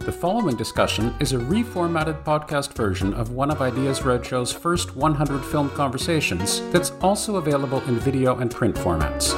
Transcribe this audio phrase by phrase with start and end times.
[0.00, 5.44] The following discussion is a reformatted podcast version of one of Ideas Roadshow's first 100
[5.44, 9.36] film conversations that's also available in video and print formats.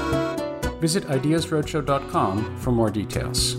[0.80, 3.56] Visit ideasroadshow.com for more details.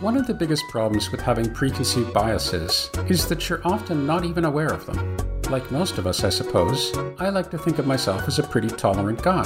[0.00, 4.44] One of the biggest problems with having preconceived biases is that you're often not even
[4.44, 5.27] aware of them.
[5.50, 8.68] Like most of us, I suppose, I like to think of myself as a pretty
[8.68, 9.44] tolerant guy.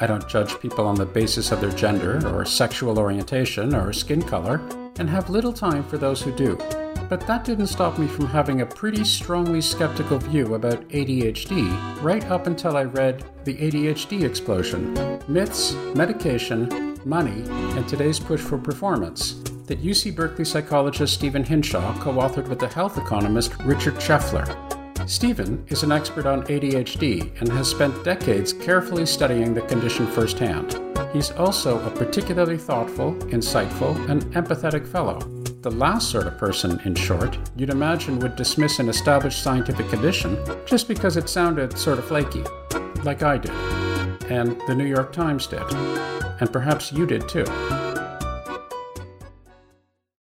[0.00, 4.22] I don't judge people on the basis of their gender, or sexual orientation, or skin
[4.22, 4.60] color,
[5.00, 6.56] and have little time for those who do.
[7.08, 12.24] But that didn't stop me from having a pretty strongly skeptical view about ADHD right
[12.26, 14.94] up until I read The ADHD Explosion
[15.26, 17.42] Myths, Medication, Money,
[17.76, 22.68] and Today's Push for Performance that UC Berkeley psychologist Stephen Hinshaw co authored with the
[22.68, 24.79] health economist Richard Scheffler.
[25.06, 30.80] Stephen is an expert on ADHD and has spent decades carefully studying the condition firsthand.
[31.12, 35.18] He's also a particularly thoughtful, insightful, and empathetic fellow.
[35.62, 40.38] The last sort of person, in short, you'd imagine would dismiss an established scientific condition
[40.64, 42.44] just because it sounded sort of flaky,
[43.02, 43.50] like I did,
[44.30, 45.62] and the New York Times did,
[46.40, 47.44] and perhaps you did too.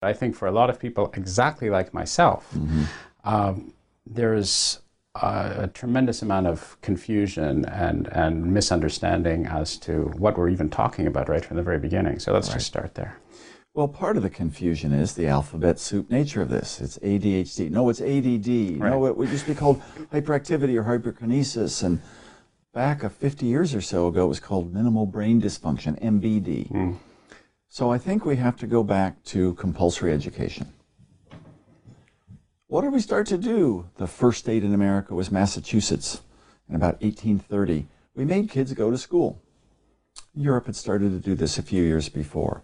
[0.02, 2.84] I think for a lot of people, exactly like myself, mm-hmm.
[3.24, 3.74] um,
[4.06, 4.82] there's
[5.16, 11.08] a, a, tremendous amount of confusion and, and misunderstanding as to what we're even talking
[11.08, 12.20] about right from the very beginning.
[12.20, 12.56] So let's right.
[12.56, 13.18] just start there.
[13.74, 16.82] Well, part of the confusion is the alphabet soup nature of this.
[16.82, 17.70] It's ADHD.
[17.70, 18.82] No, it's ADD.
[18.82, 18.90] Right.
[18.90, 21.82] No, it would just be called hyperactivity or hyperkinesis.
[21.82, 22.02] And
[22.74, 26.70] back a 50 years or so ago, it was called minimal brain dysfunction, MBD.
[26.70, 26.98] Mm.
[27.70, 30.74] So I think we have to go back to compulsory education.
[32.72, 33.90] What did we start to do?
[33.98, 36.22] The first state in America was Massachusetts
[36.70, 37.86] in about 1830.
[38.16, 39.42] We made kids go to school.
[40.34, 42.64] Europe had started to do this a few years before.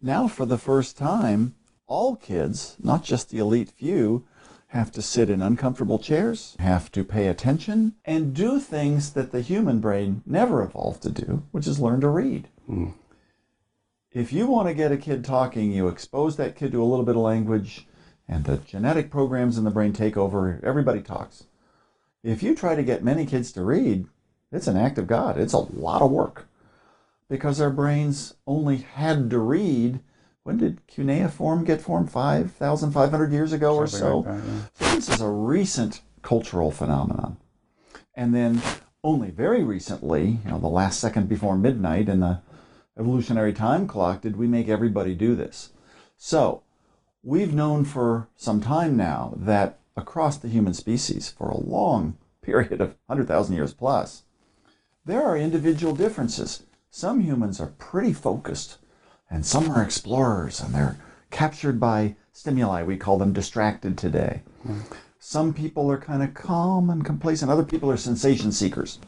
[0.00, 1.54] Now, for the first time,
[1.86, 4.24] all kids, not just the elite few,
[4.68, 9.42] have to sit in uncomfortable chairs, have to pay attention, and do things that the
[9.42, 12.48] human brain never evolved to do, which is learn to read.
[12.66, 12.94] Mm.
[14.12, 17.04] If you want to get a kid talking, you expose that kid to a little
[17.04, 17.86] bit of language,
[18.28, 20.60] and the genetic programs in the brain take over.
[20.62, 21.44] Everybody talks.
[22.22, 24.06] If you try to get many kids to read,
[24.52, 25.38] it's an act of God.
[25.38, 26.46] It's a lot of work
[27.28, 30.00] because our brains only had to read.
[30.44, 32.10] When did cuneiform get formed?
[32.10, 34.18] 5,500 years ago or so?
[34.18, 34.60] Like that, yeah.
[34.74, 37.36] So this is a recent cultural phenomenon.
[38.14, 38.60] And then
[39.02, 42.40] only very recently, you know, the last second before midnight in the
[42.98, 45.70] evolutionary time clock, did we make everybody do this.
[46.16, 46.62] So
[47.24, 52.80] We've known for some time now that across the human species, for a long period
[52.80, 54.24] of 100,000 years plus,
[55.04, 56.64] there are individual differences.
[56.90, 58.78] Some humans are pretty focused,
[59.30, 60.98] and some are explorers, and they're
[61.30, 62.82] captured by stimuli.
[62.82, 64.42] We call them distracted today.
[65.20, 68.98] Some people are kind of calm and complacent, other people are sensation seekers.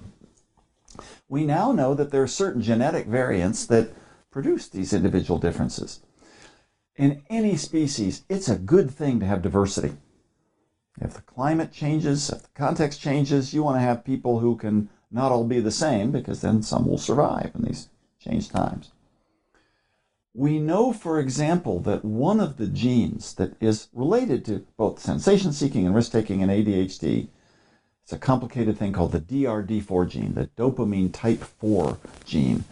[1.29, 3.93] We now know that there are certain genetic variants that
[4.31, 6.01] produce these individual differences
[6.97, 9.97] in any species, it's a good thing to have diversity.
[11.01, 14.89] If the climate changes, if the context changes, you want to have people who can
[15.11, 17.89] not all be the same because then some will survive in these
[18.21, 18.93] changed times.
[20.33, 25.53] We know, for example, that one of the genes that is related to both sensation
[25.53, 27.29] seeking and risk taking and ADHD
[28.05, 32.65] it's a complicated thing called the DRD4 gene, the dopamine type 4 gene.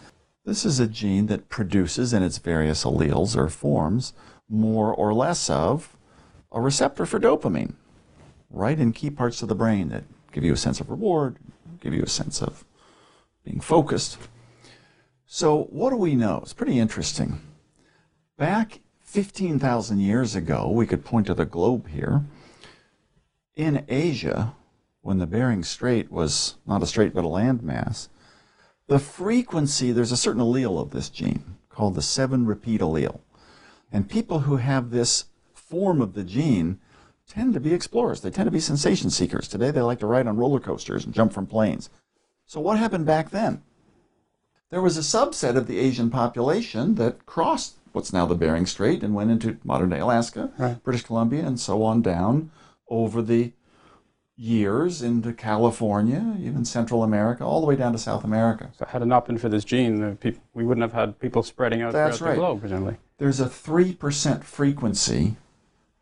[0.44, 4.12] This is a gene that produces in its various alleles or forms
[4.48, 5.96] more or less of
[6.50, 7.74] a receptor for dopamine,
[8.50, 11.36] right in key parts of the brain that give you a sense of reward,
[11.80, 12.64] give you a sense of
[13.44, 14.18] being focused.
[15.26, 16.40] So, what do we know?
[16.42, 17.40] It's pretty interesting.
[18.36, 22.24] Back 15,000 years ago, we could point to the globe here.
[23.54, 24.54] In Asia,
[25.02, 28.08] when the Bering Strait was not a strait but a landmass,
[28.92, 33.20] the frequency, there's a certain allele of this gene called the 7 repeat allele.
[33.90, 35.24] And people who have this
[35.54, 36.78] form of the gene
[37.26, 38.20] tend to be explorers.
[38.20, 39.48] They tend to be sensation seekers.
[39.48, 41.88] Today they like to ride on roller coasters and jump from planes.
[42.44, 43.62] So what happened back then?
[44.68, 49.02] There was a subset of the Asian population that crossed what's now the Bering Strait
[49.02, 50.82] and went into modern day Alaska, right.
[50.84, 52.50] British Columbia, and so on down
[52.90, 53.54] over the
[54.42, 58.70] years into California, even Central America, all the way down to South America.
[58.76, 60.18] So had it not been for this gene,
[60.52, 62.34] we wouldn't have had people spreading out That's throughout right.
[62.34, 62.96] the globe, presumably.
[63.18, 65.36] There's a 3% frequency,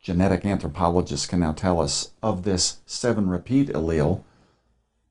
[0.00, 4.22] genetic anthropologists can now tell us, of this 7 repeat allele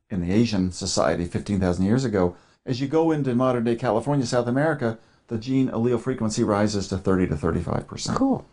[0.10, 2.36] in the Asian society 15,000 years ago.
[2.66, 4.98] As you go into modern day California, South America,
[5.28, 8.16] the gene allele frequency rises to 30 to 35%.
[8.16, 8.44] Cool.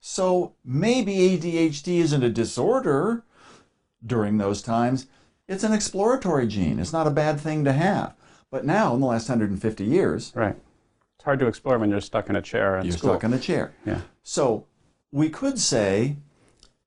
[0.00, 3.24] So maybe ADHD isn't a disorder
[4.04, 5.06] during those times.
[5.48, 6.78] It's an exploratory gene.
[6.78, 8.14] It's not a bad thing to have.
[8.50, 10.56] But now, in the last 150 years, Right.
[11.16, 13.10] It's hard to explore when you're stuck in a chair in you're school.
[13.10, 13.74] stuck in a chair.
[13.84, 14.00] Yeah.
[14.22, 14.64] So
[15.12, 16.16] we could say,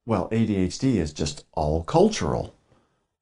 [0.07, 2.55] well, ADHD is just all cultural.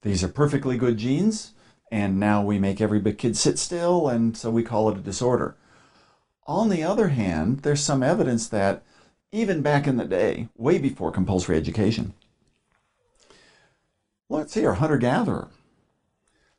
[0.04, 1.52] These are perfectly good genes,
[1.92, 5.58] and now we make every kid sit still, and so we call it a disorder.
[6.48, 8.82] On the other hand, there's some evidence that
[9.34, 12.14] even back in the day, way before compulsory education,
[14.32, 15.50] let's say you're hunter gatherer.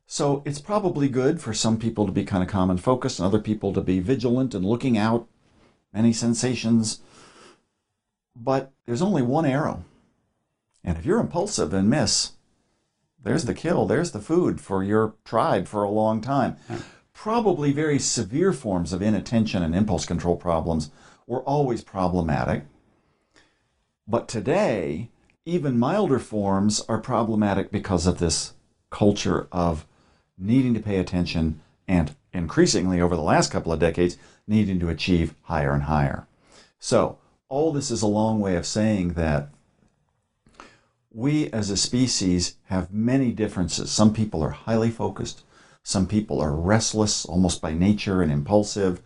[0.06, 3.26] So it's probably good for some people to be kind of calm and focused, and
[3.26, 5.26] other people to be vigilant and looking out,
[5.92, 7.00] many sensations.
[8.36, 9.84] But there's only one arrow.
[10.84, 12.32] And if you're impulsive and miss,
[13.22, 16.56] there's the kill, there's the food for your tribe for a long time.
[17.14, 20.90] Probably very severe forms of inattention and impulse control problems
[21.26, 22.64] were always problematic.
[24.06, 25.10] But today,
[25.44, 28.54] even milder forms are problematic because of this
[28.90, 29.86] culture of
[30.38, 34.16] needing to pay attention and increasingly over the last couple of decades,
[34.46, 36.26] needing to achieve higher and higher.
[36.78, 37.18] So,
[37.48, 39.50] all this is a long way of saying that
[41.12, 43.90] we as a species have many differences.
[43.90, 45.42] Some people are highly focused,
[45.82, 49.02] some people are restless almost by nature and impulsive.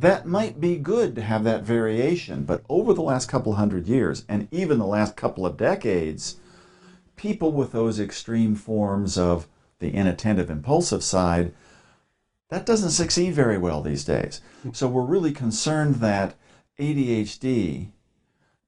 [0.00, 4.24] That might be good to have that variation, but over the last couple hundred years
[4.30, 6.36] and even the last couple of decades,
[7.16, 9.46] people with those extreme forms of
[9.78, 11.52] the inattentive impulsive side,
[12.48, 14.40] that doesn't succeed very well these days.
[14.72, 16.34] So we're really concerned that
[16.78, 17.90] ADHD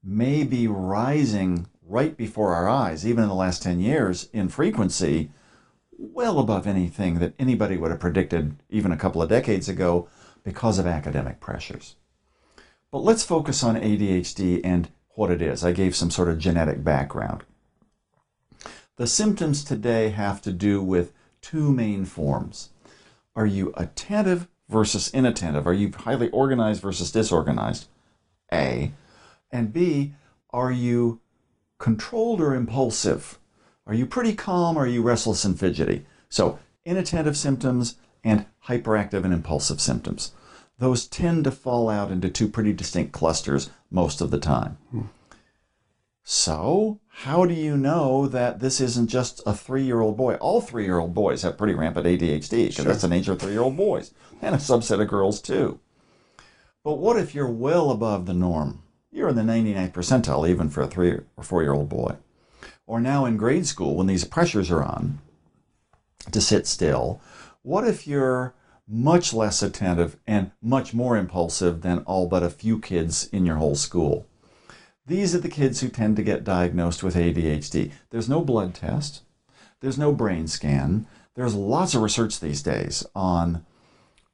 [0.03, 5.31] may be rising right before our eyes, even in the last 10 years, in frequency,
[5.97, 10.07] well above anything that anybody would have predicted even a couple of decades ago
[10.43, 11.95] because of academic pressures.
[12.91, 15.63] But let's focus on ADHD and what it is.
[15.63, 17.43] I gave some sort of genetic background.
[18.97, 22.69] The symptoms today have to do with two main forms.
[23.35, 25.65] Are you attentive versus inattentive?
[25.65, 27.87] Are you highly organized versus disorganized?
[28.51, 28.91] A.
[29.51, 30.13] And B,
[30.51, 31.19] are you
[31.79, 33.39] controlled or impulsive?
[33.87, 36.05] Are you pretty calm or are you restless and fidgety?
[36.29, 40.31] So, inattentive symptoms and hyperactive and impulsive symptoms.
[40.79, 44.77] Those tend to fall out into two pretty distinct clusters most of the time.
[46.23, 50.35] So, how do you know that this isn't just a three year old boy?
[50.35, 53.51] All three year old boys have pretty rampant ADHD because that's the nature of three
[53.51, 55.79] year old boys, and a subset of girls too.
[56.83, 58.83] But what if you're well above the norm?
[59.11, 62.15] You're in the 99th percentile, even for a three or four year old boy.
[62.87, 65.19] Or now in grade school, when these pressures are on
[66.31, 67.21] to sit still,
[67.63, 68.53] what if you're
[68.87, 73.55] much less attentive and much more impulsive than all but a few kids in your
[73.55, 74.27] whole school?
[75.05, 77.91] These are the kids who tend to get diagnosed with ADHD.
[78.09, 79.23] There's no blood test,
[79.79, 81.07] there's no brain scan.
[81.35, 83.65] There's lots of research these days on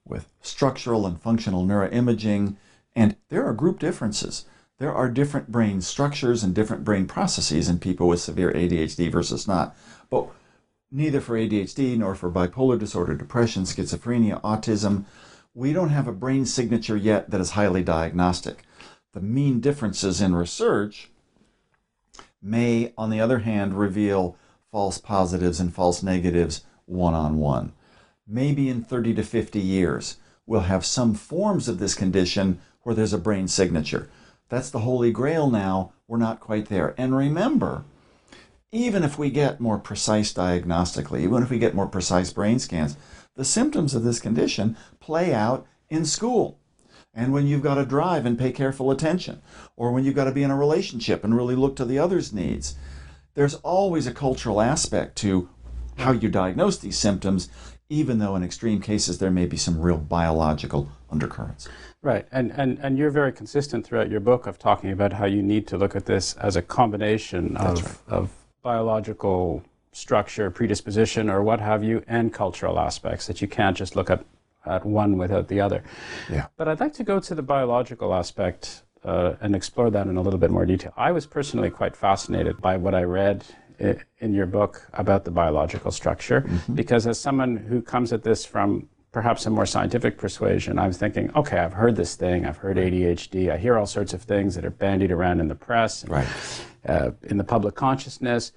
[0.05, 2.57] with structural and functional neuroimaging,
[2.95, 4.45] and there are group differences.
[4.79, 9.47] There are different brain structures and different brain processes in people with severe ADHD versus
[9.47, 9.75] not.
[10.09, 10.29] But
[10.91, 15.05] neither for ADHD nor for bipolar disorder, depression, schizophrenia, autism,
[15.53, 18.63] we don't have a brain signature yet that is highly diagnostic.
[19.13, 21.09] The mean differences in research
[22.41, 24.37] may, on the other hand, reveal
[24.71, 27.73] false positives and false negatives one on one.
[28.27, 33.13] Maybe in 30 to 50 years, we'll have some forms of this condition where there's
[33.13, 34.09] a brain signature.
[34.49, 35.93] That's the holy grail now.
[36.07, 36.95] We're not quite there.
[36.97, 37.85] And remember,
[38.71, 42.95] even if we get more precise diagnostically, even if we get more precise brain scans,
[43.35, 46.59] the symptoms of this condition play out in school.
[47.13, 49.41] And when you've got to drive and pay careful attention,
[49.75, 52.31] or when you've got to be in a relationship and really look to the other's
[52.31, 52.75] needs,
[53.33, 55.49] there's always a cultural aspect to
[55.97, 57.49] how you diagnose these symptoms,
[57.89, 61.67] even though in extreme cases there may be some real biological undercurrents.
[62.01, 65.41] Right, and, and, and you're very consistent throughout your book of talking about how you
[65.41, 67.95] need to look at this as a combination of, right.
[68.07, 73.95] of biological structure, predisposition, or what have you, and cultural aspects, that you can't just
[73.95, 74.23] look at,
[74.65, 75.83] at one without the other.
[76.31, 76.47] Yeah.
[76.57, 80.21] But I'd like to go to the biological aspect uh, and explore that in a
[80.21, 80.93] little bit more detail.
[80.97, 83.45] I was personally quite fascinated by what I read
[84.19, 86.75] in your book about the biological structure, mm-hmm.
[86.75, 91.31] because as someone who comes at this from perhaps a more scientific persuasion, I'm thinking,
[91.35, 94.65] okay, I've heard this thing, I've heard ADHD, I hear all sorts of things that
[94.65, 96.27] are bandied around in the press, right.
[96.87, 98.51] uh, in the public consciousness.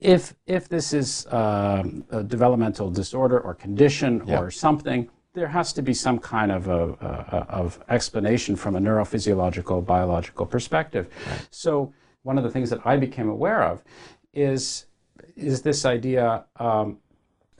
[0.00, 5.82] If if this is uh, a developmental disorder or condition or something, there has to
[5.82, 11.08] be some kind of a, a, of explanation from a neurophysiological biological perspective.
[11.28, 11.48] Right.
[11.50, 13.84] So one of the things that I became aware of
[14.34, 14.86] is
[15.36, 16.44] is this idea.
[16.56, 16.98] Um,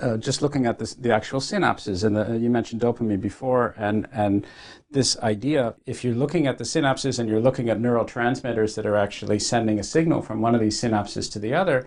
[0.02, 4.08] uh, just looking at this, the actual synapses, and the, you mentioned dopamine before, and
[4.12, 4.46] and
[4.90, 8.96] this idea, if you're looking at the synapses and you're looking at neurotransmitters that are
[8.96, 11.86] actually sending a signal from one of these synapses to the other,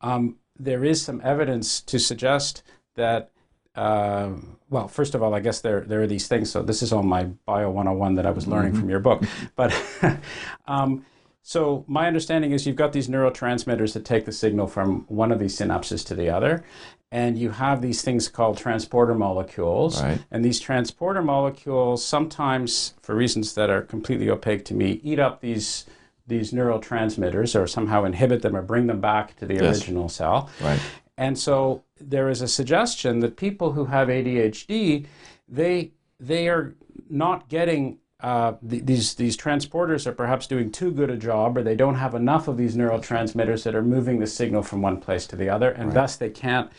[0.00, 2.62] um, there is some evidence to suggest
[2.96, 3.30] that
[3.74, 4.30] uh,
[4.68, 6.50] well, first of all, I guess there there are these things.
[6.50, 8.80] So this is all my Bio 101 that I was learning mm-hmm.
[8.80, 9.22] from your book.
[9.56, 9.74] But
[10.66, 11.04] um,
[11.42, 15.38] so my understanding is you've got these neurotransmitters that take the signal from one of
[15.38, 16.64] these synapses to the other,
[17.12, 20.02] and you have these things called transporter molecules.
[20.02, 20.18] Right.
[20.30, 25.42] And these transporter molecules sometimes, for reasons that are completely opaque to me, eat up
[25.42, 25.84] these
[26.26, 29.76] these neurotransmitters or somehow inhibit them or bring them back to the yes.
[29.76, 30.48] original cell.
[30.60, 30.80] Right.
[31.18, 35.06] And so there is a suggestion that people who have ADHD,
[35.46, 36.74] they they are
[37.10, 41.76] not getting uh, these these transporters are perhaps doing too good a job, or they
[41.76, 45.36] don't have enough of these neurotransmitters that are moving the signal from one place to
[45.36, 45.94] the other, and right.
[45.94, 46.70] thus they can't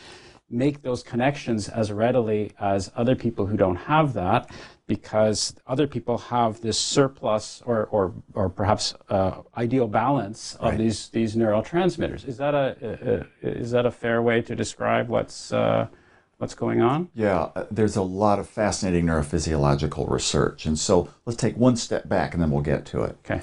[0.53, 4.50] make those connections as readily as other people who don't have that
[4.86, 10.77] because other people have this surplus or, or, or perhaps uh, ideal balance of right.
[10.77, 12.27] these, these neurotransmitters.
[12.27, 15.88] Is that a, a, is that a fair way to describe what's, uh,
[16.38, 17.10] what's going on?
[17.15, 20.65] Yeah, uh, there's a lot of fascinating neurophysiological research.
[20.65, 23.17] And so let's take one step back and then we'll get to it.
[23.25, 23.41] Okay.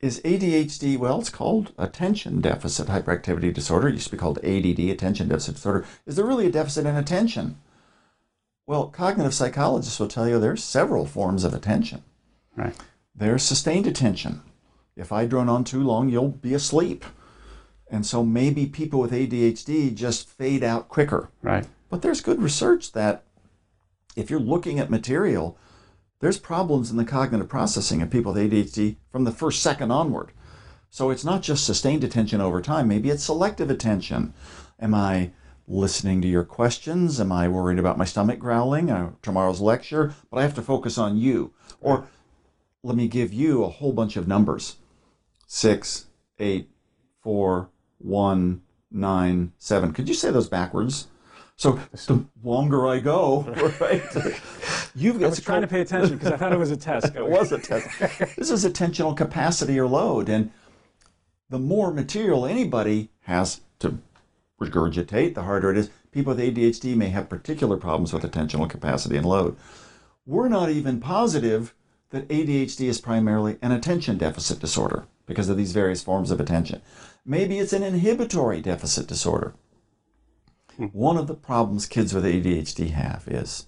[0.00, 3.88] Is ADHD, well, it's called attention deficit hyperactivity disorder.
[3.88, 5.84] It used to be called ADD, attention deficit disorder.
[6.06, 7.58] Is there really a deficit in attention?
[8.66, 12.02] Well, cognitive psychologists will tell you there's several forms of attention.
[12.56, 12.74] Right.
[13.14, 14.40] There's sustained attention.
[14.96, 17.04] If I drone on too long, you'll be asleep.
[17.90, 21.28] And so maybe people with ADHD just fade out quicker.
[21.42, 21.66] Right.
[21.90, 23.24] But there's good research that
[24.16, 25.58] if you're looking at material,
[26.20, 30.32] there's problems in the cognitive processing of people with ADHD from the first second onward.
[30.90, 34.34] So it's not just sustained attention over time, maybe it's selective attention.
[34.78, 35.30] Am I
[35.66, 37.20] listening to your questions?
[37.20, 38.90] Am I worried about my stomach growling?
[38.90, 41.52] Uh, tomorrow's lecture, but I have to focus on you.
[41.80, 42.08] Or
[42.82, 44.76] let me give you a whole bunch of numbers
[45.46, 46.06] six,
[46.38, 46.70] eight,
[47.22, 49.92] four, one, nine, seven.
[49.92, 51.08] Could you say those backwards?
[51.60, 53.42] So the longer I go,
[53.80, 54.02] right?
[54.94, 57.14] You've got I was trying to pay attention because I thought it was a test.
[57.14, 57.86] it was a test.
[58.38, 60.52] this is attentional capacity or load, and
[61.50, 63.98] the more material anybody has to
[64.58, 65.90] regurgitate, the harder it is.
[66.12, 69.54] People with ADHD may have particular problems with attentional capacity and load.
[70.24, 71.74] We're not even positive
[72.08, 76.80] that ADHD is primarily an attention deficit disorder because of these various forms of attention.
[77.26, 79.52] Maybe it's an inhibitory deficit disorder.
[80.76, 80.86] Hmm.
[80.86, 83.66] One of the problems kids with ADHD have is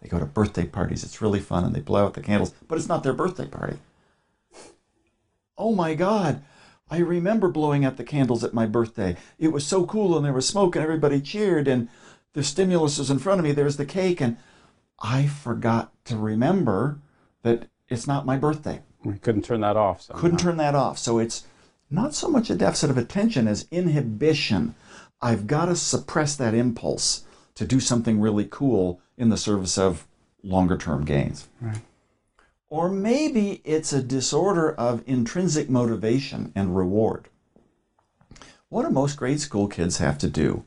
[0.00, 1.04] they go to birthday parties.
[1.04, 3.78] It's really fun and they blow out the candles, but it's not their birthday party.
[5.58, 6.42] Oh my God,
[6.90, 9.16] I remember blowing out the candles at my birthday.
[9.38, 11.88] It was so cool and there was smoke and everybody cheered and
[12.32, 13.52] the stimulus was in front of me.
[13.52, 14.36] There's the cake and
[15.00, 16.98] I forgot to remember
[17.42, 18.80] that it's not my birthday.
[19.04, 20.02] We couldn't turn that off.
[20.02, 20.20] Somehow.
[20.20, 20.98] Couldn't turn that off.
[20.98, 21.44] So it's
[21.90, 24.74] not so much a deficit of attention as inhibition.
[25.22, 27.24] I've got to suppress that impulse
[27.54, 30.06] to do something really cool in the service of
[30.42, 31.48] longer term gains.
[31.60, 31.82] Right.
[32.68, 37.28] Or maybe it's a disorder of intrinsic motivation and reward.
[38.68, 40.64] What do most grade school kids have to do?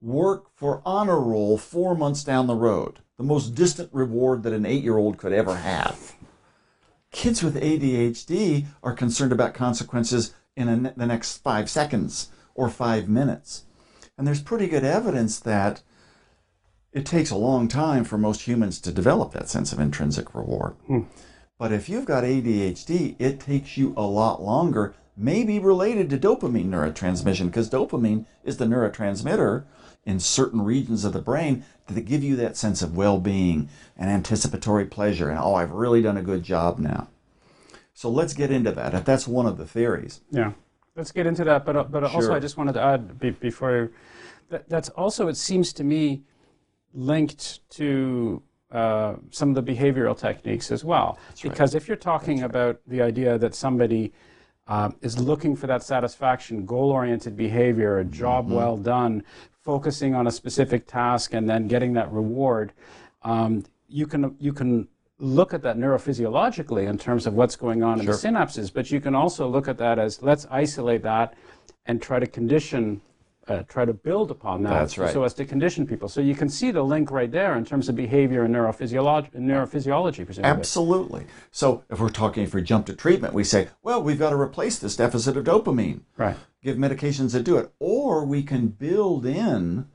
[0.00, 4.66] Work for honor roll four months down the road, the most distant reward that an
[4.66, 6.14] eight year old could ever have.
[7.12, 13.08] Kids with ADHD are concerned about consequences in a, the next five seconds or five
[13.08, 13.64] minutes.
[14.18, 15.82] And there's pretty good evidence that
[16.92, 20.74] it takes a long time for most humans to develop that sense of intrinsic reward.
[20.86, 21.02] Hmm.
[21.58, 26.68] But if you've got ADHD, it takes you a lot longer, maybe related to dopamine
[26.68, 29.64] neurotransmission, because dopamine is the neurotransmitter
[30.04, 34.10] in certain regions of the brain that give you that sense of well being and
[34.10, 35.28] anticipatory pleasure.
[35.28, 37.08] And oh, I've really done a good job now.
[37.92, 38.94] So let's get into that.
[38.94, 40.20] If that's one of the theories.
[40.30, 40.52] Yeah,
[40.96, 41.64] let's get into that.
[41.64, 43.90] But, but also, I just wanted to add before
[44.48, 46.22] that, that's also, it seems to me,
[46.94, 51.18] linked to uh, some of the behavioral techniques as well.
[51.50, 54.12] because if you're talking about the idea that somebody
[54.66, 59.22] uh, is looking for that satisfaction, goal oriented behavior, a job well done,
[59.62, 62.72] focusing on a specific task, and then getting that reward,
[63.22, 68.00] um, you, can, you can look at that neurophysiologically in terms of what's going on
[68.00, 71.34] in the synapses, but you can also look at that as let's isolate that
[71.86, 73.00] and try to condition.
[73.48, 75.12] Uh, try to build upon that That's right.
[75.12, 76.08] so as to condition people.
[76.08, 80.24] So you can see the link right there in terms of behavior and neurophysiology, neurophysiology
[80.24, 80.58] presumably.
[80.58, 81.26] Absolutely.
[81.52, 84.36] So if we're talking, if we jump to treatment, we say, well, we've got to
[84.36, 86.00] replace this deficit of dopamine.
[86.16, 86.34] Right.
[86.60, 87.70] Give medications that do it.
[87.78, 89.86] Or we can build in,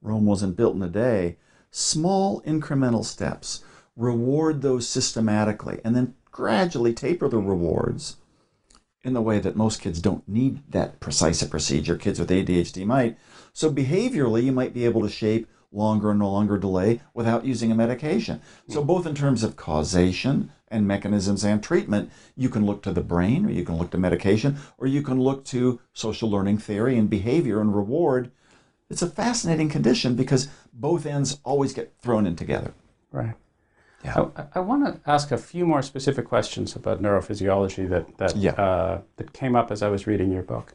[0.00, 1.38] Rome wasn't built in a day,
[1.72, 3.64] small incremental steps,
[3.96, 8.16] reward those systematically, and then gradually taper the rewards
[9.04, 11.96] in the way that most kids don't need that precise a procedure.
[11.96, 13.18] Kids with ADHD might.
[13.52, 17.74] So behaviorally, you might be able to shape longer and longer delay without using a
[17.74, 18.40] medication.
[18.68, 18.86] So hmm.
[18.86, 23.44] both in terms of causation and mechanisms and treatment, you can look to the brain,
[23.44, 27.10] or you can look to medication, or you can look to social learning theory and
[27.10, 28.30] behavior and reward.
[28.88, 32.74] It's a fascinating condition because both ends always get thrown in together.
[33.12, 33.34] Right.
[34.04, 34.26] Yeah.
[34.36, 38.52] I, I want to ask a few more specific questions about neurophysiology that that Yeah.
[38.52, 40.74] uh, that came up as I was reading your book.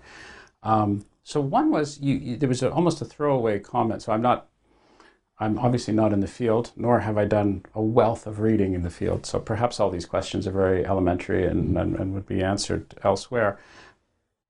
[0.63, 4.01] Um, so one was you, you, there was a, almost a throwaway comment.
[4.01, 4.47] So I'm not,
[5.37, 8.81] I'm obviously not in the field, nor have I done a wealth of reading in
[8.83, 9.25] the field.
[9.25, 13.59] So perhaps all these questions are very elementary and, and, and would be answered elsewhere.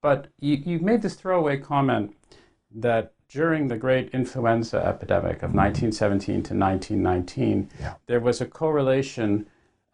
[0.02, 2.16] But you, you made this throwaway comment
[2.74, 7.94] that during the great influenza epidemic of 1917 to 1919, Yeah.
[8.08, 9.46] there was a correlation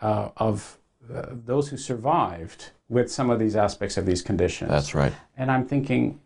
[0.01, 0.77] uh, of
[1.13, 4.69] uh, those who survived with some of these aspects of these conditions.
[4.71, 5.13] That's right.
[5.37, 6.19] And I'm thinking,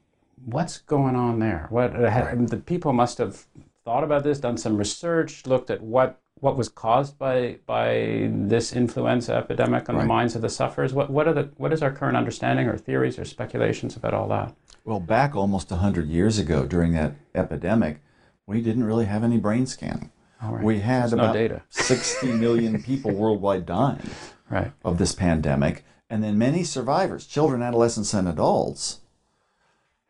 [0.46, 1.66] what's going on there?
[1.70, 3.46] What had, the people must have
[3.90, 8.72] thought about this, done some research, looked at what what was caused by by this
[8.72, 10.94] influenza epidemic on the minds of the sufferers.
[10.94, 14.28] What what are the what is our current understanding or theories or speculations about all
[14.28, 14.54] that?
[14.86, 18.02] Well, back almost 100 years ago during that epidemic,
[18.46, 20.12] we didn't really have any brain scanning.
[20.42, 20.64] Right.
[20.64, 21.64] We had There's no about data.
[21.70, 24.08] 60 million people worldwide dying
[24.52, 24.72] Right.
[24.86, 29.02] of this pandemic, and then many survivors, children, adolescents, and adults,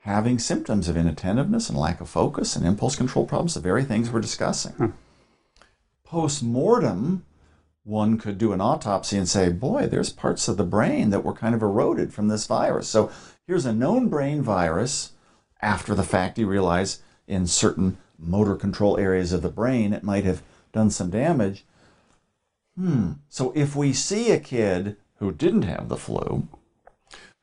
[0.10, 4.10] having symptoms of inattentiveness and lack of focus and impulse control problems, the very things
[4.10, 4.94] we're discussing.
[6.04, 7.24] Post mortem,
[7.84, 11.34] one could do an autopsy and say, boy, there's parts of the brain that were
[11.34, 12.90] kind of eroded from this virus.
[12.90, 13.12] So
[13.46, 15.12] here's a known brain virus.
[15.62, 20.24] After the fact, you realize in certain motor control areas of the brain, it might
[20.24, 20.42] have
[20.74, 21.66] done some damage.
[22.76, 23.12] Hmm.
[23.30, 26.48] So if we see a kid who didn't have the flu,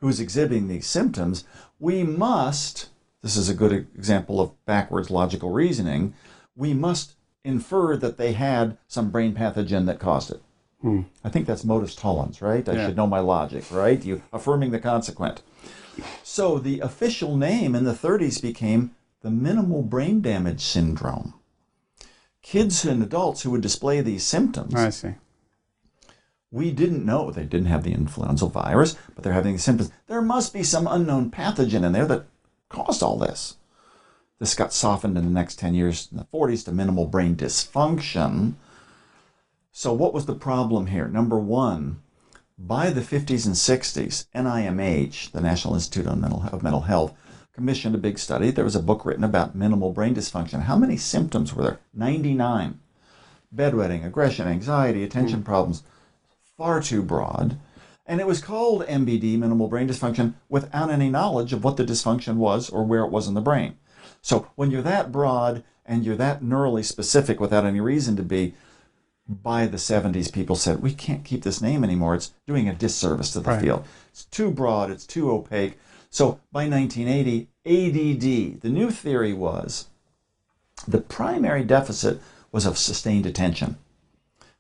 [0.07, 1.43] who's exhibiting these symptoms,
[1.81, 2.91] we must,
[3.23, 6.15] this is a good example of backwards logical reasoning,
[6.55, 7.15] we must
[7.45, 10.41] infer that they had some brain pathogen that caused it.
[10.81, 11.03] Hmm.
[11.25, 12.69] I think that's modus tollens, right?
[12.69, 12.87] I Yeah.
[12.87, 14.05] should know my logic, right?
[14.05, 15.43] You affirming the consequent.
[16.23, 18.93] So the official name in the 30s became
[19.23, 21.35] the minimal brain damage syndrome.
[22.43, 25.15] Kids and adults who would display these symptoms I see.
[26.51, 29.91] We didn't know they didn't have the influenza virus, but they're having symptoms.
[30.07, 32.27] There must be some unknown pathogen in there that
[32.69, 33.57] caused all this.
[34.39, 38.55] This got softened in the next 10 years, in the 40s, to minimal brain dysfunction.
[39.73, 41.09] So, what was the problem here?
[41.09, 42.01] Number one,
[42.59, 47.15] by the 50s and 60s, NIMH, the National Institute on Mental, of Mental Health,
[47.53, 48.51] commissioned a big study.
[48.51, 50.63] There was a book written about minimal brain dysfunction.
[50.63, 51.81] How many symptoms were there?
[51.95, 52.79] 99.
[53.55, 55.47] Bedwetting, aggression, anxiety, attention hmm.
[55.47, 55.83] problems,
[56.57, 57.59] far too broad.
[58.07, 62.37] And it was called MBD, minimal brain dysfunction, without any knowledge of what the dysfunction
[62.37, 63.77] was or where it was in the brain.
[64.23, 68.55] So when you're that broad and you're that neurally specific without any reason to be,
[69.29, 72.15] by the 70s, people said, we can't keep this name anymore.
[72.15, 73.61] It's doing a disservice to the Right.
[73.61, 73.85] field.
[74.11, 75.79] It's too broad, it's too opaque.
[76.11, 79.89] So by 1980, ADD, the new theory was
[80.87, 82.21] the primary deficit
[82.53, 83.79] was of sustained attention.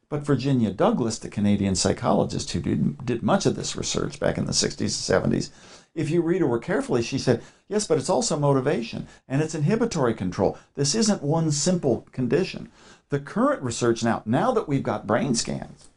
[0.08, 4.46] But Virginia Douglas, the Canadian psychologist who did, did much of this research back in
[4.46, 5.50] the 60s and 70s,
[5.96, 10.14] if you read her carefully, she said, yes, but it's also motivation and it's inhibitory
[10.14, 10.58] control.
[10.74, 12.70] This isn't one simple condition.
[13.08, 15.88] The current research now, now that we've got brain scans,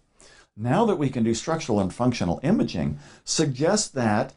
[0.57, 4.33] now that we can do structural and functional imaging, suggests that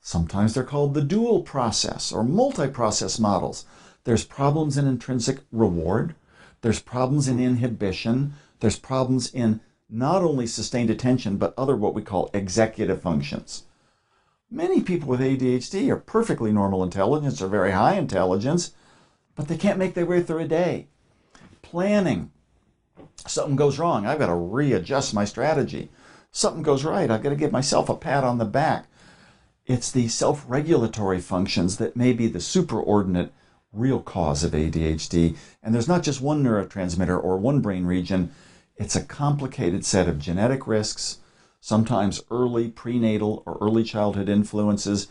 [0.00, 3.64] sometimes they're called the dual process or multi process models.
[4.04, 6.14] There's problems in intrinsic reward,
[6.60, 12.00] there's problems in inhibition, there's problems in not only sustained attention, but other what we
[12.00, 13.64] call executive functions.
[14.50, 18.72] Many people with ADHD are perfectly normal intelligence or very high intelligence,
[19.34, 20.86] but they can't make their way through a day.
[21.60, 22.30] Planning,
[23.26, 25.90] Something goes wrong, I've got to readjust my strategy.
[26.30, 28.86] Something goes right, I've got to give myself a pat on the back.
[29.66, 33.30] It's the self regulatory functions that may be the superordinate
[33.72, 35.36] real cause of ADHD.
[35.62, 38.32] And there's not just one neurotransmitter or one brain region,
[38.76, 41.18] it's a complicated set of genetic risks,
[41.60, 45.08] sometimes early prenatal or early childhood influences.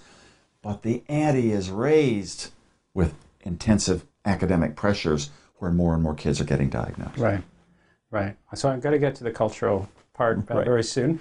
[0.62, 2.52] But the ante is raised
[2.93, 7.17] with intensive academic pressures where more and more kids are getting diagnosed.
[7.17, 7.43] Right,
[8.10, 8.36] right.
[8.54, 10.65] So I've got to get to the cultural part right.
[10.65, 11.19] very soon.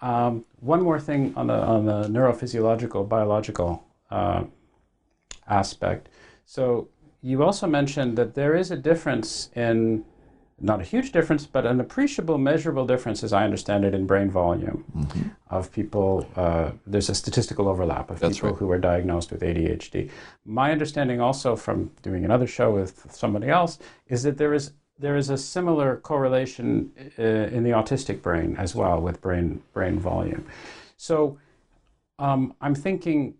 [0.00, 4.44] Um, one more thing on the on the neurophysiological biological uh,
[5.48, 6.08] aspect.
[6.44, 6.88] So
[7.22, 10.04] you also mentioned that there is a difference in
[10.62, 14.30] not a huge difference, but an appreciable, measurable difference, as I understand it, in brain
[14.30, 15.28] volume mm-hmm.
[15.50, 16.26] of people.
[16.36, 18.58] Uh, there's a statistical overlap of That's people right.
[18.58, 20.08] who are diagnosed with ADHD.
[20.44, 25.16] My understanding, also from doing another show with somebody else, is that there is there
[25.16, 30.46] is a similar correlation uh, in the autistic brain as well with brain brain volume.
[30.96, 31.38] So
[32.20, 33.34] um, I'm thinking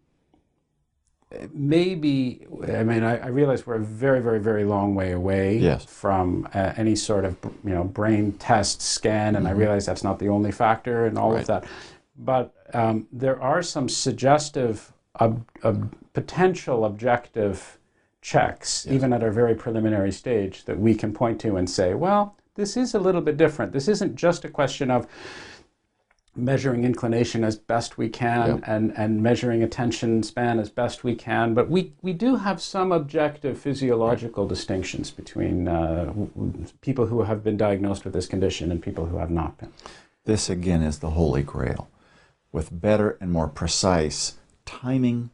[1.53, 5.85] maybe I mean I, I, realize we're a very very very long way away yes.
[5.85, 9.55] from uh, any sort of you know brain test scan, and mm-hmm.
[9.55, 11.41] I realize that's not the only factor and all right.
[11.41, 11.65] of that.
[12.17, 17.79] But um, there are some suggestive, ob- ob- potential objective
[18.21, 18.95] checks, yes.
[18.95, 22.77] even at a very preliminary stage, that we can point to and say, well, this
[22.77, 23.73] is a little bit different.
[23.73, 25.07] This isn't just a question of
[26.35, 28.65] measuring inclination as best we can yep.
[28.67, 31.53] and, and measuring attention span as best we can.
[31.53, 36.13] But we, we do have some objective physiological distinctions between uh,
[36.81, 39.73] people who have been diagnosed with this condition and people who have not been.
[40.25, 41.89] This, again, is the holy grail.
[42.51, 45.31] With better and more precise timing,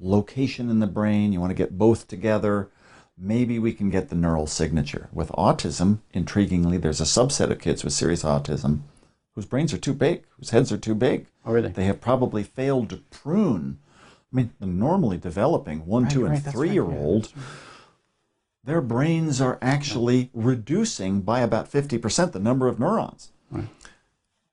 [0.00, 2.68] location in the brain, you want to get both together.
[3.16, 5.08] Maybe we can get the neural signature.
[5.12, 8.80] With autism, intriguingly, there's a subset of kids with serious autism
[9.34, 11.26] whose brains are too big, whose heads are too big.
[11.44, 11.68] Oh, really?
[11.68, 13.78] They have probably failed to prune.
[14.32, 17.42] I mean, the normally developing one, right, two, right, and three year old, yeah,
[18.64, 23.30] their brains are actually reducing by about 50% the number of neurons.
[23.50, 23.66] Right.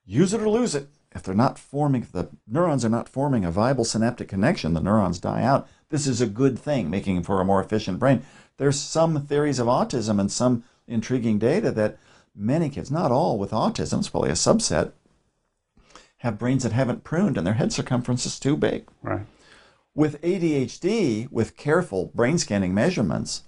[0.05, 0.89] Use it or lose it.
[1.13, 5.19] If they're not forming, the neurons are not forming a viable synaptic connection, the neurons
[5.19, 5.67] die out.
[5.89, 8.23] This is a good thing, making for a more efficient brain.
[8.57, 11.97] There's some theories of autism and some intriguing data that
[12.35, 14.91] many kids, not all with autism, it's probably a subset,
[16.17, 18.87] have brains that haven't pruned and their head circumference is too big.
[19.01, 19.25] Right.
[19.93, 23.43] With ADHD, with careful brain scanning measurements,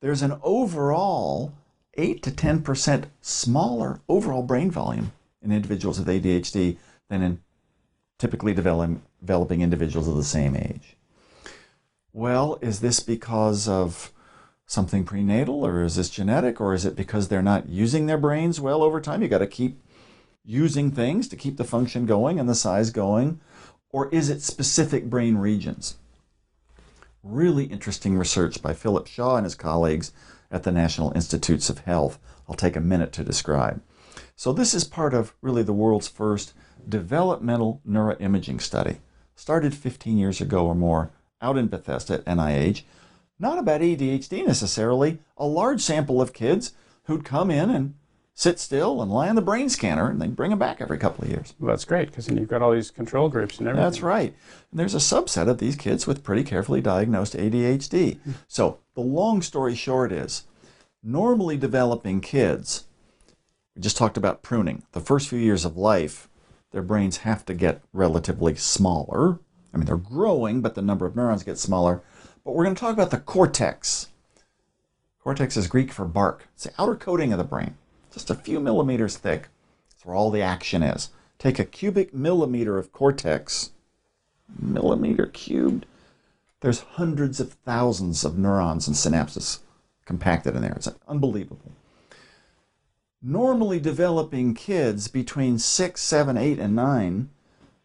[0.00, 1.52] there's an overall
[1.94, 5.12] 8 to 10% smaller overall brain volume
[5.42, 7.40] in individuals with ADHD than in
[8.18, 10.96] typically develop, developing individuals of the same age.
[12.12, 14.12] Well, is this because of
[14.66, 18.60] something prenatal or is this genetic or is it because they're not using their brains
[18.60, 19.22] well over time?
[19.22, 19.80] You got to keep
[20.44, 23.40] using things to keep the function going and the size going.
[23.90, 25.96] Or is it specific brain regions?
[27.22, 30.12] Really interesting research by Philip Shaw and his colleagues
[30.50, 32.18] at the National Institutes of Health.
[32.48, 33.82] I'll take a minute to describe.
[34.36, 36.52] So, this is part of really the world's first
[36.88, 38.98] developmental neuroimaging study.
[39.34, 42.82] Started 15 years ago or more out in Bethesda at NIH
[43.38, 46.72] not about ADHD necessarily, a large sample of kids
[47.04, 47.94] who'd come in and
[48.34, 51.24] sit still and lie on the brain scanner and they bring them back every couple
[51.24, 51.54] of years.
[51.58, 53.84] Well, that's great because then you've got all these control groups and everything.
[53.84, 54.34] That's right.
[54.70, 58.18] And there's a subset of these kids with pretty carefully diagnosed ADHD.
[58.46, 60.44] so the long story short is
[61.02, 62.84] normally developing kids,
[63.74, 66.28] we just talked about pruning, the first few years of life,
[66.72, 69.38] their brains have to get relatively smaller.
[69.72, 72.02] I mean, they're growing, but the number of neurons get smaller.
[72.46, 74.06] But we're going to talk about the cortex.
[75.20, 76.46] Cortex is Greek for bark.
[76.54, 77.76] It's the outer coating of the brain,
[78.14, 79.48] just a few millimeters thick.
[79.90, 81.10] That's where all the action is.
[81.40, 83.72] Take a cubic millimeter of cortex,
[84.60, 85.86] millimeter cubed.
[86.60, 89.58] There's hundreds of thousands of neurons and synapses
[90.04, 90.74] compacted in there.
[90.76, 91.72] It's unbelievable.
[93.20, 97.30] Normally developing kids between six, seven, eight, and nine,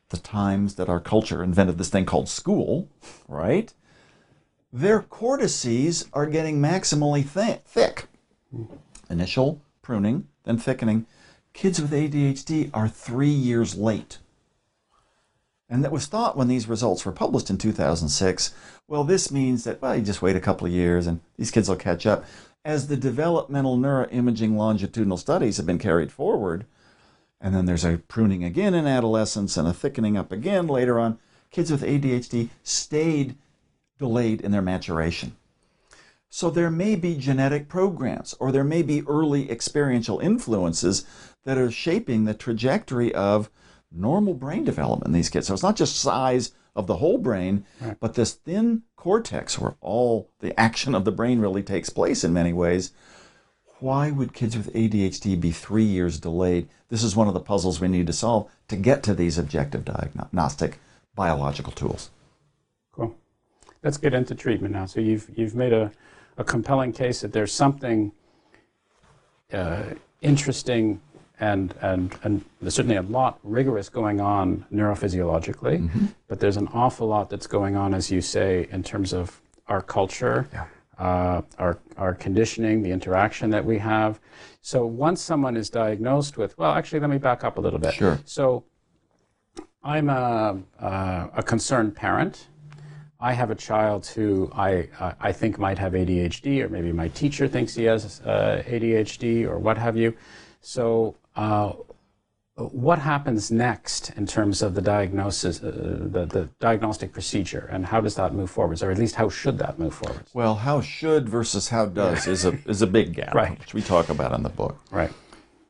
[0.09, 2.87] the times that our culture invented this thing called school,
[3.27, 3.73] right?
[4.71, 8.07] Their cortices are getting maximally th- thick.
[9.09, 11.05] Initial pruning, then thickening.
[11.53, 14.19] Kids with ADHD are three years late.
[15.69, 18.53] And that was thought when these results were published in 2006.
[18.87, 21.69] Well, this means that, well, you just wait a couple of years and these kids
[21.69, 22.25] will catch up.
[22.63, 26.65] As the developmental neuroimaging longitudinal studies have been carried forward,
[27.39, 31.17] and then there's a pruning again in adolescence and a thickening up again later on,
[31.49, 33.35] kids with ADHD stayed
[34.01, 35.37] delayed in their maturation.
[36.29, 41.05] So there may be genetic programs or there may be early experiential influences
[41.45, 43.49] that are shaping the trajectory of
[43.91, 45.47] normal brain development in these kids.
[45.47, 47.97] So it's not just size of the whole brain, right.
[47.99, 52.33] but this thin cortex where all the action of the brain really takes place in
[52.33, 52.93] many ways.
[53.79, 56.69] Why would kids with ADHD be three years delayed?
[56.89, 59.85] This is one of the puzzles we need to solve to get to these objective
[59.85, 60.79] diagnostic
[61.13, 62.09] biological tools.
[63.83, 64.85] Let's get into treatment now.
[64.85, 65.91] So you've you've made a,
[66.37, 68.11] a compelling case that there's something
[69.51, 69.83] uh,
[70.21, 71.01] interesting
[71.41, 76.05] and, and, and there's certainly a lot rigorous going on neurophysiologically, mm-hmm.
[76.27, 79.81] but there's an awful lot that's going on, as you say, in terms of our
[79.81, 80.65] culture, yeah.
[80.99, 84.19] uh, our, our conditioning, the interaction that we have.
[84.61, 87.95] So once someone is diagnosed with, well, actually, let me back up a little bit.
[87.95, 88.19] Sure.
[88.23, 88.63] So
[89.83, 92.49] I'm a, a, a concerned parent.
[93.21, 97.07] I have a child who I, uh, I think might have ADHD, or maybe my
[97.09, 100.15] teacher thinks he has uh, ADHD, or what have you.
[100.61, 101.73] So uh,
[102.55, 108.01] what happens next in terms of the diagnosis, uh, the, the diagnostic procedure, and how
[108.01, 110.23] does that move forwards, or at least how should that move forward?
[110.33, 113.59] Well, how should versus how does is a is a big gap, right.
[113.59, 114.77] which we talk about in the book.
[114.89, 115.11] Right.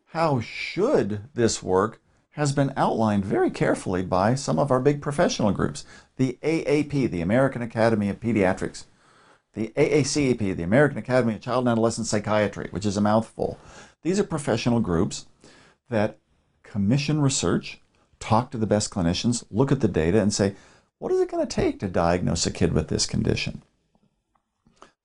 [0.07, 5.51] How should this work has been outlined very carefully by some of our big professional
[5.51, 5.85] groups,
[6.21, 8.83] the AAP, the American Academy of Pediatrics,
[9.55, 13.59] the AACAP, the American Academy of Child and Adolescent Psychiatry, which is a mouthful.
[14.03, 15.25] These are professional groups
[15.89, 16.19] that
[16.61, 17.81] commission research,
[18.19, 20.53] talk to the best clinicians, look at the data, and say,
[20.99, 23.63] what is it going to take to diagnose a kid with this condition?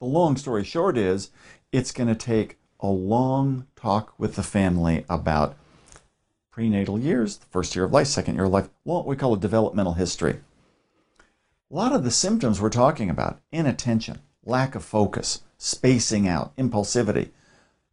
[0.00, 1.30] The long story short is,
[1.72, 5.56] it's going to take a long talk with the family about
[6.50, 9.38] prenatal years, the first year of life, second year of life, what we call a
[9.38, 10.40] developmental history.
[11.68, 17.30] A lot of the symptoms we're talking about, inattention, lack of focus, spacing out, impulsivity,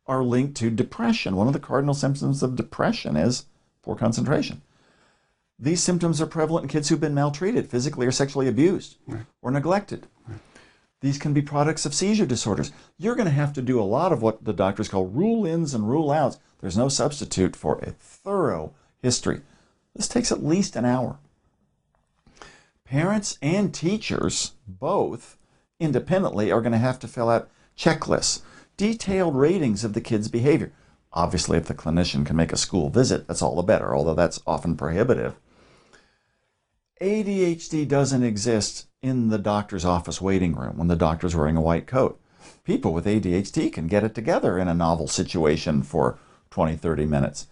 [0.05, 1.35] are linked to depression.
[1.35, 3.45] One of the cardinal symptoms of depression is
[3.81, 4.61] poor concentration.
[5.57, 9.25] These symptoms are prevalent in kids who've been maltreated, physically or sexually abused, right.
[9.41, 10.05] or neglected.
[10.27, 10.39] Right.
[11.01, 12.71] These can be products of seizure disorders.
[12.99, 15.73] You're going to have to do a lot of what the doctors call rule ins
[15.73, 16.37] and rule outs.
[16.61, 19.41] There's no substitute for a thorough history.
[19.95, 21.17] This takes at least an hour.
[22.93, 25.39] Parents and teachers, both
[25.79, 28.43] independently, are going to have to fill out checklists
[28.77, 30.71] detailed ratings of the kid's behavior.
[31.11, 34.43] Obviously, if the clinician can make a school visit, that's all the better, although that's
[34.45, 35.33] often prohibitive.
[37.01, 41.87] ADHD doesn't exist in the doctor's office waiting room when the doctor's wearing a white
[41.87, 42.21] coat.
[42.63, 46.19] People with ADHD can get it together in a novel situation for
[46.51, 47.47] 20, 30 minutes.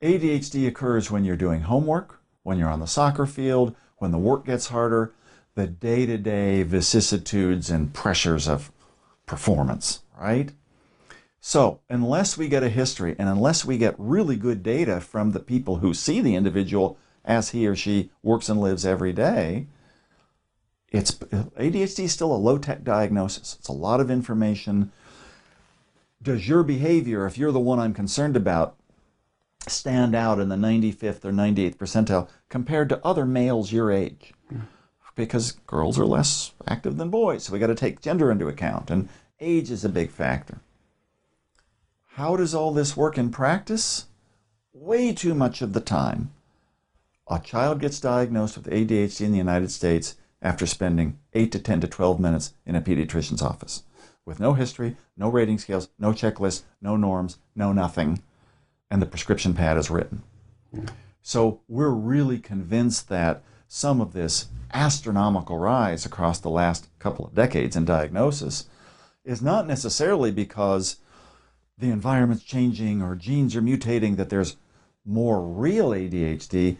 [0.00, 4.44] ADHD occurs when you're doing homework, when you're on the soccer field, when the work
[4.44, 5.12] gets harder,
[5.54, 8.70] the day to day vicissitudes and pressures of
[9.26, 10.52] performance right?
[11.40, 15.40] So, unless we get a history and unless we get really good data from the
[15.40, 19.66] people who see the individual as he or she works and lives every day,
[20.90, 23.56] it's ADHD is still a low-tech diagnosis.
[23.58, 24.92] It's a lot of information.
[26.22, 28.76] Does your behavior, if you're the one I'm concerned about,
[29.66, 34.32] stand out in the 95th or 98th percentile compared to other males your age?
[35.16, 38.90] Because girls are less active than boys, so we got to take gender into account
[38.90, 39.08] and
[39.42, 40.60] Age is a big factor.
[42.14, 44.06] How does all this work in practice?
[44.72, 46.30] Way too much of the time.
[47.28, 51.80] A child gets diagnosed with ADHD in the United States after spending 8 to 10
[51.80, 53.82] to 12 minutes in a pediatrician's office
[54.24, 58.22] with no history, no rating scales, no checklist, no norms, no nothing,
[58.92, 60.22] and the prescription pad is written.
[61.22, 67.34] So we're really convinced that some of this astronomical rise across the last couple of
[67.34, 68.66] decades in diagnosis
[69.24, 70.96] is not necessarily because
[71.78, 74.56] the environment's changing or genes are mutating that there's
[75.04, 76.76] more real ADHD.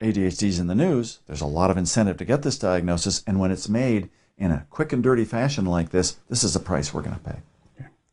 [0.00, 1.20] ADHD's in the news.
[1.26, 4.66] There's a lot of incentive to get this diagnosis, and when it's made in a
[4.68, 7.38] quick and dirty fashion like this, this is the price we're going to pay.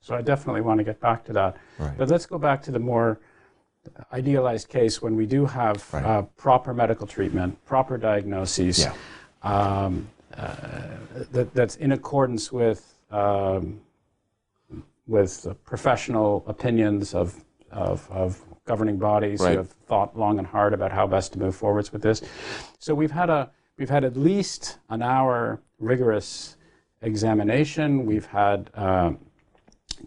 [0.02, 1.58] So I definitely want to get back to that.
[1.78, 1.98] Right.
[1.98, 3.20] But let's go back to the more
[4.14, 6.06] idealized case when we do have right.
[6.06, 8.80] uh, proper medical treatment, proper diagnoses.
[8.80, 8.94] Yeah.
[9.44, 10.52] Um, uh,
[11.32, 13.82] that, that's in accordance with um,
[15.08, 19.54] with professional opinions of, of, of governing bodies right.
[19.54, 22.22] who have thought long and hard about how best to move forwards with this.
[22.78, 26.58] So we've had a we've had at least an hour rigorous
[27.02, 28.06] examination.
[28.06, 28.70] We've had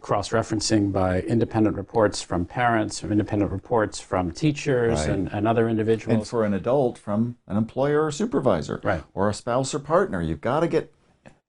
[0.02, 5.10] uh, cross-referencing by independent reports from parents, or independent reports from teachers right.
[5.10, 6.18] and, and other individuals.
[6.18, 9.02] And for an adult, from an employer or supervisor, right.
[9.14, 10.20] or a spouse or partner.
[10.20, 10.92] You've got to get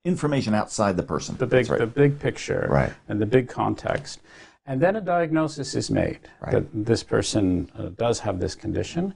[0.04, 1.36] information outside the person.
[1.36, 1.78] the big right.
[1.78, 2.92] the big picture Right.
[3.08, 4.20] and the big context
[4.66, 6.52] and then a diagnosis is made Right.
[6.52, 9.14] that this person uh, does have this condition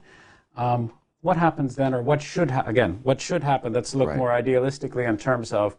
[0.57, 4.29] um, what happens then or what should ha- again what should happen let's look more
[4.29, 5.75] idealistically in terms of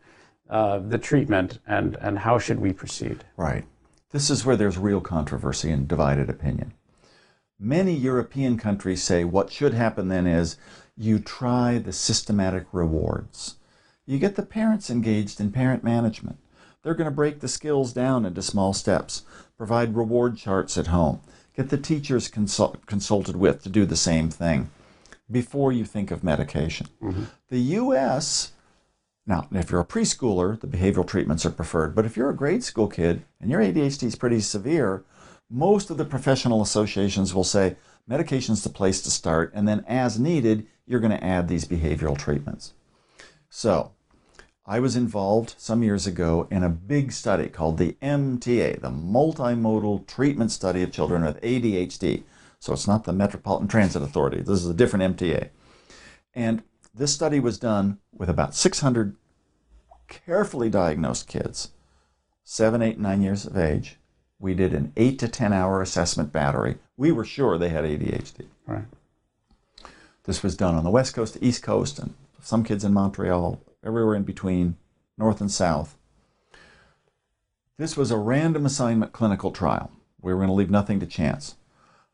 [0.50, 3.64] uh, the treatment and and how should we proceed Right.
[4.10, 6.72] This is where there's real controversy and divided opinion.
[7.60, 10.56] Many European countries say what should happen then is
[10.96, 13.56] you try the systematic rewards.
[14.06, 16.38] You get the parents engaged in parent management.
[16.82, 19.22] They're going to break the skills down into small steps,
[19.56, 21.20] provide reward charts at home,
[21.54, 24.70] get the teachers consult- consulted with to do the same thing
[25.30, 26.88] before you think of medication.
[27.48, 28.52] The U.S.
[29.26, 31.94] Now, if you're a preschooler, the behavioral treatments are preferred.
[31.94, 35.04] But if you're a grade school kid and your ADHD is pretty severe,
[35.50, 40.18] most of the professional associations will say medication's the place to start, and then as
[40.18, 42.72] needed, you're going to add these behavioral treatments.
[43.48, 43.92] So,
[44.66, 50.06] I was involved some years ago in a big study called the MTA, the Multimodal
[50.06, 52.22] Treatment Study of Children with ADHD.
[52.61, 55.50] So, it's not the Metropolitan Transit Authority, this is a different MTA.
[56.35, 56.62] And
[57.00, 59.16] this study was done with about 600
[60.08, 61.70] carefully diagnosed kids,
[62.44, 63.96] 7, 8, 9 years of age.
[64.38, 66.76] We did an 8 to 10 hour assessment battery.
[66.98, 68.48] We were sure they had ADHD.
[68.66, 68.84] right
[70.24, 74.14] This was done on the West Coast, East Coast, and some kids in Montreal, everywhere
[74.14, 74.76] in between,
[75.16, 75.96] North and South.
[77.78, 79.90] This was a random assignment clinical trial.
[80.20, 81.56] We were going to leave nothing to chance.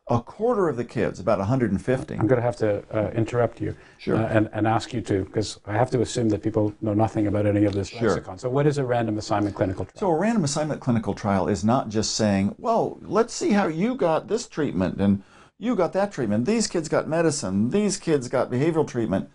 [0.08, 3.74] A quarter of the kids, about 150, i'm going to have to uh, interrupt you
[3.98, 4.14] Sure.
[4.16, 7.26] uh, and, and ask you to because i have to assume that people know nothing
[7.26, 8.10] about any of this Sure.
[8.10, 11.48] lexicon so what is a random assignment clinical trial So a random assignment clinical trial
[11.48, 15.24] is not just saying, well, let's see how you got this treatment and
[15.58, 16.44] you got that treatment.
[16.46, 17.70] These kids got medicine.
[17.70, 19.30] These kids got behavioral treatment.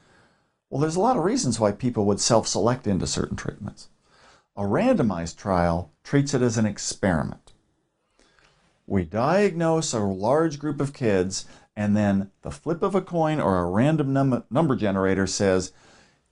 [0.70, 3.90] Well, there's a lot of reasons why people would self-select into certain treatments.
[4.56, 7.51] A randomized trial treats it as an experiment.
[8.92, 11.46] We diagnose a large group of kids,
[11.78, 15.72] and then the flip of a coin or a random num- number generator says,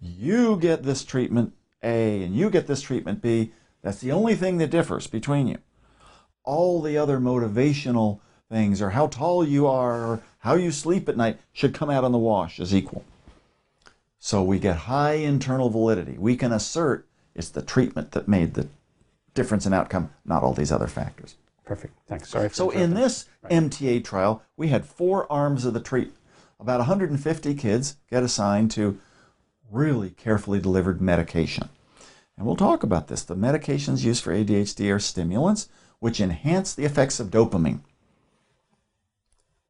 [0.01, 3.53] you get this treatment A and you get this treatment B.
[3.81, 5.59] That's the only thing that differs between you.
[6.43, 8.19] All the other motivational
[8.51, 12.03] things, or how tall you are, or how you sleep at night, should come out
[12.03, 13.05] on the wash as equal.
[14.19, 16.17] So we get high internal validity.
[16.17, 18.67] We can assert it's the treatment that made the
[19.33, 21.37] difference in outcome, not all these other factors.
[21.69, 25.79] Perfect thanks sorry for So in this MTA trial, we had four arms of the
[25.79, 26.17] treatment.
[26.59, 28.99] About 150 kids get assigned to
[29.71, 31.69] really carefully delivered medication.
[32.35, 33.21] And we'll talk about this.
[33.21, 37.81] The medications used for ADHD are stimulants, which enhance the effects of dopamine.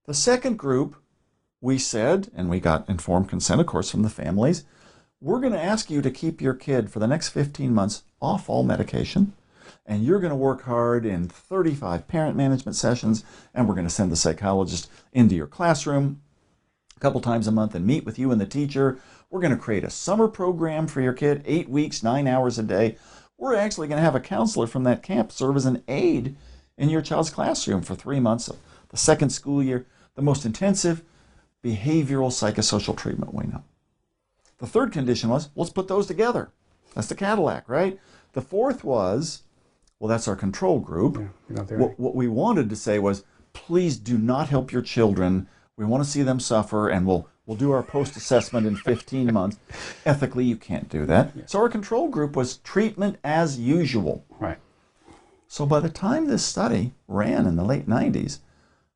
[0.05, 0.95] The second group,
[1.59, 4.63] we said, and we got informed consent, of course, from the families,
[5.19, 8.49] we're going to ask you to keep your kid for the next 15 months off
[8.49, 9.33] all medication
[9.89, 13.23] and you're going to work hard in 35 parent management sessions,
[13.55, 16.21] and we're going to send the psychologist into your classroom
[16.95, 18.99] a couple times a month and meet with you and the teacher.
[19.31, 22.63] We're going to create a summer program for your kid, eight weeks, nine hours a
[22.63, 22.97] day.
[23.35, 26.35] We're actually going to have a counselor from that camp serve as an aide
[26.77, 28.57] in your child's classroom for three months of
[28.89, 31.01] the second school year, the most intensive
[31.63, 33.63] behavioral psychosocial treatment we know.
[34.59, 36.51] The third condition was let's put those together.
[36.93, 37.99] That's the Cadillac, right?
[38.33, 39.43] The fourth was
[39.99, 41.15] well, that's our control group.
[41.67, 45.47] there- What, what we wanted to say was, please do not help your children.
[45.75, 49.33] We want to see them suffer, and we'll we'll do our post assessment in 15
[49.33, 49.57] months.
[50.05, 51.31] Ethically, you can't do that.
[51.49, 54.23] So our control group was treatment as usual.
[54.39, 54.59] right
[55.47, 58.39] So by the time this study ran in the late 90s,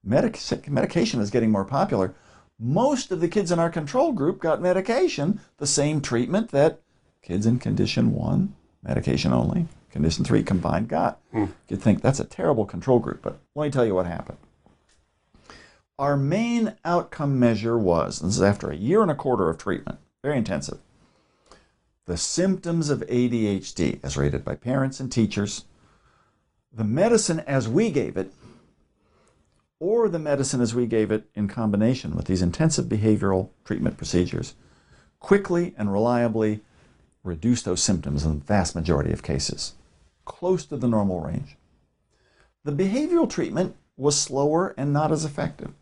[0.04, 2.14] medic- medication is getting more popular.
[2.60, 6.80] Most of the kids in our control group got medication, the same treatment that
[7.24, 11.22] kids in condition one, medication only, condition three combined got.
[11.32, 11.46] Hmm.
[11.70, 14.40] You'd think that's a terrible control group, but let me tell you what happened.
[15.98, 20.00] Our main outcome measure was this is after a year and a quarter of treatment,
[20.24, 20.80] very intensive.
[22.06, 25.64] The symptoms of ADHD, as rated by parents and teachers,
[26.74, 28.34] the medicine as we gave it,
[29.80, 34.56] or the medicine as we gave it in combination with these intensive behavioral treatment procedures,
[35.20, 36.62] quickly and reliably
[37.24, 39.74] reduce those symptoms in the vast majority of cases,
[40.26, 41.58] close to the normal range.
[42.64, 45.74] The behavioral treatment was slower and not as effective.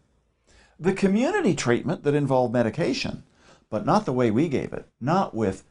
[0.80, 3.24] The community treatment that involved medication,
[3.70, 5.64] but not the way we gave it, not with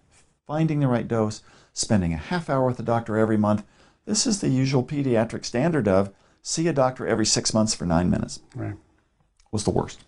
[0.46, 1.42] finding the right dose,
[1.72, 3.64] spending a half hour with the doctor every month.
[4.04, 6.12] This is the usual pediatric standard of
[6.42, 8.76] see a doctor every six months for nine minutes right
[9.52, 10.04] was the worst.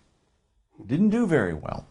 [0.85, 1.85] Didn't do very well.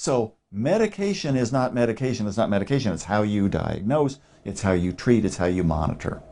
[0.00, 4.92] So medication is not medication, it's not medication, it's how you diagnose, it's how you
[4.92, 6.22] treat, it's how you monitor.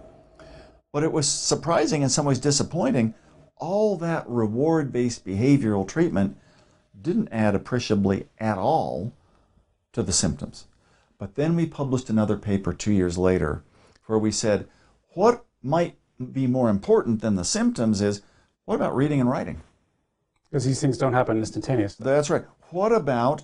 [0.93, 3.15] But it was surprising, in some ways disappointing,
[3.57, 6.37] all that reward based behavioral treatment
[7.03, 9.13] didn't add appreciably at all
[9.95, 10.69] to the symptoms.
[11.19, 13.65] But then we published another paper two years later
[14.07, 14.69] where we said,
[15.15, 15.99] what might
[16.33, 18.23] be more important than the symptoms is
[18.65, 19.61] what about reading and writing?
[20.49, 22.05] Because these things don't happen instantaneously.
[22.05, 22.45] That's right.
[22.71, 23.43] What about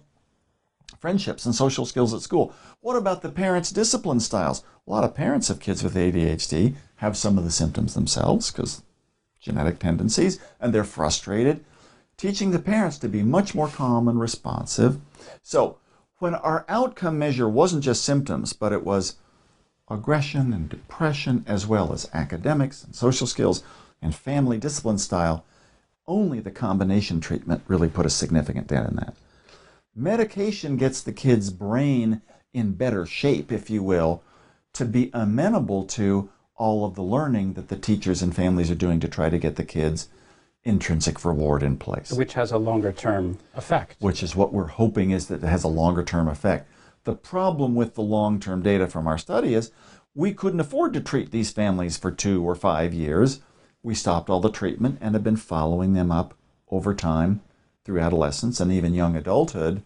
[1.02, 2.54] friendships and social skills at school?
[2.80, 4.62] What about the parents' discipline styles?
[4.86, 8.82] A lot of parents of kids with ADHD have some of the symptoms themselves because
[9.40, 11.64] genetic tendencies, and they're frustrated.
[12.16, 15.00] Teaching the parents to be much more calm and responsive.
[15.42, 15.78] So,
[16.20, 19.16] when our outcome measure wasn't just symptoms, but it was
[19.90, 23.64] aggression and depression, as well as academics and social skills
[24.00, 25.44] and family discipline style,
[26.06, 29.14] only the combination treatment really put a significant dent in that.
[29.94, 32.22] Medication gets the kid's brain
[32.54, 34.22] in better shape, if you will,
[34.72, 39.00] to be amenable to all of the learning that the teachers and families are doing
[39.00, 40.08] to try to get the kids
[40.64, 42.10] intrinsic reward in place.
[42.12, 43.96] Which has a longer term effect.
[43.98, 46.70] Which is what we're hoping is that it has a longer term effect.
[47.04, 49.72] The problem with the long term data from our study is
[50.14, 53.40] we couldn't afford to treat these families for two or five years.
[53.82, 56.34] We stopped all the treatment and have been following them up
[56.70, 57.42] over time
[57.84, 59.82] through adolescence and even young adulthood.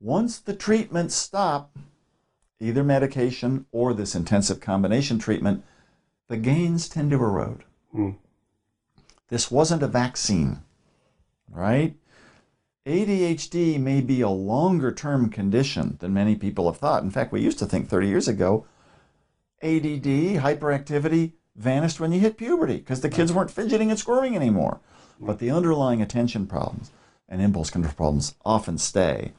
[0.00, 1.76] Once the treatments stop,
[2.60, 5.64] either medication or this intensive combination treatment,
[6.28, 7.64] the gains tend to erode.
[7.92, 8.10] Hmm.
[9.28, 10.62] This wasn't a vaccine,
[11.48, 11.96] right?
[12.86, 17.02] ADHD may be a longer term condition than many people have thought.
[17.02, 18.66] In fact, we used to think 30 years ago
[19.62, 24.80] ADD, hyperactivity, vanished when you hit puberty because the kids weren't fidgeting and squirming anymore.
[25.20, 26.90] But the underlying attention problems
[27.30, 29.32] and impulse control problems often stay.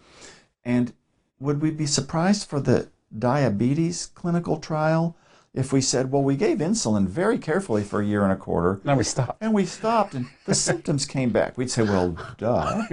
[0.63, 0.93] And
[1.39, 5.15] would we be surprised for the diabetes clinical trial
[5.53, 8.79] if we said, well, we gave insulin very carefully for a year and a quarter.
[8.85, 9.37] And we stopped.
[9.41, 11.57] And we stopped, and the symptoms came back.
[11.57, 12.83] We'd say, well, duh.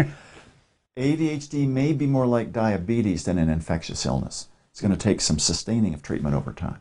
[0.96, 4.48] ADHD may be more like diabetes than an infectious illness.
[4.72, 6.80] It's going to take some sustaining of treatment over time.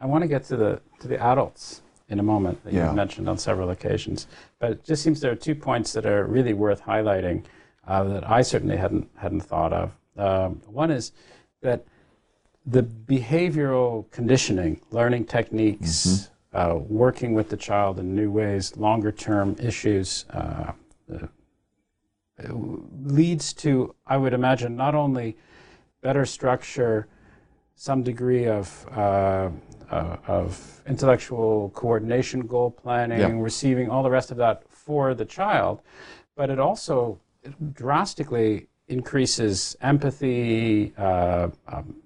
[0.00, 2.86] I want to get to the to the adults in a moment that yeah.
[2.86, 4.26] you've mentioned on several occasions,
[4.58, 7.44] but it just seems there are two points that are really worth highlighting
[7.86, 9.96] uh, that I certainly hadn't hadn't thought of.
[10.16, 11.12] Um, one is
[11.62, 11.84] that
[12.66, 16.56] the behavioral conditioning, learning techniques, mm-hmm.
[16.56, 20.24] uh, working with the child in new ways, longer term issues.
[20.30, 20.72] Uh,
[21.12, 21.26] uh
[23.02, 25.36] leads to, I would imagine, not only
[26.02, 27.08] better structure,
[27.74, 28.86] some degree of
[29.90, 33.42] uh, of intellectual coordination, goal planning, yeah.
[33.42, 35.80] receiving all the rest of that for the child,
[36.36, 37.18] but it also
[37.72, 40.92] drastically increases empathy.
[40.96, 41.96] Uh, um,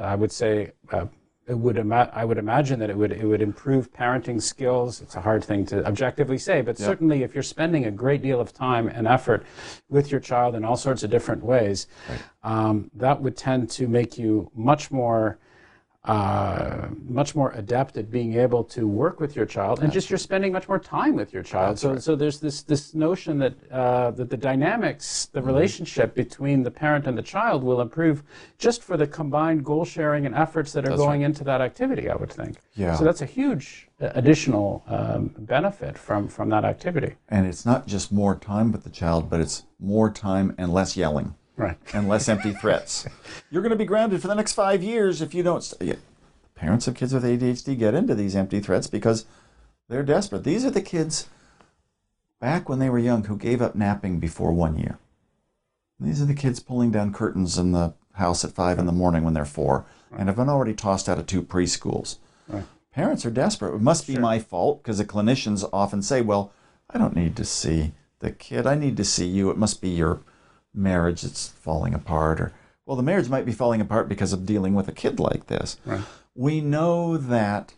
[0.00, 1.06] I would say uh,
[1.46, 5.00] it would ima- I would imagine that it would it would improve parenting skills.
[5.00, 6.86] It's a hard thing to objectively say, but yep.
[6.86, 9.44] certainly if you're spending a great deal of time and effort
[9.88, 12.20] with your child in all sorts of different ways, right.
[12.42, 15.38] um, that would tend to make you much more
[16.06, 20.18] uh, much more adept at being able to work with your child, and just you're
[20.18, 21.72] spending much more time with your child.
[21.72, 22.02] That's so, right.
[22.02, 25.48] so there's this this notion that uh, that the dynamics, the mm-hmm.
[25.48, 28.22] relationship between the parent and the child will improve
[28.56, 31.26] just for the combined goal sharing and efforts that are that's going right.
[31.26, 32.08] into that activity.
[32.08, 32.58] I would think.
[32.76, 32.94] Yeah.
[32.94, 37.16] So that's a huge uh, additional um, benefit from from that activity.
[37.28, 40.96] And it's not just more time with the child, but it's more time and less
[40.96, 41.76] yelling right.
[41.94, 43.06] and less empty threats.
[43.50, 45.62] You're going to be grounded for the next five years if you don't.
[45.62, 45.98] St-
[46.54, 49.26] Parents of kids with ADHD get into these empty threats because
[49.88, 50.44] they're desperate.
[50.44, 51.28] These are the kids
[52.40, 54.98] back when they were young who gave up napping before one year.
[56.00, 59.22] These are the kids pulling down curtains in the house at five in the morning
[59.22, 60.20] when they're four right.
[60.20, 62.16] and have been already tossed out of two preschools.
[62.48, 62.64] Right.
[62.92, 63.74] Parents are desperate.
[63.74, 64.22] It must be sure.
[64.22, 66.52] my fault because the clinicians often say, well,
[66.88, 68.66] I don't need to see the kid.
[68.66, 69.50] I need to see you.
[69.50, 70.20] It must be your
[70.76, 72.52] marriage that's falling apart or
[72.84, 75.78] well the marriage might be falling apart because of dealing with a kid like this
[75.84, 76.02] right.
[76.34, 77.74] we know that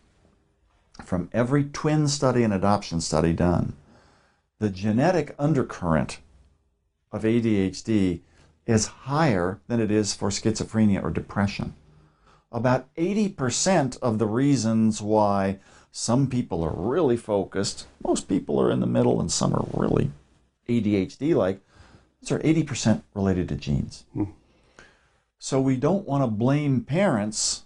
[1.03, 3.73] from every twin study and adoption study done
[4.59, 6.19] the genetic undercurrent
[7.11, 8.21] of ADHD
[8.65, 11.73] is higher than it is for schizophrenia or depression
[12.51, 15.59] about 80% of the reasons why
[15.91, 20.11] some people are really focused most people are in the middle and some are really
[20.67, 21.61] ADHD like
[22.21, 24.05] those are 80% related to genes.
[24.13, 24.25] Hmm.
[25.37, 27.63] So we don't want to blame parents,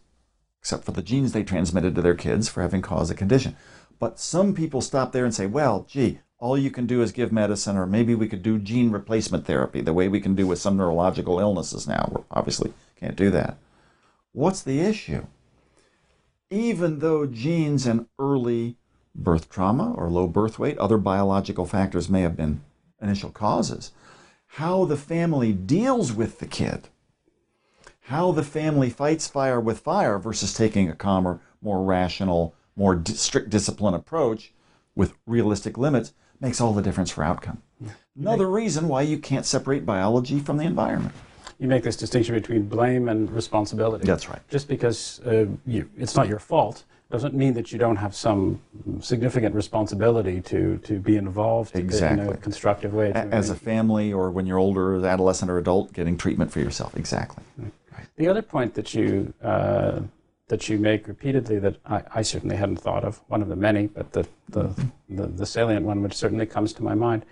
[0.60, 3.56] except for the genes they transmitted to their kids, for having caused a condition.
[4.00, 7.32] But some people stop there and say, well, gee, all you can do is give
[7.32, 10.60] medicine, or maybe we could do gene replacement therapy, the way we can do with
[10.60, 12.12] some neurological illnesses now.
[12.14, 13.58] We obviously can't do that.
[14.34, 15.26] What's the issue?
[16.50, 18.76] Even though genes and early
[19.16, 22.62] birth trauma or low birth weight, other biological factors may have been
[23.02, 23.92] initial causes,
[24.58, 26.88] how the family deals with the kid,
[28.02, 33.50] how the family fights fire with fire versus taking a calmer, more rational, more strict
[33.50, 34.54] discipline approach
[34.96, 37.64] with realistic limits makes all the difference for outcome.
[38.16, 41.16] Another reason why you can't separate biology from the environment.
[41.58, 44.06] You make this distinction between blame and responsibility.
[44.06, 44.42] That's right.
[44.50, 46.84] Just because uh, you, it's not your fault
[47.14, 48.60] doesn't mean that you don't have some
[49.00, 52.26] significant responsibility to, to be involved exactly.
[52.26, 53.12] in a constructive way.
[53.14, 56.98] As a family, or when you're older, as adolescent or adult, getting treatment for yourself.
[56.98, 57.44] Exactly.
[57.60, 58.08] Right.
[58.16, 60.00] The other point that you uh,
[60.48, 63.88] that you make repeatedly that I, I, certainly hadn't thought of, one of the many,
[63.88, 64.76] but the, the,
[65.08, 67.26] the, the salient one which certainly comes to my mind,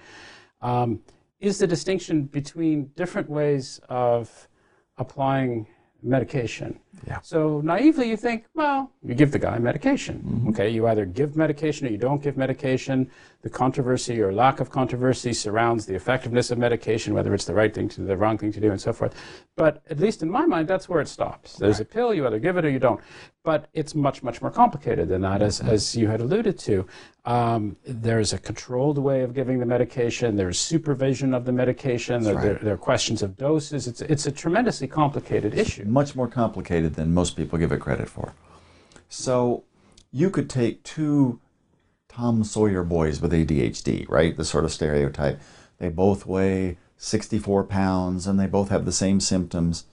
[0.61, 1.01] um,
[1.39, 4.47] is the distinction between different ways of
[4.97, 5.67] applying
[6.01, 6.79] medication.
[7.07, 7.19] Yeah.
[7.21, 10.19] So naively, you think, well, you give the guy medication.
[10.19, 10.49] Mm-hmm.
[10.49, 13.09] Okay, you either give medication or you don't give medication.
[13.41, 17.73] The controversy or lack of controversy surrounds the effectiveness of medication, whether it's the right
[17.73, 19.15] thing to do, the wrong thing to do, and so forth.
[19.55, 21.55] But at least in my mind, that's where it stops.
[21.55, 21.81] There's right.
[21.81, 23.01] a pill, you either give it or you don't.
[23.43, 25.69] But it's much, much more complicated than that, as, mm-hmm.
[25.69, 26.85] as you had alluded to.
[27.25, 30.35] Um, there's a controlled way of giving the medication.
[30.35, 32.23] There's supervision of the medication.
[32.23, 32.43] There, right.
[32.43, 33.87] there, there, are questions of doses.
[33.87, 35.85] It's, it's a tremendously complicated issue.
[35.85, 38.34] Much more complicated than most people give it credit for.
[39.09, 39.63] So
[40.11, 41.39] you could take two
[42.07, 44.36] Tom Sawyer boys with ADHD, right?
[44.36, 45.39] The sort of stereotype.
[45.77, 49.86] They both weigh 64 pounds and they both have the same symptoms.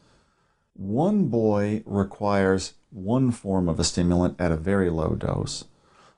[0.75, 5.65] One boy requires one form of a stimulant at a very low dose.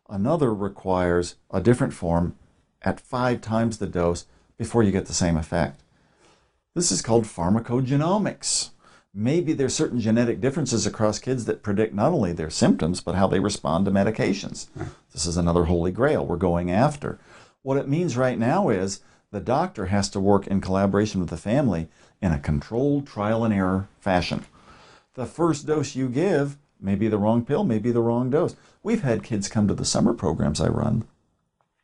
[0.08, 2.36] Another requires a different form
[2.82, 5.82] at five times the dose before you get the same effect.
[6.74, 8.70] This is called pharmacogenomics.
[9.12, 13.26] Maybe there's certain genetic differences across kids that predict not only their symptoms, but how
[13.26, 14.68] they respond to medications.
[15.12, 17.18] This is another holy grail we're going after.
[17.62, 19.00] What it means right now is
[19.32, 21.88] the doctor has to work in collaboration with the family
[22.22, 24.44] in a controlled trial and error fashion.
[25.14, 28.54] The first dose you give may be the wrong pill, may be the wrong dose.
[28.82, 31.04] We've had kids come to the summer programs I run,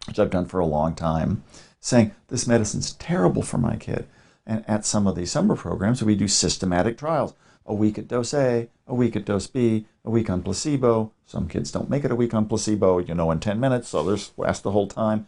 [0.06, 1.42] which I've done for a long time,
[1.80, 4.06] saying, This medicine's terrible for my kid.
[4.46, 7.34] And at some of these summer programs, we do systematic trials
[7.66, 11.12] a week at dose A, a week at dose B, a week on placebo.
[11.26, 14.00] Some kids don't make it a week on placebo, you know, in 10 minutes, so
[14.00, 15.26] others last the whole time.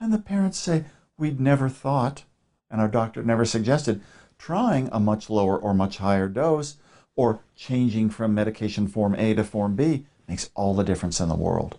[0.00, 0.84] And the parents say,
[1.16, 2.24] We'd never thought,
[2.68, 4.00] and our doctor never suggested,
[4.38, 6.78] trying a much lower or much higher dose
[7.14, 11.36] or changing from medication form A to form B makes all the difference in the
[11.36, 11.78] world.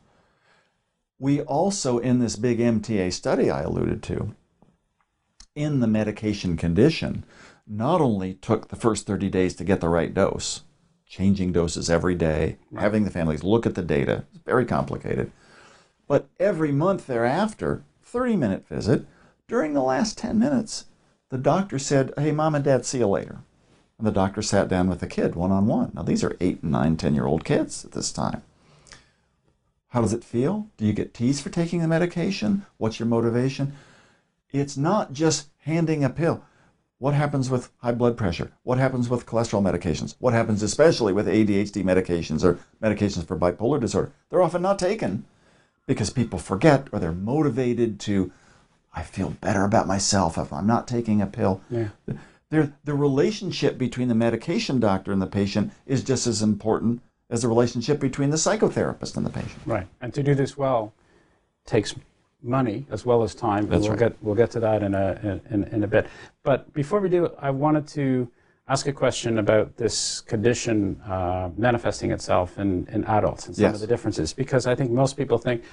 [1.20, 4.36] We also, in this big MTA study I alluded to,
[5.56, 7.24] in the medication condition,
[7.68, 10.64] not only took the first 30 days to get the right dose,
[11.06, 15.32] changing doses every day, having the families look at the data, it's very complicated,
[16.08, 19.06] but every month thereafter, 30 minute visit,
[19.48, 20.86] during the last 10 minutes,
[21.30, 23.40] the doctor said, Hey, mom and dad, see you later.
[23.98, 25.92] And the doctor sat down with the kid one on one.
[25.94, 28.42] Now, these are eight, nine, 10 year old kids at this time.
[29.90, 30.68] How does it feel?
[30.78, 32.66] Do you get teased for taking the medication?
[32.78, 33.74] What's your motivation?
[34.54, 36.44] It's not just handing a pill.
[37.00, 38.54] What happens with high blood pressure?
[38.64, 40.16] What happens with cholesterol medications?
[40.20, 44.14] What happens especially with ADHD medications or medications for bipolar disorder?
[44.30, 45.26] They're often not taken
[45.86, 48.32] because people forget or they're motivated to,
[48.94, 51.62] I feel better about myself if I'm not taking a pill.
[51.70, 51.90] Yeah.
[52.50, 57.42] The, the relationship between the medication doctor and the patient is just as important as
[57.42, 59.60] the relationship between the psychotherapist and the patient.
[59.66, 59.88] Right.
[60.00, 60.94] And to do this well
[61.66, 61.96] takes
[62.44, 63.68] money as well as time.
[63.68, 64.00] That's we'll right.
[64.00, 66.08] get we'll get to that in a in, in a bit.
[66.44, 68.30] But before we do, I wanted to
[68.68, 73.76] ask a question about this condition uh, manifesting itself in, in adults and some yes.
[73.76, 75.64] of the differences because I think most people think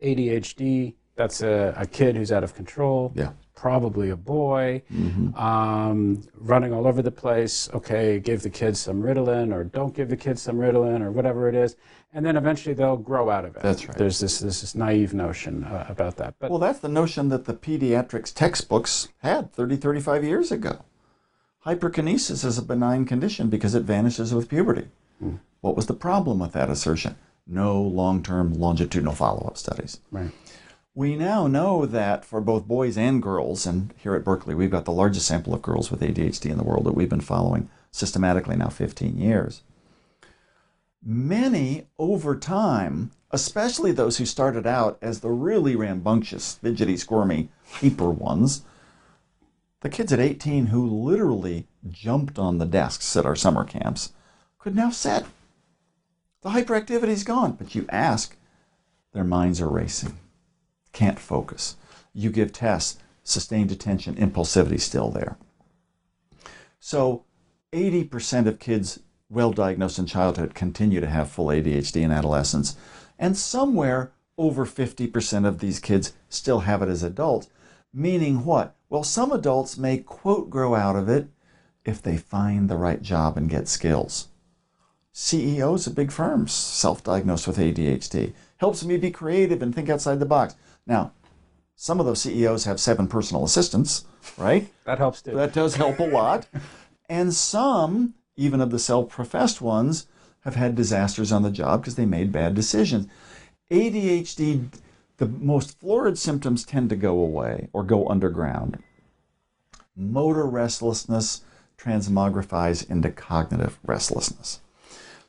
[0.00, 3.12] ADHD that's a, a kid who's out of control.
[3.14, 5.34] Yeah probably a boy, mm-hmm.
[5.34, 7.68] um, running all over the place.
[7.74, 11.48] Okay, give the kids some Ritalin, or don't give the kids some Ritalin, or whatever
[11.48, 11.76] it is,
[12.12, 13.62] and then eventually they'll grow out of it.
[13.62, 13.96] That's right.
[13.96, 16.34] There's this this, this naive notion uh, about that.
[16.38, 20.84] But well, that's the notion that the pediatrics textbooks had 30, 35 years ago.
[21.66, 24.88] Hyperkinesis is a benign condition because it vanishes with puberty.
[25.22, 25.40] Mm.
[25.60, 27.16] What was the problem with that assertion?
[27.46, 30.00] No long-term longitudinal follow-up studies.
[30.10, 30.30] Right.
[30.94, 34.84] We now know that for both boys and girls, and here at Berkeley, we've got
[34.84, 38.56] the largest sample of girls with ADHD in the world that we've been following systematically
[38.56, 39.62] now 15 years.
[41.02, 48.10] Many over time, especially those who started out as the really rambunctious, fidgety, squirmy, hyper
[48.10, 48.62] ones,
[49.82, 54.12] the kids at 18 who literally jumped on the desks at our summer camps
[54.58, 55.24] could now sit.
[56.42, 58.36] The hyperactivity's gone, but you ask,
[59.12, 60.18] their minds are racing,
[60.92, 61.76] can't focus.
[62.12, 65.36] You give tests, sustained attention, impulsivity still there.
[66.80, 67.24] So
[67.72, 72.76] 80% of kids well diagnosed in childhood continue to have full ADHD in adolescence,
[73.18, 77.48] and somewhere over 50% of these kids still have it as adults.
[77.92, 78.74] Meaning what?
[78.88, 81.28] Well, some adults may, quote, grow out of it
[81.84, 84.28] if they find the right job and get skills.
[85.12, 88.32] CEOs of big firms self diagnosed with ADHD.
[88.58, 90.54] Helps me be creative and think outside the box.
[90.86, 91.12] Now,
[91.76, 94.04] some of those CEOs have seven personal assistants,
[94.36, 94.68] right?
[94.84, 95.32] that helps too.
[95.32, 96.46] That does help a lot.
[97.08, 100.06] and some, even of the self professed ones,
[100.40, 103.06] have had disasters on the job because they made bad decisions.
[103.70, 104.66] ADHD,
[105.18, 108.82] the most florid symptoms tend to go away or go underground.
[109.94, 111.42] Motor restlessness
[111.78, 114.60] transmogrifies into cognitive restlessness.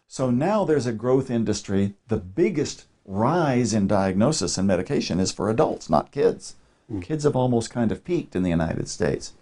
[0.07, 1.93] So now there's a growth industry.
[2.07, 6.55] The biggest rise in diagnosis and medication is for adults, not kids.
[6.87, 7.01] Hmm.
[7.01, 9.33] Kids have almost kind of peaked in the United States.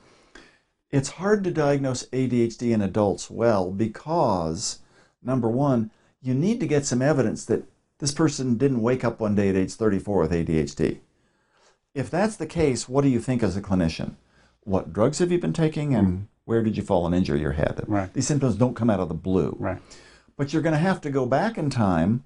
[0.91, 4.79] It's hard to diagnose ADHD in adults well because,
[5.21, 5.91] number one,
[6.21, 7.63] you need to get some evidence that
[7.99, 10.99] this person didn't wake up one day at age 34 with ADHD.
[11.93, 14.15] If that's the case, what do you think as a clinician?
[14.61, 16.23] What drugs have you been taking and hmm.
[16.45, 17.83] where did you fall and injure your head?
[17.87, 18.11] Right.
[18.13, 19.55] These symptoms don't come out of the blue.
[19.59, 19.79] Right.
[20.37, 22.23] But you're going to have to go back in time.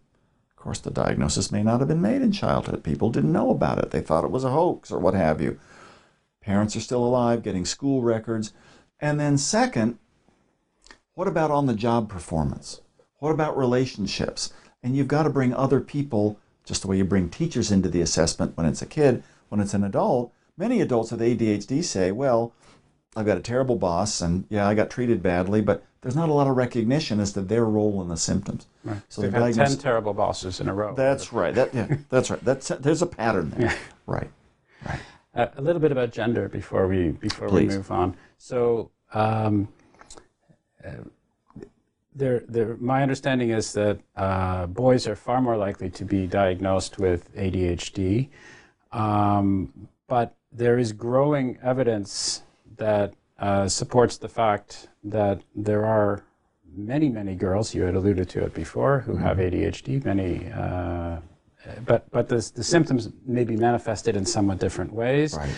[0.63, 2.85] Of course, the diagnosis may not have been made in childhood.
[2.85, 3.91] People didn't know about it.
[3.91, 5.59] They thought it was a hoax or what have you.
[6.39, 8.53] Parents are still alive, getting school records.
[8.97, 9.97] And then, second,
[11.15, 12.79] what about on the job performance?
[13.19, 14.53] What about relationships?
[14.81, 17.99] And you've got to bring other people, just the way you bring teachers into the
[17.99, 20.31] assessment when it's a kid, when it's an adult.
[20.55, 22.53] Many adults with ADHD say, well,
[23.17, 26.33] I've got a terrible boss, and yeah, I got treated badly, but there's not a
[26.33, 28.65] lot of recognition as to their role in the symptoms.
[28.83, 29.01] Right.
[29.09, 30.93] So They've the had diagnosis- 10 terrible bosses in a row.
[30.95, 31.53] That's right.
[31.55, 32.43] That yeah, that's right.
[32.43, 33.75] That's there's a pattern there.
[34.05, 34.29] Right.
[34.85, 34.99] Right.
[35.35, 38.15] Uh, a little bit about gender before we before we move on.
[38.37, 39.67] So, um,
[40.85, 40.91] uh,
[42.15, 46.99] there, there, my understanding is that uh, boys are far more likely to be diagnosed
[46.99, 48.29] with ADHD,
[48.91, 52.43] um, but there is growing evidence
[52.77, 56.23] that uh, supports the fact that there are
[56.75, 57.73] many, many girls.
[57.73, 60.03] You had alluded to it before who have ADHD.
[60.03, 60.51] Many.
[60.51, 61.19] Uh,
[61.85, 65.35] but but the, the symptoms may be manifested in somewhat different ways.
[65.35, 65.55] Right.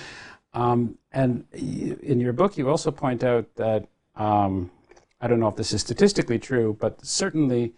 [0.53, 4.71] Um, and in your book, you also point out that um,
[5.19, 7.73] I don't know if this is statistically true, but certainly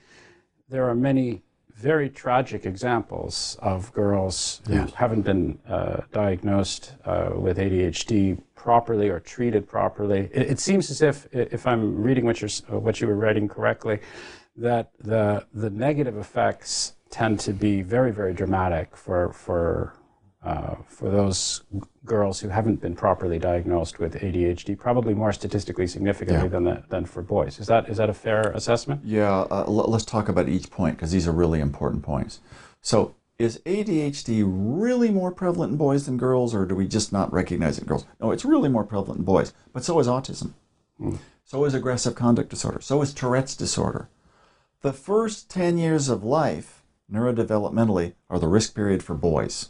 [0.69, 1.41] there are many
[1.77, 4.93] very tragic examples of girls who Yes.
[4.93, 10.29] haven't been uh, diagnosed uh, with ADHD properly or treated properly.
[10.33, 13.47] It, it seems as if, if I'm reading what you're uh, what you were writing
[13.47, 13.99] correctly,
[14.55, 19.93] that the the negative effects tend to be very very dramatic for for
[20.47, 21.61] uh, for those
[22.05, 26.49] girls who haven't been properly diagnosed with ADHD, probably more statistically significantly Yeah.
[26.55, 27.59] than the, than for boys.
[27.59, 29.01] Is that is that a fair assessment?
[29.03, 29.41] Yeah.
[29.51, 32.39] Uh, l- let's talk about each point because these are really important points.
[32.81, 37.31] So, is ADHD really more prevalent in boys than girls, or do we just not
[37.31, 38.05] recognize it in girls?
[38.21, 39.53] No, it's really more prevalent in boys.
[39.73, 40.53] But so is autism.
[41.45, 42.81] So is aggressive conduct disorder.
[42.81, 44.09] So is Tourette's disorder.
[44.81, 49.69] The first 10 years of life, neurodevelopmentally, are the risk period for boys.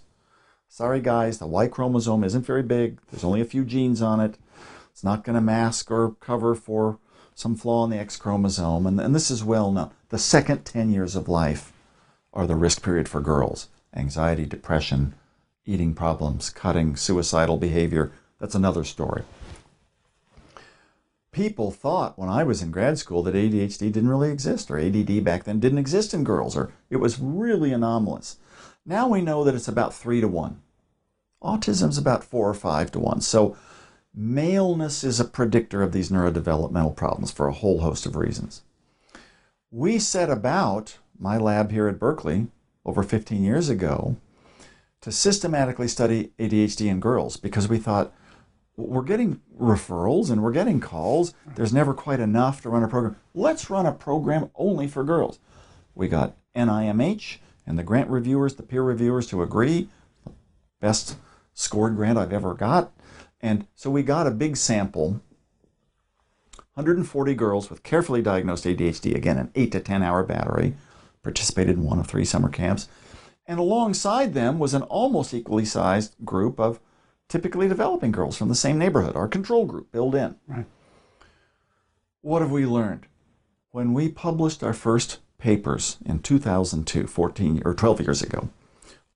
[0.70, 3.00] Sorry, guys, the Y chromosome isn't very big.
[3.10, 4.38] There's only a few genes on it.
[4.92, 7.00] It's not going to mask or cover for
[7.34, 8.86] some flaw in the X chromosome.
[8.86, 9.92] And, and this is well known.
[10.10, 11.72] The second 10 years of life
[12.34, 15.16] are the risk period for girls anxiety, depression,
[15.66, 18.12] eating problems, cutting, suicidal behavior.
[18.40, 19.24] That's another story.
[21.32, 25.24] People thought when I was in grad school that ADHD didn't really exist, or ADD
[25.24, 28.38] back then didn't exist in girls, or it was really anomalous.
[28.90, 30.62] Now we know that it's about three to one.
[31.44, 33.20] Autism's about four or five to one.
[33.20, 33.58] So
[34.16, 38.62] maleness is a predictor of these neurodevelopmental problems for a whole host of reasons.
[39.70, 42.48] We set about, my lab here at Berkeley,
[42.86, 44.16] over 15 years ago,
[45.02, 48.14] to systematically study ADHD in girls because we thought
[48.78, 51.34] we're getting referrals and we're getting calls.
[51.56, 53.18] There's never quite enough to run a program.
[53.36, 55.40] Let's run a program only for girls.
[55.94, 59.90] We got NIMH and the grant reviewers, the peer reviewers to agree.
[60.80, 61.18] Best
[61.54, 62.92] scored grant I've ever got.
[63.42, 65.22] And so we got a big sample
[66.78, 70.76] 140 girls with carefully diagnosed ADHD, again, an 8 to 10 hour battery,
[71.24, 72.88] participated in one of three summer camps.
[73.48, 76.80] And alongside them was an almost equally sized group of
[77.30, 80.36] typically developing girls from the same neighborhood, our control group built in.
[80.48, 80.66] Right.
[82.22, 83.08] What have we learned?
[83.72, 88.50] When we published our first papers in 2002, 14 or 12 years ago,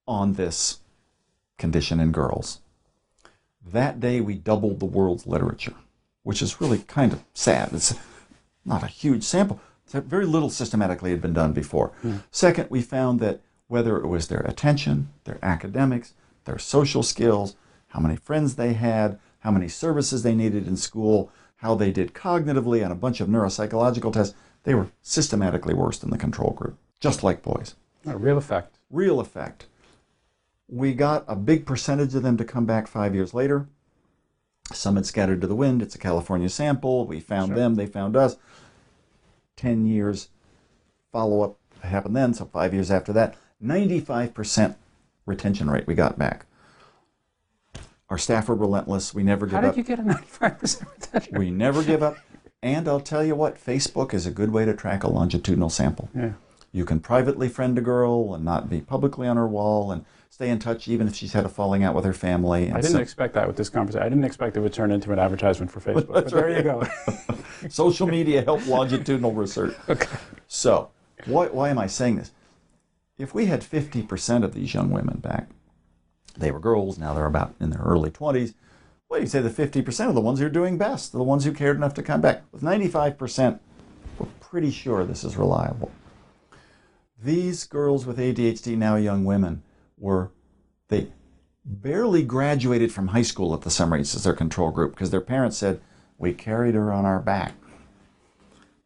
[0.07, 0.79] on this
[1.57, 2.61] condition in girls,
[3.65, 5.75] that day we doubled the world's literature,
[6.23, 7.69] which is really kind of sad.
[7.73, 7.95] It's
[8.65, 9.59] not a huge sample.
[9.87, 11.89] Very little systematically had been done before.
[12.01, 12.17] Hmm.
[12.31, 16.13] Second, we found that whether it was their attention, their academics,
[16.45, 17.55] their social skills,
[17.87, 22.13] how many friends they had, how many services they needed in school, how they did
[22.13, 26.77] cognitively on a bunch of neuropsychological tests, they were systematically worse than the control group,
[26.99, 27.75] just like boys.
[28.05, 28.77] A real effect.
[28.89, 29.65] Real effect.
[30.67, 33.67] We got a big percentage of them to come back five years later.
[34.71, 35.81] Some had scattered to the wind.
[35.81, 37.05] It's a California sample.
[37.05, 37.55] We found Sure.
[37.57, 38.37] them, they found us.
[39.57, 40.29] 10 years
[41.11, 43.35] follow up happened then, so five years after that.
[43.61, 44.75] 95%
[45.25, 46.45] retention rate we got back.
[48.09, 49.13] Our staff were relentless.
[49.13, 49.63] We never give up.
[49.63, 51.37] How did you get a 95% retention?
[51.39, 52.17] We never give up.
[52.63, 56.09] And I'll tell you what, Facebook is a good way to track a longitudinal sample.
[56.15, 56.33] Yeah.
[56.71, 60.49] You can privately friend a girl and not be publicly on her wall and stay
[60.49, 62.67] in touch even if she's had a falling out with her family.
[62.67, 64.05] And I didn't so- expect that with this conversation.
[64.05, 66.07] I didn't expect it would turn into an advertisement for Facebook.
[66.13, 66.83] but there you go.
[67.69, 69.75] social media help longitudinal research.
[69.89, 70.07] Okay.
[70.47, 70.89] So,
[71.25, 72.31] why, why am I saying this?
[73.17, 75.49] If we had 50% of these young women back,
[76.37, 78.53] they were girls, now they're about in their early 20s.
[79.13, 81.51] Do you say the 50% of the ones who are doing best, the ones who
[81.51, 82.41] cared enough to come back?
[82.51, 83.59] With 95%,
[84.17, 85.91] we're pretty sure this is reliable.
[87.23, 89.61] These girls with ADHD, now young women,
[89.95, 90.31] were,
[90.87, 91.11] they
[91.63, 95.21] barely graduated from high school at the summer East as their control group because their
[95.21, 95.81] parents said,
[96.17, 97.53] we carried her on our back.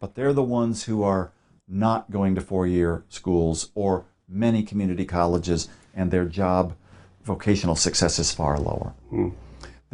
[0.02, 1.32] But they're the ones who are
[1.66, 6.76] not going to four year schools or many community colleges, and their job
[7.24, 8.94] vocational success is far lower.
[9.10, 9.30] Hmm.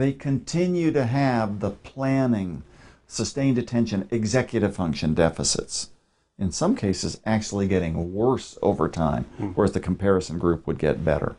[0.01, 2.63] They continue to have the planning,
[3.05, 5.91] sustained attention, executive function deficits.
[6.39, 9.49] In some cases, actually getting worse over time, hmm.
[9.49, 11.35] whereas the comparison group would get better.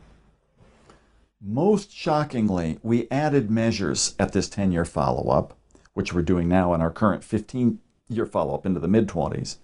[1.40, 5.58] Most shockingly, we added measures at this 10 year follow up,
[5.94, 9.56] which we're doing now in our current 15 year follow up into the mid 20s,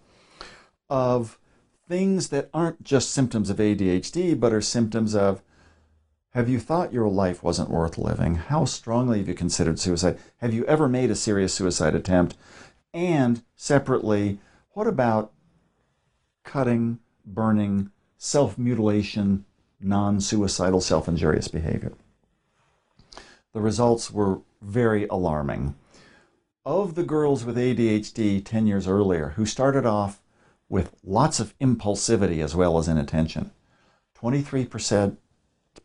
[0.91, 1.39] of
[1.89, 5.41] things that aren't just symptoms of ADHD, but are symptoms of
[6.39, 8.37] have you thought your life wasn't worth living?
[8.37, 10.21] How strongly have you considered suicide?
[10.37, 12.37] Have you ever made a serious suicide attempt?
[12.95, 14.39] And separately,
[14.71, 15.33] what about
[16.45, 19.47] cutting, burning, self mutilation,
[19.81, 21.95] non suicidal, self injurious behavior?
[23.53, 25.75] The results were very alarming.
[26.65, 30.23] Of the girls with ADHD 10 years earlier who started off
[30.69, 33.51] with lots of impulsivity as well as inattention,
[34.17, 35.17] 23%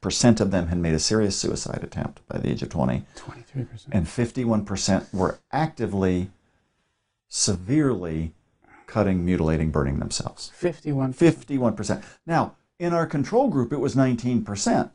[0.04, 3.86] percent of them had made a serious suicide attempt by the age of 20 23%.
[3.92, 6.30] and 51% were actively,
[7.28, 8.34] severely
[8.86, 10.52] cutting, mutilating, burning themselves.
[10.54, 11.14] 51.
[11.14, 12.04] 51%.
[12.28, 14.92] Now, in our control group, it was 19%.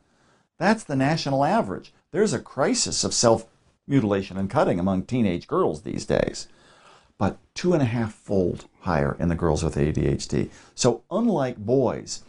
[0.57, 1.91] That's the national average.
[2.11, 3.45] There's a crisis of self
[3.87, 6.47] mutilation and cutting among teenage girls these days,
[7.17, 10.49] but two and a half fold higher in the girls with ADHD.
[10.75, 12.23] So, unlike boys,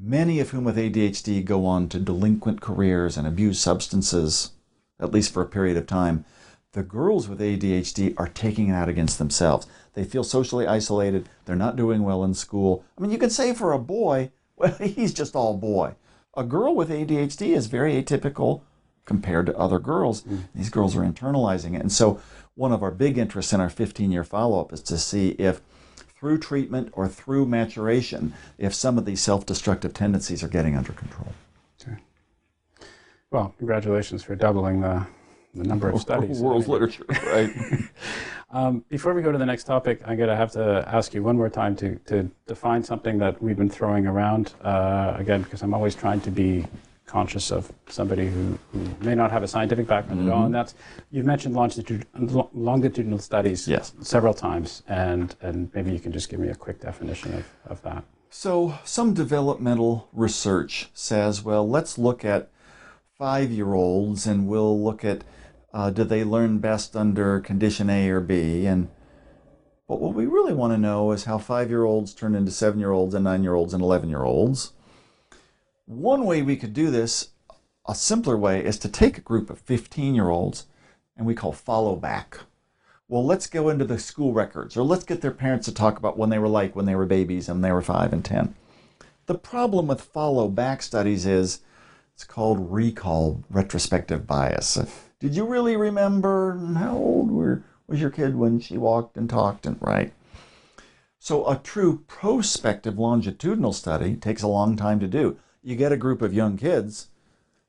[0.00, 4.52] many of whom with ADHD go on to delinquent careers and abuse substances,
[4.98, 6.24] at least for a period of time.
[6.72, 9.66] The girls with ADHD are taking it out against themselves.
[9.94, 11.28] They feel socially isolated.
[11.44, 12.84] They're not doing well in school.
[12.96, 15.94] I mean, you could say for a boy, well, he's just all boy.
[16.36, 18.62] A girl with ADHD is very atypical
[19.04, 20.22] compared to other girls.
[20.22, 20.44] Mm.
[20.54, 21.80] These girls are internalizing it.
[21.80, 22.20] And so,
[22.54, 25.60] one of our big interests in our 15 year follow up is to see if
[26.20, 30.92] through treatment or through maturation, if some of these self destructive tendencies are getting under
[30.92, 31.32] control.
[31.80, 31.96] Okay.
[33.30, 35.06] Well, congratulations for doubling the,
[35.54, 36.38] the number of studies.
[36.40, 37.50] World's literature, right?
[38.52, 41.22] Um, before we go to the next topic, I'm going to have to ask you
[41.22, 45.62] one more time to, to define something that we've been throwing around, uh, again, because
[45.62, 46.66] I'm always trying to be
[47.10, 50.46] conscious of somebody who, who may not have a scientific background at all.
[50.46, 50.74] And that's,
[51.10, 53.92] you've mentioned longitud- lo- longitudinal studies Yes.
[54.00, 57.82] several times, and, and maybe you can just give me a quick definition of, of
[57.82, 58.04] that.
[58.30, 62.48] So, some developmental research says, well, let's look at
[63.18, 65.24] five year olds and we'll look at
[65.74, 68.66] uh, do they learn best under condition A or B?
[68.66, 68.88] And
[69.88, 72.78] but what we really want to know is how five year olds turn into seven
[72.78, 74.72] year olds and nine year olds and 11 year olds.
[75.90, 77.30] One way we could do this,
[77.84, 80.66] a simpler way, is to take a group of 15 year olds
[81.16, 82.38] and we call follow back.
[83.08, 86.16] well, let's go into the school records, or let's get their parents to talk about
[86.16, 88.54] when they were like when they were babies and they were five and 10.
[89.26, 91.62] The problem with follow back studies is
[92.14, 94.78] it's called recall retrospective bias.
[95.18, 99.66] Did you really remember how old were, was your kid when she walked and talked
[99.66, 100.12] and right?
[101.18, 105.36] So a true prospective longitudinal study takes a long time to do.
[105.62, 107.08] You get a group of young kids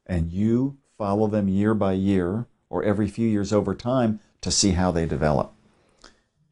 [0.06, 4.72] and you follow them year by year or every few years over time to see
[4.72, 5.54] how they develop.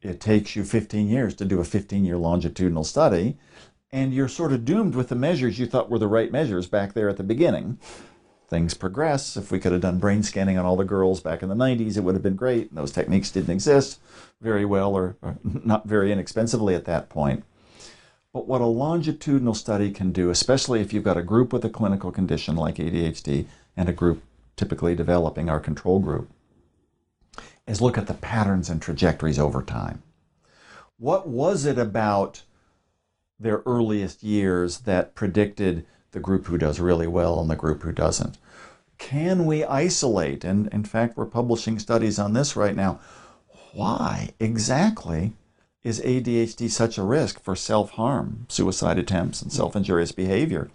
[0.02, 3.38] It takes you 15 years to do a 15 year longitudinal study,
[3.92, 6.92] and you're sort of doomed with the measures you thought were the right measures back
[6.92, 7.78] there at the beginning.
[8.48, 9.36] Things progress.
[9.36, 11.96] If we could have done brain scanning on all the girls back in the 90s,
[11.96, 12.68] it would have been great.
[12.68, 14.00] And those techniques didn't exist
[14.40, 17.44] very well or, or not very inexpensively at that point.
[18.32, 21.70] But what a longitudinal study can do, especially if you've got a group with a
[21.70, 24.22] clinical condition like ADHD and a group
[24.56, 26.30] typically developing our control group,
[27.66, 30.02] is look at the patterns and trajectories over time.
[30.98, 32.42] What was it about
[33.38, 37.90] their earliest years that predicted the group who does really well and the group who
[37.90, 38.38] doesn't?
[38.98, 43.00] Can we isolate, and in fact, we're publishing studies on this right now,
[43.72, 45.32] why exactly
[45.82, 50.70] is ADHD such a risk for self harm, suicide attempts, and self injurious behavior?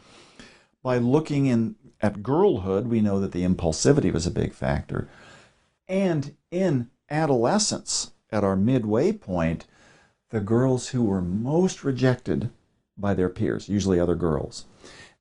[0.82, 5.08] By looking in, at girlhood, we know that the impulsivity was a big factor.
[5.88, 9.66] And in adolescence, at our midway point,
[10.30, 12.50] the girls who were most rejected
[12.98, 14.66] by their peers, usually other girls,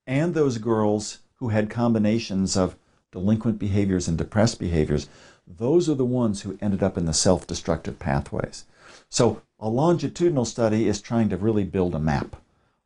[0.07, 2.77] and those girls who had combinations of
[3.13, 5.09] delinquent behaviors and depressed behaviors,
[5.47, 8.65] those are the ones who ended up in the self destructive pathways.
[9.09, 12.37] So, a longitudinal study is trying to really build a map,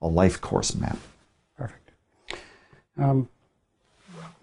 [0.00, 0.98] a life course map.
[1.56, 1.92] Perfect.
[2.96, 3.28] Um,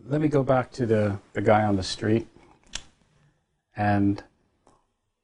[0.08, 2.28] let me go back to the, the guy on the street
[3.76, 4.24] and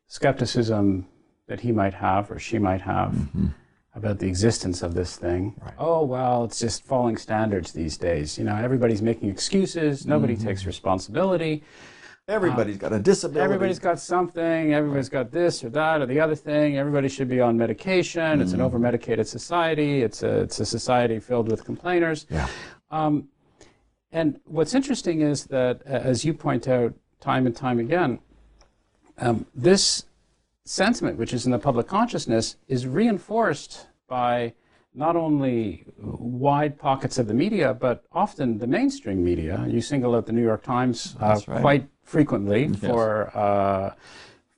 [0.08, 1.08] skepticism
[1.48, 3.48] that he might have or she might have mm-hmm.
[3.96, 5.54] about the existence of this thing.
[5.62, 5.74] Right.
[5.78, 8.38] Oh, well, it's just falling standards these days.
[8.38, 10.48] You know, everybody's making excuses, nobody mm-hmm.
[10.48, 11.64] takes responsibility.
[12.32, 13.44] Everybody's uh, got a disability.
[13.44, 14.74] Everybody's got something.
[14.74, 16.78] Everybody's got this or that or the other thing.
[16.78, 18.22] Everybody should be on medication.
[18.22, 18.42] Mm-hmm.
[18.42, 18.66] It's an mm-hmm.
[18.66, 20.02] over medicated society.
[20.02, 22.26] It's a, it's a society filled with complainers.
[22.30, 22.48] Yeah.
[22.90, 23.28] Um,
[24.12, 28.20] and what's interesting is that, as you point out time and time again,
[29.18, 30.06] um, this
[30.66, 34.54] sentiment, which is in the public consciousness, is reinforced by
[34.94, 39.66] not only wide pockets of the media, but often the mainstream media.
[39.68, 41.62] You single out the New York Times uh, right.
[41.62, 42.80] quite frequently yes.
[42.80, 43.94] for uh,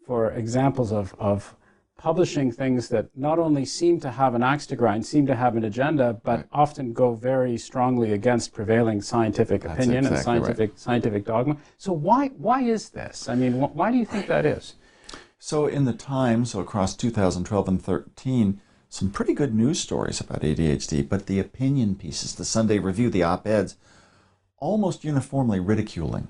[0.06, 1.56] for examples of, of
[1.98, 5.56] publishing things that not only seem to have an axe to grind, seem to have
[5.56, 6.46] an agenda, but right.
[6.52, 10.80] often go very strongly against prevailing scientific That's opinion exactly and scientific right.
[10.80, 11.56] scientific dogma.
[11.78, 13.30] So why why is this?
[13.30, 14.76] I mean, wh- why do you think that is?
[15.40, 20.42] So in the Times, so across 2012 and 13, some pretty good news stories about
[20.42, 23.76] ADHD, but the opinion pieces, the Sunday Review, the op-eds,
[24.58, 26.30] almost uniformly ridiculing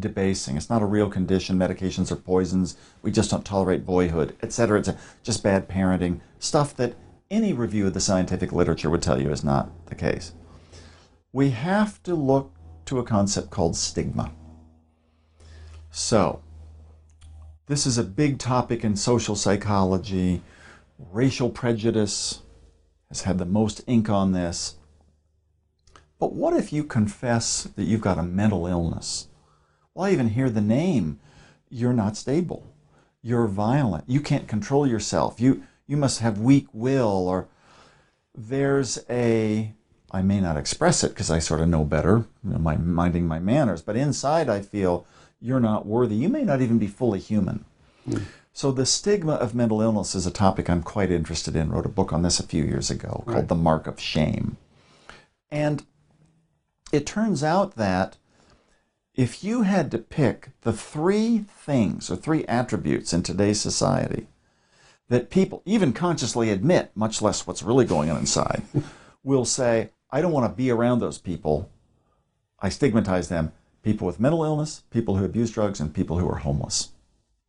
[0.00, 0.56] debasing.
[0.56, 1.58] It's not a real condition.
[1.58, 2.76] Medications are poisons.
[3.02, 4.78] We just don't tolerate boyhood, etc.
[4.78, 4.90] It's
[5.22, 6.20] just bad parenting.
[6.38, 6.94] Stuff that
[7.30, 10.32] any review of the scientific literature would tell you is not the case.
[11.32, 12.52] We have to look
[12.86, 14.32] to a concept called stigma.
[15.90, 16.42] So,
[17.66, 20.42] this is a big topic in social psychology.
[20.98, 22.42] Racial prejudice
[23.08, 24.76] has had the most ink on this.
[26.18, 29.27] But what if you confess that you've got a mental illness?
[29.98, 31.18] Well, even hear the name.
[31.68, 32.72] You're not stable.
[33.20, 34.04] You're violent.
[34.06, 35.40] You can't control yourself.
[35.40, 37.48] You you must have weak will or
[38.32, 39.72] there's a
[40.12, 43.26] I may not express it because I sort of know better, you know, my minding
[43.26, 45.04] my manners, but inside I feel
[45.40, 46.14] you're not worthy.
[46.14, 47.64] You may not even be fully human.
[48.08, 48.22] Mm.
[48.52, 51.70] So the stigma of mental illness is a topic I'm quite interested in.
[51.72, 53.48] Wrote a book on this a few years ago called right.
[53.48, 54.58] The Mark of Shame.
[55.50, 55.84] And
[56.92, 58.16] it turns out that
[59.18, 64.28] if you had to pick the three things or three attributes in today's society
[65.08, 68.62] that people even consciously admit, much less what's really going on inside,
[69.24, 71.68] will say, I don't want to be around those people.
[72.60, 73.50] I stigmatize them.
[73.82, 76.90] People with mental illness, people who abuse drugs, and people who are homeless.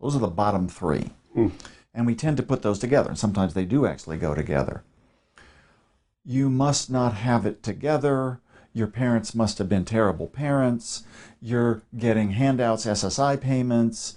[0.01, 1.11] Those are the bottom three.
[1.35, 1.49] Hmm.
[1.93, 4.83] And we tend to put those together, and sometimes they do actually go together.
[6.25, 8.41] You must not have it together
[8.73, 11.03] your parents must have been terrible parents,
[11.41, 14.15] you're getting handouts, SSI payments,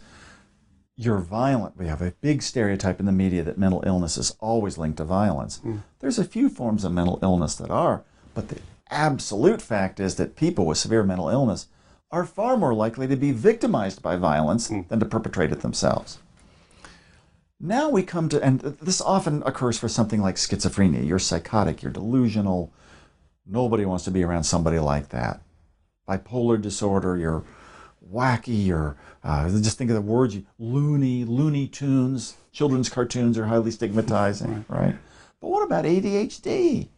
[0.97, 1.77] you're violent.
[1.77, 5.05] We have a big stereotype in the media that mental illness is always linked to
[5.05, 5.61] violence.
[5.65, 5.83] Mm.
[6.01, 8.59] There's a few forms of mental illness that are, but the
[8.91, 11.69] absolute fact is that people with severe mental illness
[12.11, 14.87] are far more likely to be victimized by violence mm.
[14.89, 16.19] than to perpetrate it themselves.
[17.59, 21.07] Now we come to, and this often occurs for something like schizophrenia.
[21.07, 22.73] You're psychotic, you're delusional.
[23.47, 25.41] Nobody wants to be around somebody like that.
[26.09, 27.45] Bipolar disorder, you're
[28.13, 32.37] wacky, you're, uh, just think of the words, you, loony, loony tunes.
[32.53, 34.97] Children's cartoons are highly stigmatizing, right?
[35.41, 36.89] But what about ADHD?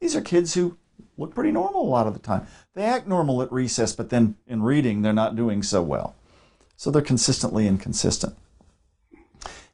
[0.00, 0.76] These are kids who
[1.16, 2.46] look pretty normal a lot of the time.
[2.74, 6.14] They act normal at recess, but then in reading, they're not doing so well.
[6.76, 8.36] So they're consistently inconsistent.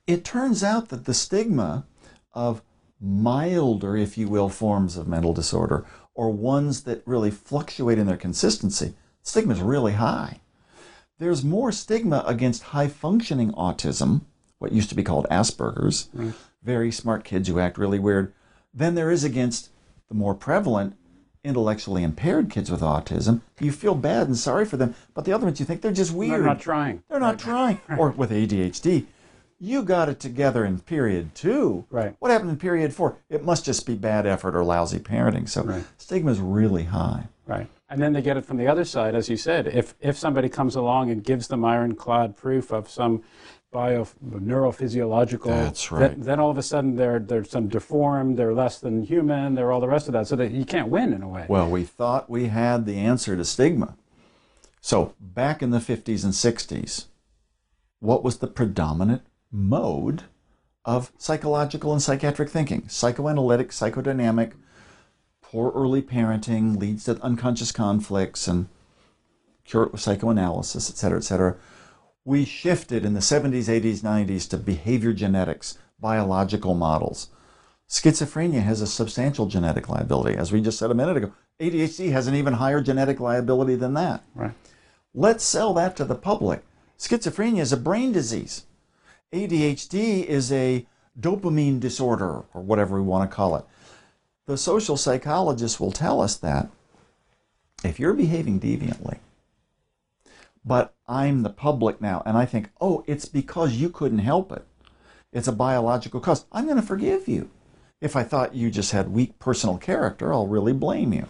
[0.07, 1.85] It turns out that the stigma
[2.33, 2.63] of
[3.03, 5.85] milder, if you will, forms of mental disorder,
[6.15, 10.41] or ones that really fluctuate in their consistency, stigma is really high.
[11.19, 14.23] There's more stigma against high functioning autism,
[14.59, 16.35] what used to be called Asperger's, right.
[16.63, 18.33] very smart kids who act really weird,
[18.73, 19.71] than there is against
[20.09, 20.97] the more prevalent
[21.45, 25.45] intellectually impaired kids with autism, you feel bad and sorry for them, but the other
[25.45, 26.33] ones you think they're just weird.
[26.33, 27.03] They're not trying.
[27.09, 27.81] They're not trying.
[27.99, 29.07] Or with ADHD,
[29.63, 31.87] you got it together in period two.
[31.89, 32.17] Right.
[32.19, 33.17] What happened in period four?
[33.31, 35.49] It must just be bad effort or lousy parenting.
[35.49, 35.85] So right.
[35.99, 37.29] stigma is really high.
[37.47, 37.69] Right.
[37.89, 39.69] And then they get it from the other side, as you said.
[39.69, 43.23] If if somebody comes along and gives them ironclad proof of some
[43.71, 45.47] bio neurophysiological.
[45.47, 46.11] That's right.
[46.11, 49.71] Then, then, all of a sudden they're they're some deformed, they're less than human, they're
[49.71, 50.27] all the rest of that.
[50.27, 51.47] So that you can't win in a way.
[51.49, 53.97] Well, we thought we had the answer to stigma.
[54.81, 57.07] So back in the 50s and 60s,
[58.01, 60.25] what was the predominant mode
[60.85, 62.89] of psychological and psychiatric thinking?
[62.89, 64.53] Psychoanalytic, psychodynamic,
[65.43, 68.69] poor early parenting leads to unconscious conflicts and
[69.65, 71.57] cure it with psychoanalysis, et cetera, et cetera
[72.25, 77.29] we shifted in the 70s, 80s, 90s to behavior genetics, biological models.
[77.89, 80.37] Schizophrenia has a substantial genetic liability.
[80.37, 83.95] As we just said a minute ago, ADHD has an even higher genetic liability than
[83.95, 84.23] that.
[84.35, 84.53] Right.
[85.15, 86.65] Let's sell that to the public.
[86.99, 88.65] Schizophrenia is a brain disease.
[89.33, 90.87] ADHD is a
[91.19, 93.65] dopamine disorder, or whatever we want to call it.
[94.47, 96.69] The social psychologists will tell us that
[97.85, 99.19] if you're behaving deviantly,
[100.65, 104.67] but I'm the public now, and I think, oh, it's because you couldn't help it.
[105.33, 106.45] It's a biological cause.
[106.53, 107.51] I'm going to forgive you.
[108.01, 111.29] If I thought you just had weak personal character, I'll really blame you.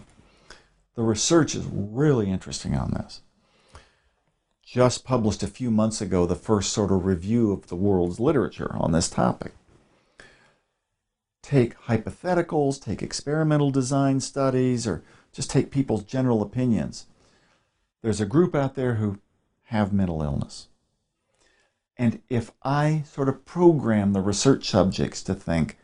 [0.95, 3.21] The research is really interesting on this.
[4.73, 8.75] Just published a few months ago the first sort of review of the world's literature
[8.75, 9.53] on this topic.
[11.43, 17.05] Take hypotheticals, take experimental design studies, or just take people's general opinions.
[18.01, 19.19] There's a group out there who
[19.65, 20.69] have mental illness.
[21.95, 25.77] And if I sort of program the research subjects to think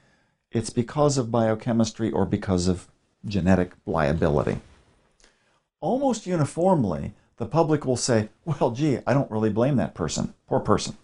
[0.50, 2.88] it's because of biochemistry or because of
[3.24, 4.62] genetic liability,
[5.80, 10.60] almost uniformly, the public will say, well, gee, I don't really blame that person, poor
[10.60, 10.98] person.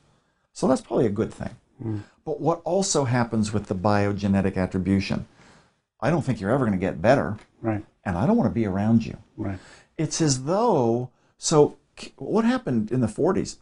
[0.53, 1.55] So that's probably a good thing.
[1.83, 2.03] Mm.
[2.23, 5.27] But what also happens with the biogenetic attribution?
[5.99, 7.37] I don't think you're ever going to get better.
[7.61, 7.83] Right.
[8.03, 9.17] And I don't want to be around you.
[9.37, 9.57] Right.
[9.97, 11.77] It's as though, so
[12.17, 13.57] what happened in the 40s?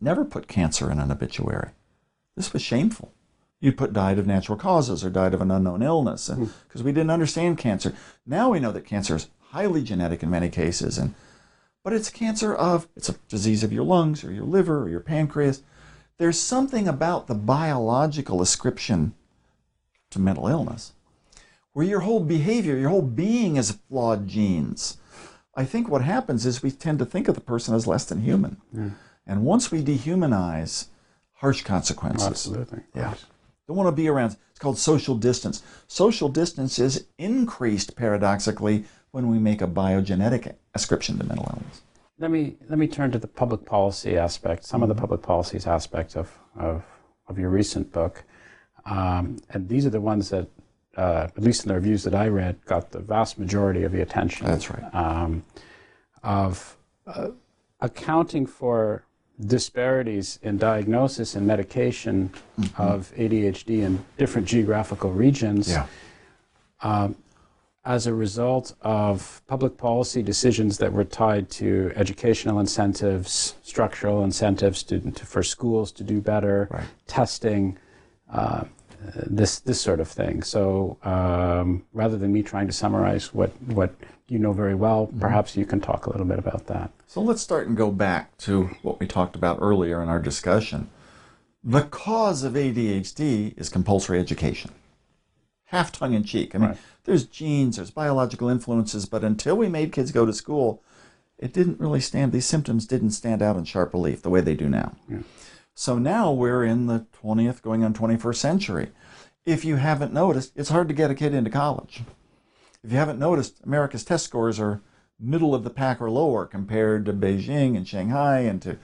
[0.00, 1.70] Never put cancer in an obituary.
[2.36, 3.12] This was shameful.
[3.60, 6.84] You'd put died of natural causes or died of an unknown illness because hmm.
[6.84, 7.94] we didn't understand cancer.
[8.26, 11.14] Now we know that cancer is highly genetic in many cases, and
[11.86, 14.98] but it's cancer of it's a disease of your lungs or your liver or your
[14.98, 15.62] pancreas.
[16.18, 19.14] There's something about the biological ascription
[20.10, 20.94] to mental illness
[21.74, 24.98] where your whole behavior, your whole being is flawed genes.
[25.54, 28.22] I think what happens is we tend to think of the person as less than
[28.22, 28.60] human.
[28.72, 28.90] Yeah.
[29.24, 30.88] And once we dehumanize,
[31.34, 32.26] harsh consequences.
[32.26, 32.80] Absolutely.
[32.96, 33.14] Yeah.
[33.68, 34.36] Don't want to be around.
[34.50, 35.62] It's called social distance.
[35.86, 38.86] Social distance is increased paradoxically
[39.16, 41.80] when we make a biogenetic ascription to mental illness.
[42.18, 44.62] Let me let me turn to the public policy aspect.
[44.62, 44.82] Some mm-hmm.
[44.82, 45.00] of the mm-hmm.
[45.00, 46.84] public policies aspects of, of
[47.26, 48.24] of your recent book,
[48.84, 50.48] um, and these are the ones that
[50.98, 54.02] uh, at least in the reviews that I read, got the vast majority of the
[54.02, 54.46] attention.
[54.46, 54.94] That's right.
[54.94, 55.44] Um,
[56.22, 57.28] of uh,
[57.80, 59.06] accounting for
[59.46, 62.82] disparities in diagnosis and medication mm-hmm.
[62.82, 65.70] of ADHD in different geographical regions.
[65.70, 65.86] Yeah.
[66.82, 67.16] Um,
[67.86, 74.82] as a result of public policy decisions that were tied to educational incentives, structural incentives
[74.82, 76.84] to, to for schools to do better, right.
[77.06, 77.78] testing,
[78.30, 78.64] uh,
[79.26, 80.42] this this sort of thing.
[80.42, 83.94] So um, rather than me trying to summarize what what
[84.26, 85.20] you know very well, mm-hmm.
[85.20, 86.90] perhaps you can talk a little bit about that.
[87.06, 90.90] So let's start and go back to what we talked about earlier in our discussion.
[91.62, 94.72] The cause of ADHD is compulsory education.
[95.66, 96.54] Half tongue in cheek.
[96.54, 96.78] I mean, right.
[97.04, 100.82] there's genes, there's biological influences, but until we made kids go to school,
[101.38, 104.54] it didn't really stand, these symptoms didn't stand out in sharp relief the way they
[104.54, 104.94] do now.
[105.08, 105.18] Yeah.
[105.74, 108.88] So now we're in the 20th, going on 21st century.
[109.44, 112.02] If you haven't noticed, it's hard to get a kid into college.
[112.82, 114.80] If you haven't noticed, America's test scores are
[115.20, 118.78] middle of the pack or lower compared to Beijing and Shanghai and to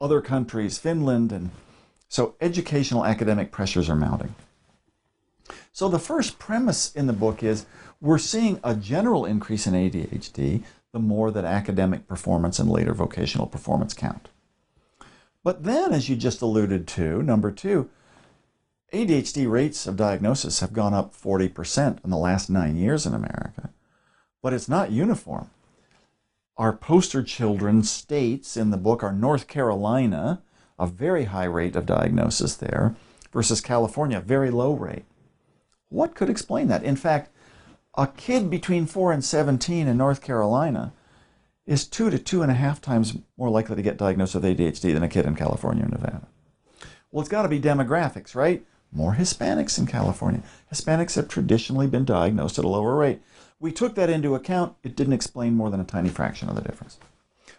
[0.00, 1.32] other countries, Finland.
[1.32, 1.50] And
[2.08, 4.34] so educational academic pressures are mounting.
[5.72, 7.66] So the first premise in the book is
[8.00, 10.62] we're seeing a general increase in ADHD
[10.92, 14.28] the more that academic performance and later vocational performance count.
[15.42, 17.90] But then, as you just alluded to, number two,
[18.92, 23.70] ADHD rates of diagnosis have gone up 40% in the last nine years in America,
[24.42, 25.50] but it's not uniform.
[26.58, 30.42] Our poster children states in the book are North Carolina,
[30.78, 32.94] a very high rate of diagnosis there,
[33.32, 35.06] versus California, very low rate.
[35.92, 36.82] What could explain that?
[36.82, 37.30] In fact,
[37.96, 40.94] a kid between 4 and 17 in North Carolina
[41.66, 44.94] is two to two and a half times more likely to get diagnosed with ADHD
[44.94, 46.26] than a kid in California or Nevada.
[47.10, 48.64] Well, it's got to be demographics, right?
[48.90, 50.42] More Hispanics in California.
[50.72, 53.20] Hispanics have traditionally been diagnosed at a lower rate.
[53.60, 54.74] We took that into account.
[54.82, 56.98] It didn't explain more than a tiny fraction of the difference.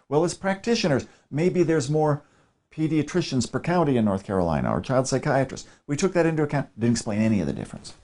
[0.08, 2.24] Well, as practitioners, maybe there's more
[2.72, 5.68] pediatricians per county in North Carolina or child psychiatrists.
[5.86, 6.68] We took that into account.
[6.78, 7.94] Didn't explain any of the difference.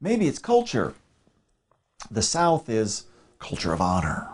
[0.00, 0.94] Maybe it's culture.
[2.10, 3.04] The South is
[3.38, 4.28] culture of honor.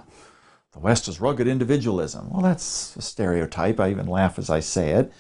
[0.73, 2.31] The West is rugged individualism.
[2.31, 3.81] Well, that's a stereotype.
[3.81, 5.13] I even laugh as I say it.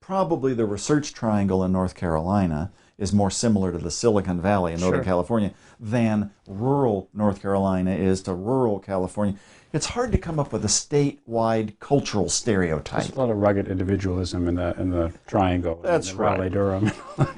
[0.00, 4.80] Probably the research triangle in North Carolina is more similar to the Silicon Valley in
[4.80, 5.04] Northern Sure.
[5.04, 9.34] California than rural North Carolina is to rural California.
[9.72, 13.02] It's hard to come up with a statewide cultural stereotype.
[13.02, 15.80] There's a lot of rugged individualism in the in the triangle.
[15.82, 16.52] That's in Raleigh right.
[16.52, 16.92] Durham.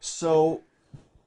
[0.00, 0.62] So,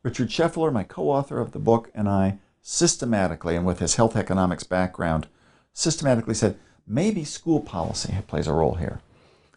[0.04, 4.16] Richard Scheffler, my co author of the book, and I systematically, and with his health
[4.16, 5.28] economics background,
[5.74, 9.02] systematically said maybe school policy plays a role here.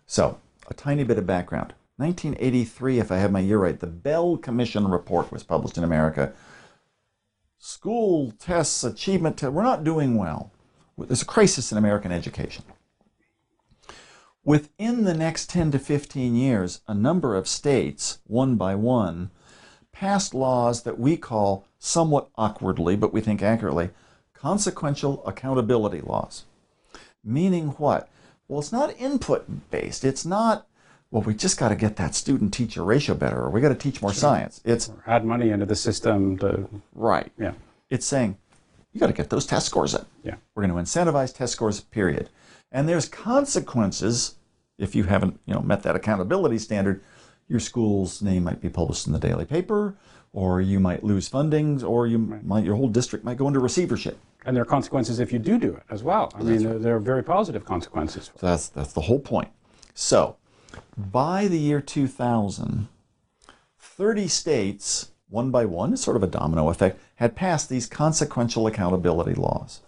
[0.07, 0.39] So,
[0.69, 1.75] a tiny bit of background.
[1.97, 6.33] 1983, if I have my year right, the Bell Commission report was published in America.
[7.59, 10.53] School tests, achievement tests, we're not doing well.
[10.99, 12.65] There's a crisis in American education.
[14.45, 19.31] Within the next 10 to 15 years, a number of states, one by one,
[19.95, 23.91] passed laws that we call somewhat awkwardly, but we think accurately,
[24.35, 26.45] consequential accountability laws.
[27.23, 28.09] Meaning what?
[28.49, 30.05] Well, it's not input based.
[30.05, 30.67] It's not,
[31.11, 33.75] well, we just got to get that student teacher ratio better, or we got to
[33.75, 34.61] teach more science.
[34.65, 37.33] It's Add money into the system to right.
[37.39, 37.53] yeah.
[37.89, 38.37] It's saying,
[38.93, 40.07] you got to get those test scores up.
[40.23, 40.35] Yeah.
[40.55, 42.29] We're going to incentivize test scores, period.
[42.71, 44.35] And there's consequences
[44.77, 47.01] if you haven't, you know, met that accountability standard.
[47.49, 49.95] Your school's name might be published in the daily paper,
[50.33, 54.19] or you might lose fundings, or you might your whole district might go into receivership.
[54.47, 56.31] And there are consequences if you do do it as well.
[56.35, 58.31] I mean, there, there are very positive consequences.
[58.39, 59.51] So that's that's the whole point.
[59.95, 60.37] So,
[60.97, 62.89] by the year 2000,
[63.79, 68.67] 30 states, one by one, it's sort of a domino effect, had passed these consequential
[68.67, 69.81] accountability laws.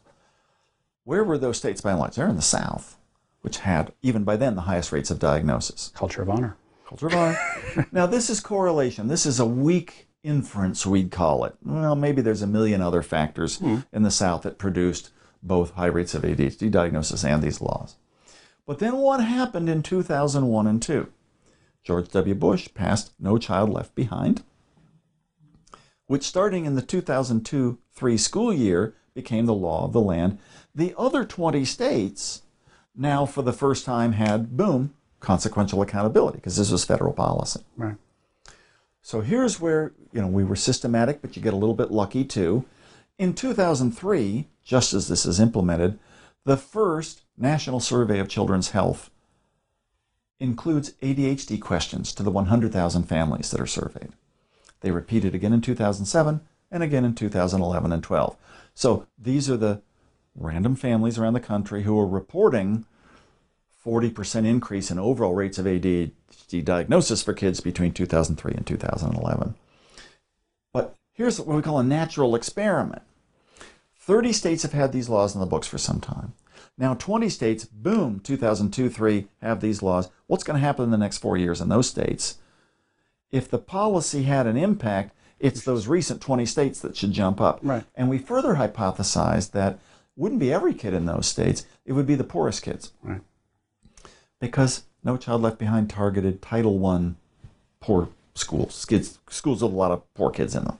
[1.04, 2.16] Where were those states by and large?
[2.16, 2.96] They're in the South,
[3.42, 5.92] which had, even by then, the highest rates of diagnosis.
[5.94, 6.57] Culture of honor.
[6.87, 7.89] Culture of honor.
[7.93, 9.09] now, this is correlation.
[9.09, 11.57] This is a weak inference, we'd call it.
[11.64, 13.78] Well, maybe there's a million other factors hmm.
[13.93, 15.11] in the South that produced
[15.43, 17.97] both high rates of ADHD diagnosis and these laws.
[18.66, 21.12] But then what happened in 2001 and 2?
[21.84, 22.34] George W.
[22.34, 24.43] Bush passed No Child Left Behind,
[26.07, 30.39] which starting in the 2002 3 school year became the law of the land.
[30.74, 32.43] The other 20 states
[32.97, 34.95] now, for the first time, had, boom,
[35.27, 37.61] consequential accountability because this was federal policy.
[37.77, 37.97] Right.
[39.03, 42.24] So here's where, you know, we were systematic, but you get a little bit lucky
[42.24, 42.64] too.
[43.18, 45.99] In 2003, just as this is implemented,
[46.45, 49.11] the first National Survey of Children's Health
[50.38, 54.13] includes ADHD questions to the 100,000 families that are surveyed.
[54.80, 56.41] They repeated again in 2007
[56.71, 58.37] and again in 2011 and 12.
[58.75, 59.83] So these are the
[60.37, 62.84] random families around the country who are reporting
[63.87, 69.54] 40% increase in overall rates of ADHD diagnosis for kids between 2003 and 2011.
[70.72, 73.03] But here's what we call a natural experiment.
[74.00, 76.33] 30 states have had these laws in the books for some time.
[76.76, 80.11] Now 20 states, boom, 2002 3 have these laws.
[80.26, 82.38] What's going to happen in the next four years in those states?
[83.30, 87.61] If the policy had an impact, it's those recent 20 states that should jump up.
[87.63, 87.84] Right.
[87.95, 89.79] And we further hypothesized that
[90.17, 93.21] wouldn't be every kid in those states, it would be the poorest kids Right.
[94.41, 97.14] Because No Child Left Behind targeted Title I
[97.80, 100.79] poor schools, kids, schools with a lot of poor kids in them.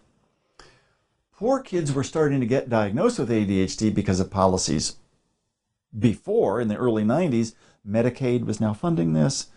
[1.33, 4.97] Poor kids were starting to get diagnosed with ADHD because of policies
[5.99, 7.55] before, in the early 90s.
[7.87, 9.49] Medicaid was now funding this,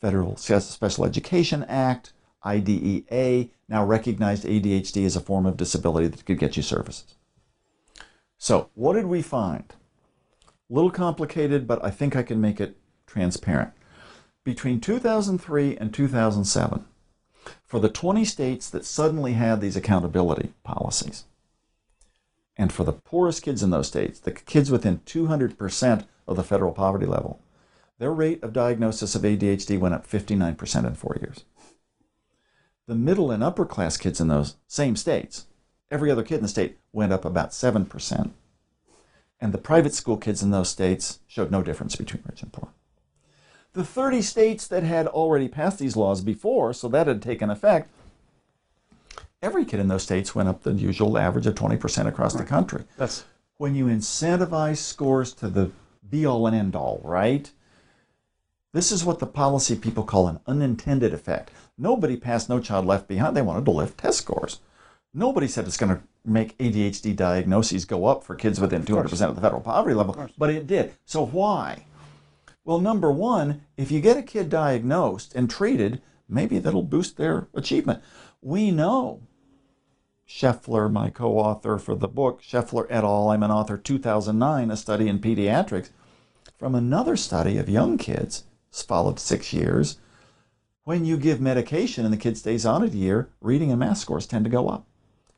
[0.00, 2.12] Federal Special Education Act,
[2.44, 7.14] IDEA now recognized ADHD as a form of disability that could get you services.
[8.36, 9.64] So, what did we find?
[10.48, 12.76] A little complicated, but I think I can make it
[13.12, 13.72] transparent.
[14.42, 16.84] Between 2003 and 2007,
[17.64, 21.24] for the 20 states that suddenly had these accountability policies,
[22.56, 26.72] and for the poorest kids in those states, the kids within 200% of the federal
[26.72, 27.40] poverty level,
[27.98, 31.44] their rate of diagnosis of ADHD went up 59% in four years.
[32.86, 35.46] The middle and upper class kids in those same states,
[35.90, 38.30] every other kid in the state went up about 7%.
[39.40, 42.72] And the private school kids in those states showed no difference between rich and poor.
[43.74, 47.88] The 30 states that had already passed these laws before, so that had taken effect,
[49.40, 52.44] every kid in those states went up the usual average of 20% across right.
[52.44, 52.84] the country.
[52.98, 53.24] That's
[53.56, 55.70] when you incentivize scores to the
[56.08, 57.50] be all and end all, right?
[58.74, 61.50] This is what the policy people call an unintended effect.
[61.78, 63.36] Nobody passed No Child Left Behind.
[63.36, 64.60] They wanted to lift test scores.
[65.14, 69.22] Nobody said it's going to make ADHD diagnoses go up for kids within 200% of,
[69.22, 70.92] of the federal poverty level, but it did.
[71.04, 71.84] So why?
[72.64, 77.48] Well, number one, if you get a kid diagnosed and treated, maybe that'll boost their
[77.54, 78.02] achievement.
[78.40, 79.22] We know
[80.28, 84.76] Scheffler, my co author for the book, Scheffler et al., I'm an author, 2009, a
[84.76, 85.90] study in pediatrics,
[86.56, 89.98] from another study of young kids, followed six years.
[90.84, 93.98] When you give medication and the kid stays on it a year, reading and math
[93.98, 94.86] scores tend to go up.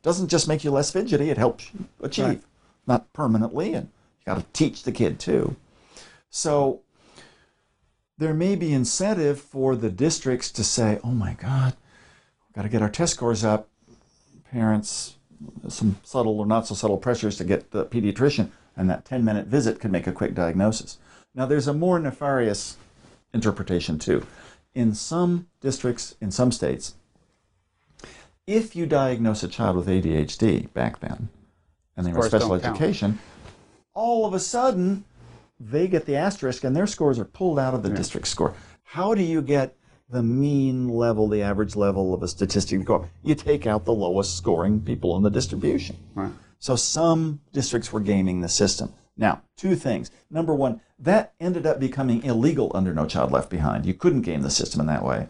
[0.03, 2.25] Doesn't just make you less fidgety, it helps you achieve.
[2.27, 2.43] Right.
[2.87, 3.89] Not permanently, and
[4.21, 5.57] you got to teach the kid too.
[6.31, 6.83] So
[8.19, 11.75] there may be incentive for the districts to say, oh my God,
[12.47, 13.69] we've got to get our test scores up
[14.51, 15.17] parents
[15.69, 19.47] some subtle or not so subtle pressures to get the pediatrician, and that 10 minute
[19.47, 20.99] visit could make a quick diagnosis.
[21.35, 22.77] Now, there's a more nefarious
[23.33, 24.27] interpretation too.
[24.75, 26.95] In some districts, in some states,
[28.47, 31.29] if you diagnose a child with ADHD back then,
[31.97, 33.21] and they were special education, count.
[33.95, 35.05] all of a sudden
[35.59, 37.97] they get the asterisk and their scores are pulled out of the yeah.
[37.97, 38.55] district score.
[38.83, 39.77] How do you get
[40.09, 43.09] the mean level, the average level of a statistic to go up.
[43.23, 45.97] You take out the lowest scoring people in the distribution.
[46.15, 46.33] Right.
[46.59, 48.93] So some districts were gaming the system.
[49.17, 50.11] Now, two things.
[50.31, 53.87] Number one, that ended up becoming illegal under No Child Left Behind.
[53.87, 55.29] You couldn't game the system in that way.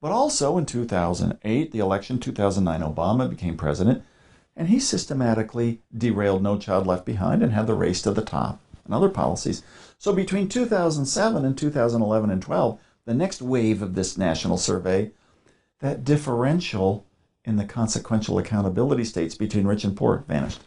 [0.00, 4.02] But also in 2008, the election, 2009, Obama became president,
[4.56, 8.60] and he systematically derailed No Child Left Behind and had the race to the top
[8.84, 9.62] and other policies.
[9.98, 15.10] So between 2007 and 2011 and 12, the next wave of this national survey,
[15.80, 17.04] that differential
[17.44, 20.60] in the consequential accountability states between rich and poor vanished.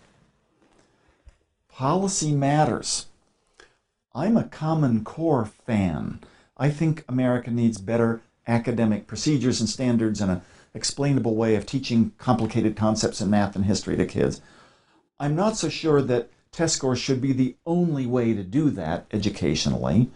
[1.70, 3.08] Policy matters.
[4.14, 6.20] I'm a Common Core fan.
[6.58, 10.42] I think America needs better academic procedures and standards and an
[10.74, 14.42] explainable way of teaching complicated concepts in math and history to kids.
[15.20, 19.06] I'm not so sure that test scores should be the only way to do that
[19.12, 20.10] educationally.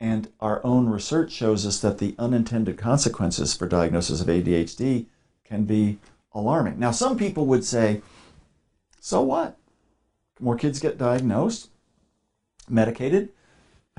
[0.00, 5.06] And our own research shows us that the unintended consequences for diagnosis of ADHD
[5.44, 5.98] can be
[6.32, 6.78] alarming.
[6.78, 8.00] Now, some people would say,
[8.98, 9.58] so what?
[10.40, 11.68] More kids get diagnosed,
[12.68, 13.28] medicated,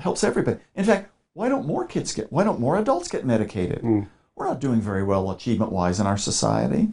[0.00, 0.58] helps everybody.
[0.74, 3.82] In fact, why don't more kids get, why don't more adults get medicated?
[3.82, 4.08] Mm.
[4.34, 6.92] We're not doing very well achievement wise in our society.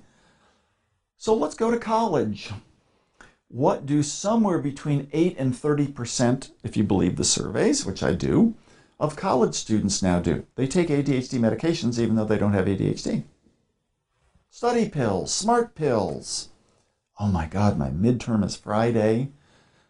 [1.18, 2.52] So let's go to college.
[3.54, 8.56] What do somewhere between 8 and 30%, if you believe the surveys, which I do,
[8.98, 10.46] of college students now do.
[10.56, 13.24] They take ADHD medications even though they don't have ADHD.
[14.50, 16.48] Study pills, smart pills.
[17.20, 19.32] Oh my God, my midterm is Friday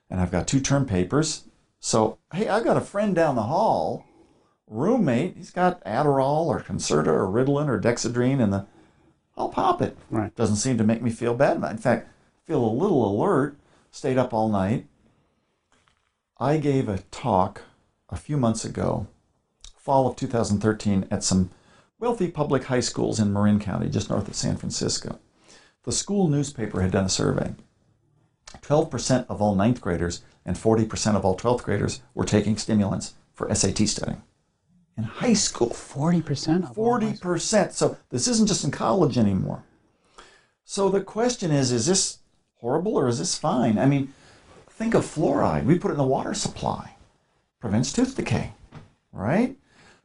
[0.10, 1.44] and I've got two term papers.
[1.80, 4.06] So, hey, I've got a friend down the hall,
[4.66, 8.66] roommate, he's got Adderall or Concerta or Ritalin or Dexedrine and the
[9.38, 9.98] I'll pop it.
[10.10, 10.36] Right.
[10.36, 11.58] Doesn't seem to make me feel bad.
[11.58, 12.11] In fact,
[12.46, 13.58] feel a little alert,
[13.92, 14.88] stayed up all night.
[16.40, 17.64] I gave a talk
[18.10, 19.08] a few months ago,
[19.78, 21.52] fall of 2013, at some
[22.00, 25.20] wealthy public high schools in Marin County, just north of San Francisco.
[25.84, 27.54] The school newspaper had done a survey.
[28.62, 33.54] 12% of all ninth graders and 40% of all 12th graders were taking stimulants for
[33.54, 34.22] SAT studying.
[34.98, 35.70] In high school.
[35.70, 36.76] 40%?
[36.76, 37.72] 40%.
[37.72, 39.64] So this isn't just in college anymore.
[40.66, 42.20] So the question is is this
[42.62, 43.78] horrible or is this fine?
[43.78, 44.14] I mean,
[44.70, 45.66] think of fluoride.
[45.66, 46.96] We put it in the water supply
[47.62, 48.52] prevents tooth decay,
[49.14, 49.56] right?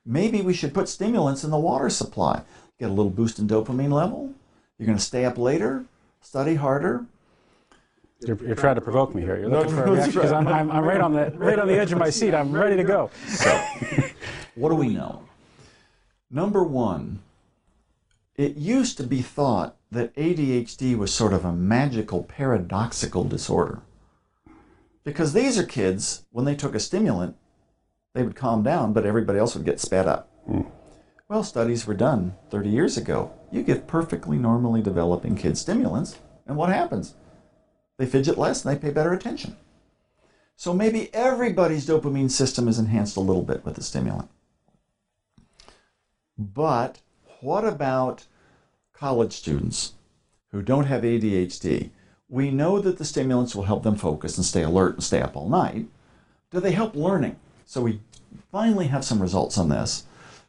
[0.04, 2.42] Maybe we should put stimulants in the water supply.
[2.78, 4.32] Get a little boost in dopamine level.
[4.78, 5.84] You're going to stay up later,
[6.20, 7.06] study harder.
[8.20, 9.38] You're, you're trying to provoke me here.
[9.38, 11.78] You're looking for a reaction because I'm, I'm, I'm, right on the right on the
[11.78, 12.34] edge of my seat.
[12.34, 13.10] I'm ready to go.
[13.26, 13.50] So,
[14.54, 15.22] what do we know?
[16.30, 17.20] Number one,
[18.36, 23.82] it used to be thought that ADHD was sort of a magical, paradoxical disorder.
[25.04, 27.36] Because these are kids, when they took a stimulant,
[28.12, 30.28] they would calm down, but everybody else would get sped up.
[30.46, 30.62] Hmm.
[31.28, 33.32] Well, studies were done 30 years ago.
[33.50, 37.14] You give perfectly normally developing kids stimulants, and what happens?
[37.98, 39.56] They fidget less and they pay better attention.
[40.56, 44.30] So maybe everybody's dopamine system is enhanced a little bit with the stimulant.
[46.38, 47.00] But
[47.40, 48.24] what about
[48.96, 49.92] college students
[50.50, 51.90] who don't have ADHD?
[52.28, 55.36] We know that the stimulants will help them focus and stay alert and stay up
[55.36, 55.86] all night.
[56.50, 57.36] Do they help learning?
[57.64, 58.00] So we
[58.50, 60.04] finally have some results on this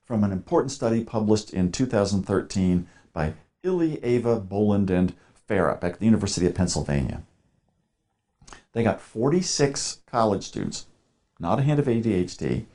[0.05, 3.33] from an important study published in 2013 by
[3.63, 5.13] Ilieva, Boland, and
[5.47, 7.23] Farah at the University of Pennsylvania.
[8.73, 10.87] They got 46 college students,
[11.39, 12.65] not a hint of ADHD,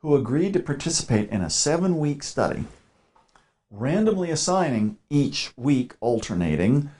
[0.00, 2.64] who agreed to participate in a seven week study,
[3.70, 6.90] randomly assigning each week alternating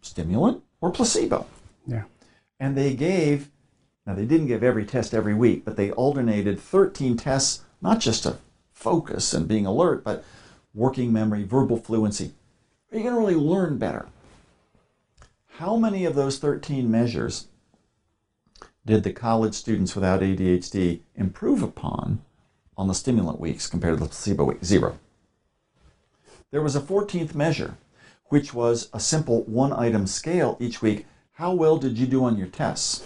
[0.00, 1.46] stimulant or placebo.
[1.86, 2.04] Yeah.
[2.60, 3.50] And they gave,
[4.06, 8.22] now they didn't give every test every week, but they alternated 13 tests, not just
[8.22, 8.38] to
[8.72, 10.24] focus and being alert, but
[10.74, 12.32] working memory, verbal fluency.
[12.92, 14.06] Are you going to really learn better?
[15.58, 17.48] How many of those 13 measures
[18.84, 22.22] did the college students without ADHD improve upon
[22.76, 24.64] on the stimulant weeks compared to the placebo week?
[24.64, 24.98] Zero.
[26.54, 27.78] There was a 14th measure,
[28.26, 31.04] which was a simple one item scale each week.
[31.32, 33.04] How well did you do on your tests?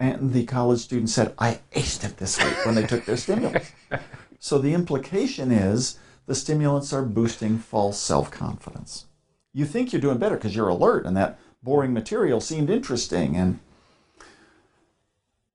[0.00, 3.70] And the college students said, I aced it this week when they took their stimulants.
[4.38, 9.06] So the implication is the stimulants are boosting false self confidence.
[9.52, 13.36] You think you're doing better because you're alert and that boring material seemed interesting.
[13.36, 13.60] And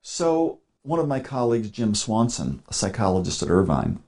[0.03, 4.03] so one of my colleagues, Jim Swanson, a psychologist at Irvine,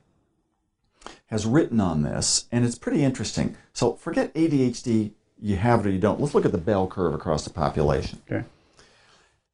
[1.32, 3.56] has written on this, and it's pretty interesting.
[3.72, 6.20] So forget ADHD, you have it or you don't.
[6.20, 8.20] Let's look at the bell curve across the population.
[8.30, 8.44] Okay.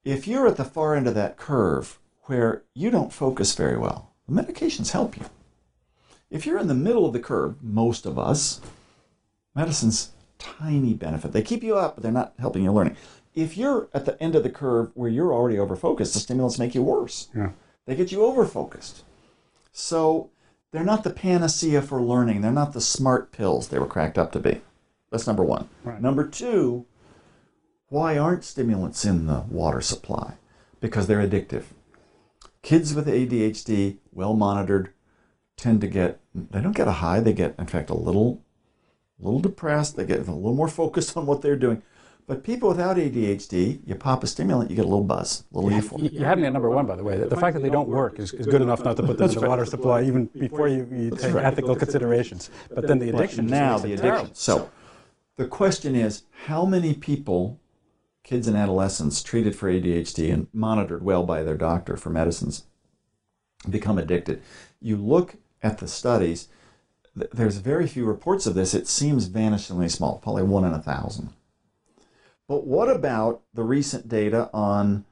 [0.04, 4.10] If you're at the far end of that curve where you don't focus very well,
[4.28, 5.26] the medications help you.
[6.32, 8.60] If you're in the middle of the curve, most of us,
[9.54, 10.10] medicine's
[10.40, 11.30] tiny benefit.
[11.30, 12.96] They keep you up, but they're not helping you learning.
[13.36, 16.74] If you're at the end of the curve where you're already overfocused, the stimulants make
[16.74, 17.28] you worse.
[17.36, 17.50] Yeah.
[17.86, 19.02] They get you overfocused.
[19.70, 20.30] So
[20.72, 22.40] they're not the panacea for learning.
[22.40, 24.60] They're not the smart pills they were cracked up to be.
[25.10, 25.68] That's number one.
[25.84, 26.00] Right.
[26.00, 26.84] Number two,
[27.88, 30.34] why aren't stimulants in the water supply?
[30.80, 31.64] Because they're addictive.
[32.62, 34.92] Kids with ADHD, well monitored,
[35.56, 38.42] tend to get they don't get a high, they get in fact a little
[39.20, 41.82] a little depressed, they get a little more focused on what they're doing.
[42.28, 45.72] But people without ADHD, you pop a stimulant, you get a little buzz, a little
[45.72, 46.10] euphoria.
[46.10, 47.16] You had me at number one, by the way.
[47.16, 49.30] The, the fact that they don't work is, is good enough not to put them
[49.30, 52.50] in the water supply, even before you, you take ethical considerations.
[52.70, 53.48] But then the addiction.
[53.48, 54.10] just now the addiction.
[54.10, 54.30] terrible.
[54.34, 54.70] So
[55.36, 57.58] the question is, how many people,
[58.24, 62.64] kids and adolescents, treated for ADHD and monitored well by their doctor for medicines,
[63.70, 64.42] become addicted?
[64.82, 66.48] You look at the studies.
[67.14, 68.74] There's very few reports of this.
[68.74, 71.32] It seems vanishingly small, probably one in a thousand.
[72.48, 75.04] But what about the recent data on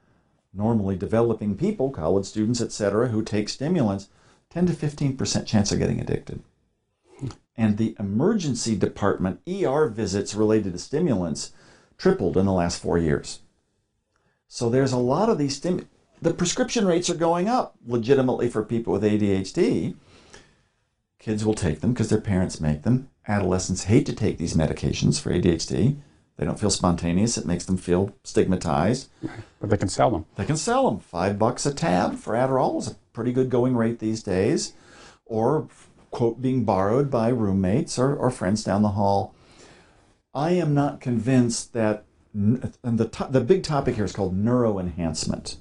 [0.53, 4.09] normally developing people, college students, etc., who take stimulants?
[4.49, 6.41] 10 to 15% chance of getting addicted
[7.57, 11.51] and the emergency department ER visits related to stimulants
[11.97, 13.41] tripled in the last four years.
[14.47, 15.87] So there's a lot of these stim.
[16.21, 19.95] The prescription rates are going up legitimately for people with ADHD.
[21.19, 23.09] Kids will take them because their parents make them.
[23.27, 25.97] Adolescents hate to take these medications for ADHD.
[26.37, 27.37] They don't feel spontaneous.
[27.37, 29.09] It makes them feel stigmatized.
[29.59, 30.25] But they can sell them.
[30.35, 30.99] They can sell them.
[30.99, 34.73] Five bucks a tab for Adderall is a pretty good going rate these days.
[35.25, 35.67] Or,
[36.11, 39.33] quote, being borrowed by roommates or, or friends down the hall.
[40.33, 45.57] I am not convinced that, and the, to, the big topic here is called neuroenhancement.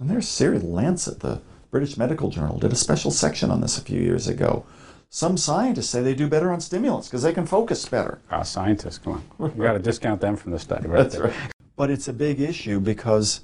[0.00, 3.82] And there's serious Lancet, the British Medical Journal, did a special section on this a
[3.82, 4.64] few years ago.
[5.08, 8.20] Some scientists say they do better on stimulants because they can focus better.
[8.30, 9.52] Ah, scientists, come on.
[9.56, 11.04] You got to discount them from the study, right?
[11.04, 11.32] That's there.
[11.76, 13.42] But it's a big issue because,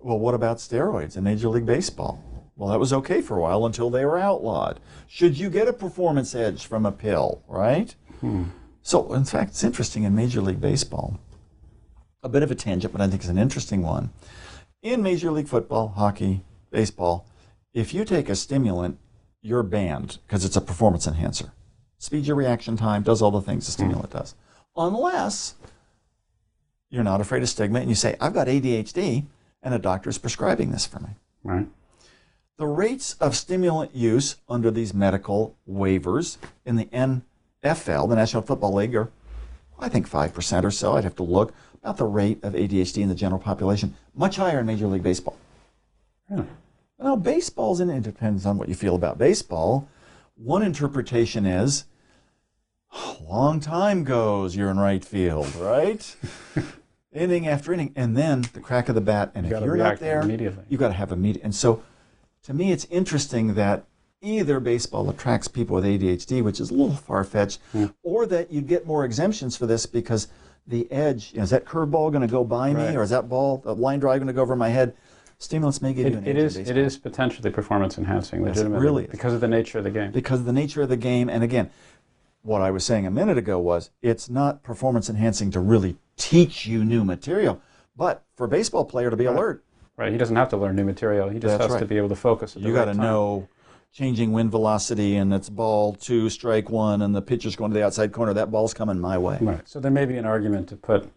[0.00, 2.22] well, what about steroids in Major League Baseball?
[2.56, 4.80] Well, that was okay for a while until they were outlawed.
[5.08, 7.94] Should you get a performance edge from a pill, right?
[8.82, 11.18] So, in fact, it's interesting in Major League Baseball.
[12.22, 14.10] A bit of a tangent, but I think it's an interesting one.
[14.82, 17.26] In Major League Football, hockey, baseball,
[17.74, 18.98] if you take a stimulant,
[19.44, 21.52] you're banned because it's a performance enhancer.
[21.98, 23.90] Speeds your reaction time, does all the things the hmm.
[23.90, 24.34] stimulant does.
[24.76, 25.54] Unless
[26.90, 29.24] you're not afraid of stigma and you say, I've got ADHD
[29.62, 31.10] and a doctor is prescribing this for me.
[31.44, 31.66] Right.
[32.56, 38.74] The rates of stimulant use under these medical waivers in the NFL, the National Football
[38.74, 39.10] League, are,
[39.78, 40.92] I think, 5% or so.
[40.92, 41.52] I'd have to look
[41.82, 45.36] about the rate of ADHD in the general population, much higher in Major League Baseball.
[46.30, 46.46] Really?
[46.98, 49.88] Now, baseball's in it depends on what you feel about baseball.
[50.36, 51.84] One interpretation is
[53.28, 56.16] long time goes, you're in right field, right?
[57.12, 59.98] inning after inning, and then the crack of the bat, and you if you're not
[59.98, 60.64] there, immediately.
[60.68, 61.44] you got to have a immediate.
[61.44, 61.82] And so,
[62.44, 63.84] to me, it's interesting that
[64.20, 67.86] either baseball attracts people with ADHD, which is a little far fetched, Hmm.
[68.02, 70.28] or that you get more exemptions for this because
[70.66, 72.96] the edge you know, is that curveball going to go by me, Right.
[72.96, 74.94] or is that ball, the line drive, going to go over my head?
[75.44, 76.56] Stimulants may give you an It, it is.
[76.56, 79.10] It is potentially performance enhancing, Yes, it legitimately, really is.
[79.10, 80.10] because of the nature of the game.
[80.10, 81.28] because of the nature of the game.
[81.28, 81.70] And again,
[82.42, 86.66] what I was saying a minute ago was it's not performance enhancing to really teach
[86.66, 87.60] you new material,
[87.96, 89.62] but for a baseball player to be alert,
[89.96, 90.10] Right.
[90.10, 91.28] He doesn't have to learn new material.
[91.28, 92.56] He just That's has to be able to focus.
[92.56, 93.46] At the you right got to know
[93.92, 97.84] changing wind velocity and it's ball two, strike one, and the pitcher's going to the
[97.84, 98.34] outside corner.
[98.34, 99.38] That ball's coming my way.
[99.40, 99.60] Right.
[99.68, 101.08] So there may be an argument to put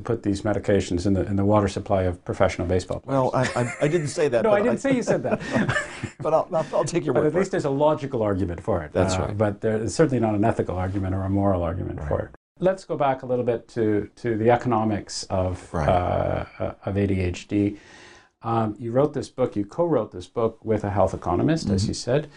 [0.00, 3.14] to put these medications in the in the water supply of professional baseball players.
[3.20, 4.42] Well, I, I, I didn't say that.
[4.46, 5.40] no, I didn't say you said that.
[6.22, 7.22] But I'll, I'll, I'll take your word.
[7.22, 7.52] but at least it.
[7.52, 8.92] there's a logical argument for it.
[8.92, 9.38] That's Uh, right.
[9.38, 12.30] But there is certainly not an ethical argument or a moral argument for it.
[12.58, 15.88] Let's go back a little bit to, to the economics of, Right.
[15.88, 17.78] uh, uh, of ADHD.
[18.42, 21.82] Um, you wrote this book, you co wrote this book with a health economist, as
[21.82, 21.90] Mm-hmm.
[21.90, 22.28] you said,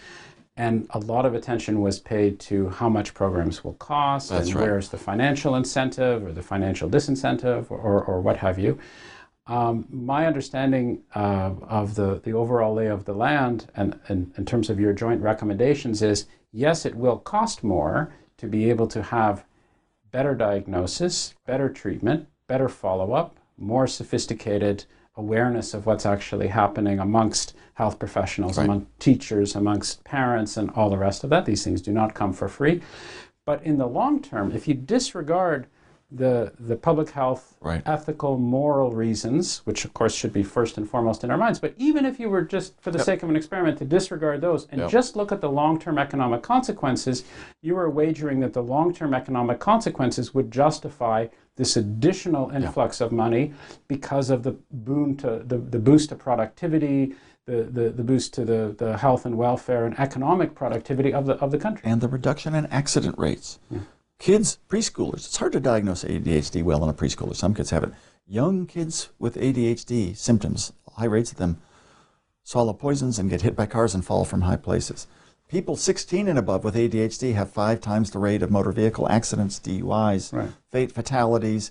[0.56, 4.56] and a lot of attention was paid to how much programs will cost That's and
[4.56, 4.64] right.
[4.64, 8.78] where's the financial incentive or the financial disincentive or, or, or what have you.
[9.46, 14.46] Um, my understanding uh, of the, the overall lay of the land and, and in
[14.46, 19.02] terms of your joint recommendations is yes, it will cost more to be able to
[19.02, 19.44] have
[20.12, 24.84] better diagnosis, better treatment, better follow up, more sophisticated
[25.16, 28.64] awareness of what's actually happening amongst health professionals, Right.
[28.64, 31.44] among teachers, amongst parents, and all the rest of that.
[31.44, 32.80] These things do not come for free.
[33.46, 35.66] But in the long term, if you disregard
[36.10, 37.82] the, the public health, Right.
[37.84, 41.74] ethical, moral reasons, which of course should be first and foremost in our minds, but
[41.76, 44.80] even if you were just for the sake of an experiment to disregard those and
[44.82, 44.90] Yep.
[44.90, 47.24] just look at the long term economic consequences,
[47.62, 51.26] you are wagering that the long term economic consequences would justify
[51.56, 53.52] this additional influx of money
[53.88, 57.14] because of the boon to the, the boost to productivity,
[57.46, 61.34] the, the, the boost to the, the health and welfare and economic productivity of the
[61.34, 61.82] of the country.
[61.84, 63.58] and the reduction in accident rates.
[64.18, 67.34] Kids, preschoolers, it's hard to diagnose ADHD well in a preschooler.
[67.34, 67.92] Some kids have it.
[68.26, 71.58] Young kids with ADHD symptoms, high rates of them,
[72.42, 75.06] swallow poisons and get hit by cars and fall from high places.
[75.48, 79.60] People 16 and above with ADHD have five times the rate of motor vehicle accidents,
[79.60, 80.50] DUIs, Right.
[80.70, 81.70] fate fatalities.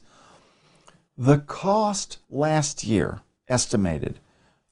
[1.18, 4.20] The cost last year estimated,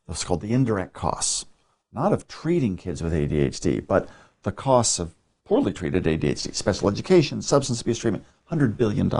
[0.05, 1.45] what's called the indirect costs,
[1.93, 4.07] not of treating kids with ADHD, but
[4.43, 5.15] the costs of
[5.45, 9.11] poorly treated ADHD, special education, substance abuse treatment, $100 billion.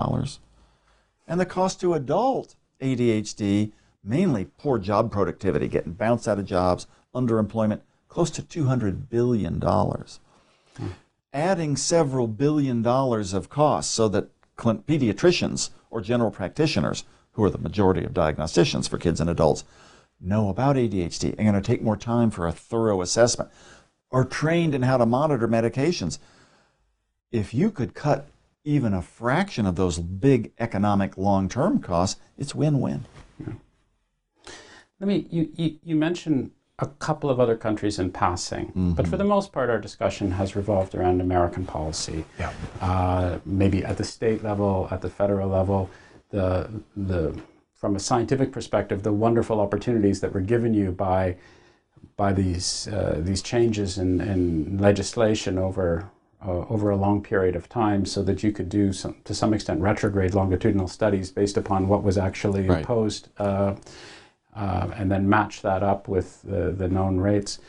[1.28, 3.72] And the cost to adult ADHD,
[4.04, 9.62] mainly poor job productivity, getting bounced out of jobs, underemployment, close to $200 billion.
[11.34, 17.04] Adding several billion dollars of costs so that pediatricians or general practitioners,
[17.34, 19.64] who are the majority of diagnosticians for kids and adults,
[20.22, 23.50] know about ADHD and going to take more time for a thorough assessment,
[24.12, 26.20] are trained in how to monitor medications.
[27.32, 28.28] If you could cut
[28.64, 33.06] even a fraction of those big economic long term costs, it's win win.
[35.00, 35.28] Let me.
[35.32, 39.52] You, you, you mentioned a couple of other countries in passing, but for the most
[39.52, 42.26] part, our discussion has revolved around American policy.
[42.38, 42.52] Yeah.
[42.82, 45.90] Uh, maybe at the state level, at the federal level,
[46.30, 47.40] the the
[47.82, 51.36] from a scientific perspective, the wonderful opportunities that were given you by
[52.16, 56.08] by these uh, these changes in, in legislation over
[56.46, 59.52] uh, over a long period of time, so that you could do some to some
[59.54, 62.80] extent retrograde longitudinal studies based upon what was actually Right.
[62.80, 63.74] imposed, uh,
[64.56, 67.60] uh, and then match that up with the, the known rates.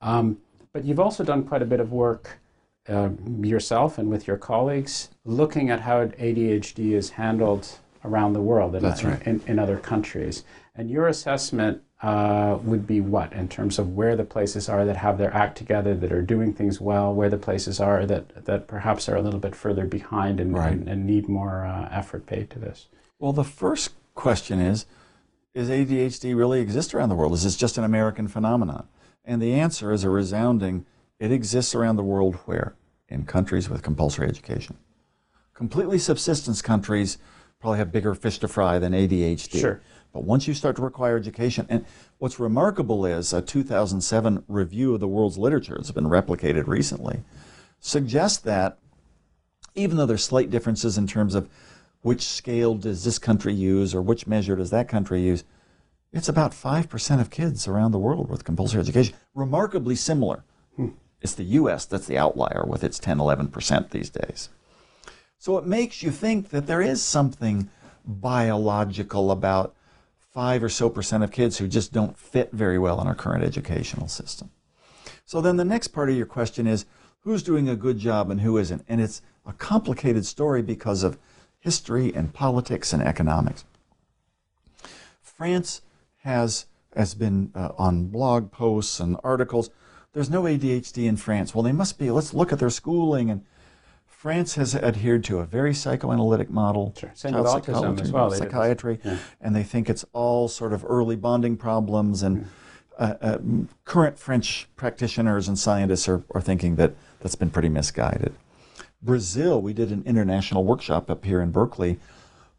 [0.00, 0.38] Um,
[0.72, 2.38] but you've also done quite a bit of work
[2.88, 3.08] uh,
[3.40, 7.66] yourself and with your colleagues looking at how ADHD is handled
[8.06, 9.20] around the world in, That's right.
[9.26, 10.44] in, in other countries.
[10.74, 14.96] And your assessment uh, would be what in terms of where the places are that
[14.98, 18.66] have their act together, that are doing things well, where the places are that, that
[18.66, 20.72] perhaps are a little bit further behind and, Right.
[20.72, 22.86] and, and need more uh, effort paid to this?
[23.18, 24.86] Well, the first question is
[25.54, 27.32] Is ADHD really exist around the world?
[27.32, 28.86] Is this just an American phenomenon?
[29.24, 30.84] And the answer is a resounding
[31.18, 32.74] it exists around the world where?
[33.08, 34.76] In countries with compulsory education.
[35.54, 37.16] Completely subsistence countries
[37.66, 39.60] probably have bigger fish to fry than ADHD.
[39.60, 39.80] Sure.
[40.12, 41.84] But once you start to require education, and
[42.18, 47.24] what's remarkable is a 2007 review of the world's literature that's been replicated recently
[47.80, 48.78] suggests that
[49.74, 51.48] even though there's slight differences in terms of
[52.02, 55.42] which scale does this country use or which measure does that country use,
[56.12, 59.16] it's about 5% of kids around the world with compulsory education.
[59.34, 60.44] Remarkably similar.
[60.76, 60.90] Hmm.
[61.20, 64.50] It's the US that's the outlier with its 10, 11% these days.
[65.38, 67.68] So it makes you think that there is something
[68.04, 69.74] biological about
[70.32, 73.44] 5 or so percent of kids who just don't fit very well in our current
[73.44, 74.50] educational system.
[75.24, 76.86] So then the next part of your question is
[77.20, 78.84] who's doing a good job and who isn't?
[78.88, 81.18] And it's a complicated story because of
[81.58, 83.64] history and politics and economics.
[85.20, 85.82] France
[86.22, 89.68] has has been uh, on blog posts and articles.
[90.14, 91.54] There's no ADHD in France.
[91.54, 92.10] Well, they must be.
[92.10, 93.30] Let's look at their schooling.
[93.30, 93.44] And
[94.26, 97.10] France has adhered to a very psychoanalytic model, sure.
[97.10, 98.28] With autism as well.
[98.32, 99.18] Psychiatry, yeah.
[99.40, 102.24] and they think it's all sort of early bonding problems.
[102.24, 102.46] And mm.
[102.98, 103.38] uh, uh,
[103.84, 108.34] current French practitioners and scientists are, are thinking that that's been pretty misguided.
[109.00, 112.00] Brazil, we did an international workshop up here in Berkeley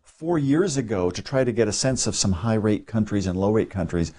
[0.02, 3.38] four years ago to try to get a sense of some high rate countries and
[3.38, 4.14] low rate countries.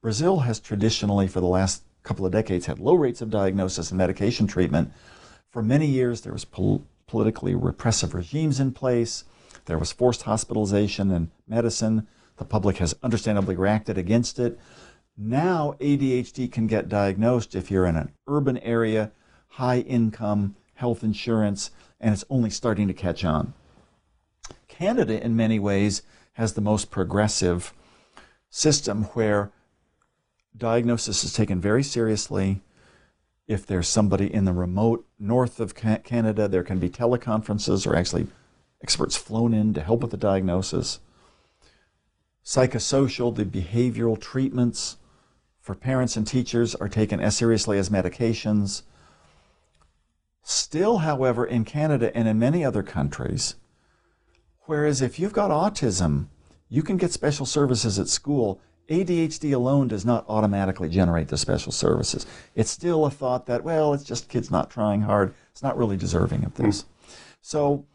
[0.00, 3.98] Brazil has traditionally, for the last couple of decades, had low rates of diagnosis and
[3.98, 4.90] medication treatment.
[5.50, 9.24] For many years, there was pol- politically repressive regimes in place.
[9.66, 12.06] There was forced hospitalization and medicine.
[12.36, 14.58] The public has understandably reacted against it.
[15.16, 19.12] Now, ADHD can get diagnosed if you're in an urban area,
[19.48, 21.70] high income, health insurance,
[22.00, 23.54] and it's only starting to catch on.
[24.66, 26.02] Canada, in many ways,
[26.32, 27.72] has the most progressive
[28.50, 29.52] system where
[30.56, 32.60] diagnosis is taken very seriously.
[33.46, 38.26] If there's somebody in the remote north of Canada, there can be teleconferences or actually
[38.82, 41.00] experts flown in to help with the diagnosis.
[42.44, 44.96] Psychosocial, the behavioral treatments
[45.60, 48.82] for parents and teachers are taken as seriously as medications.
[50.42, 53.56] Still, however, in Canada and in many other countries,
[54.66, 56.28] Whereas if you've got autism,
[56.68, 58.60] you can get special services at school.
[58.88, 62.26] ADHD alone does not automatically generate the special services.
[62.54, 65.34] It's still a thought that, well, it's just kids not trying hard.
[65.50, 66.82] It's not really deserving of this.
[66.82, 66.86] Mm.
[67.40, 67.86] So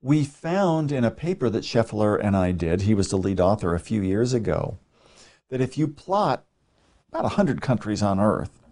[0.00, 3.74] we found in a paper that Scheffler and I did, he was the lead author
[3.74, 4.78] a few years ago,
[5.50, 6.44] that if you plot
[7.10, 8.62] about 100 countries on earth,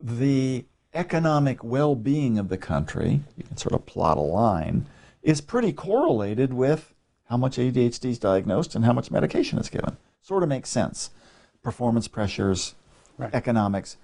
[0.00, 0.64] the
[0.94, 4.86] economic well being of the country, you can sort of plot a line,
[5.22, 6.94] is pretty correlated with
[7.28, 9.96] how much ADHD is diagnosed and how much medication is given.
[10.22, 11.10] Sort of makes sense.
[11.62, 12.74] Performance pressures,
[13.18, 13.34] right.
[13.34, 13.96] economics.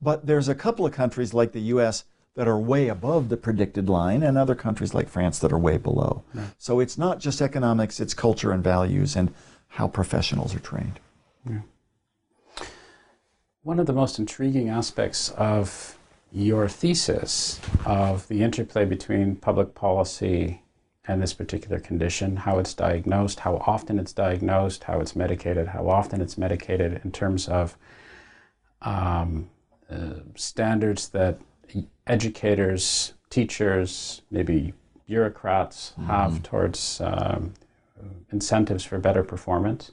[0.00, 2.04] But there's a couple of countries like the US
[2.34, 5.76] that are way above the predicted line, and other countries like France that are way
[5.76, 6.24] below.
[6.32, 6.46] Right.
[6.56, 9.34] So it's not just economics, it's culture and values and
[9.68, 10.98] how professionals are trained.
[11.48, 11.60] Yeah.
[13.62, 15.98] One of the most intriguing aspects of
[16.32, 20.62] your thesis of the interplay between public policy
[21.06, 25.88] and this particular condition, how it's diagnosed, how often it's diagnosed, how it's medicated, how
[25.88, 27.76] often it's medicated in terms of
[28.82, 29.48] um,
[29.90, 31.38] uh, standards that
[32.06, 34.72] educators, teachers, maybe
[35.06, 36.06] bureaucrats mm-hmm.
[36.06, 37.52] have towards um,
[38.30, 39.92] incentives for better performance.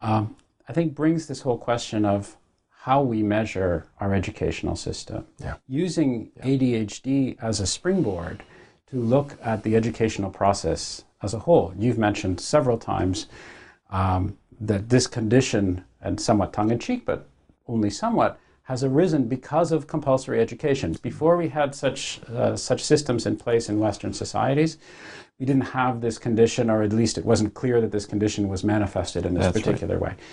[0.00, 0.36] Um,
[0.68, 2.36] I think brings this whole question of
[2.70, 5.26] how we measure our educational system.
[5.38, 5.54] Yeah.
[5.66, 6.44] Using yeah.
[6.44, 8.42] ADHD as a springboard
[8.90, 11.74] to look at the educational process as a whole.
[11.78, 13.26] You've mentioned several times
[13.90, 17.28] um, that this condition, and somewhat tongue in cheek, but
[17.66, 20.96] only somewhat, has arisen because of compulsory education.
[21.02, 24.78] Before we had such uh, such systems in place in Western societies,
[25.38, 28.64] we didn't have this condition, or at least it wasn't clear that this condition was
[28.64, 30.16] manifested in this That's particular right.
[30.16, 30.24] way.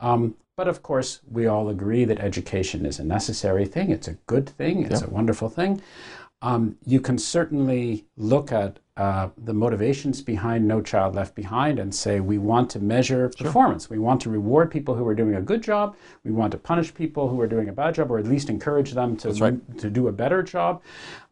[0.00, 3.90] Um, but of course, we all agree that education is a necessary thing.
[3.90, 4.84] It's a good thing.
[4.84, 5.80] It's a wonderful thing.
[6.40, 11.94] Um, you can certainly look at uh, the motivations behind No Child Left Behind and
[11.94, 13.46] say we want to measure sure.
[13.46, 13.88] performance.
[13.88, 15.96] We want to reward people who are doing a good job.
[16.24, 18.92] We want to punish people who are doing a bad job, or at least encourage
[18.92, 19.78] them to right.
[19.78, 20.82] to do a better job.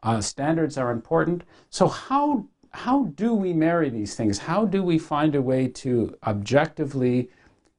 [0.03, 1.43] Uh, standards are important.
[1.71, 4.39] So how how do we marry these things?
[4.39, 7.31] How do we find a way to objectively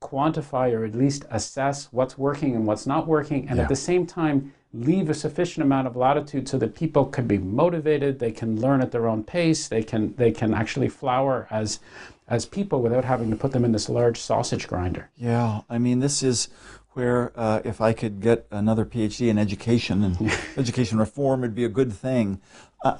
[0.02, 3.64] quantify or at least assess what's working and what's not working, and yeah.
[3.64, 7.38] at the same time, leave a sufficient amount of latitude so that people can be
[7.38, 11.80] motivated, they can learn at their own pace, they can they can actually flower as
[12.28, 15.10] as people without having to put them in this large sausage grinder.
[15.16, 16.50] Yeah, I mean this is
[16.94, 21.64] where uh, if I could get another PhD in education and education reform would be
[21.64, 22.42] a good thing.
[22.84, 22.98] Uh,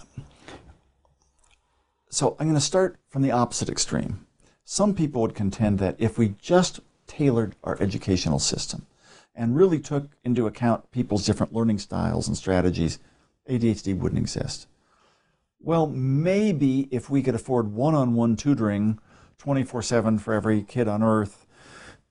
[2.10, 4.26] so I'm going to start from the opposite extreme.
[4.64, 8.86] Some people would contend that if we just tailored our educational system
[9.38, 13.00] and really took into account people's different learning styles and strategies,
[13.48, 14.68] ADHD wouldn't exist.
[15.62, 19.00] Well, maybe if we could afford one on one tutoring
[19.38, 21.46] 24 7 for every kid on earth,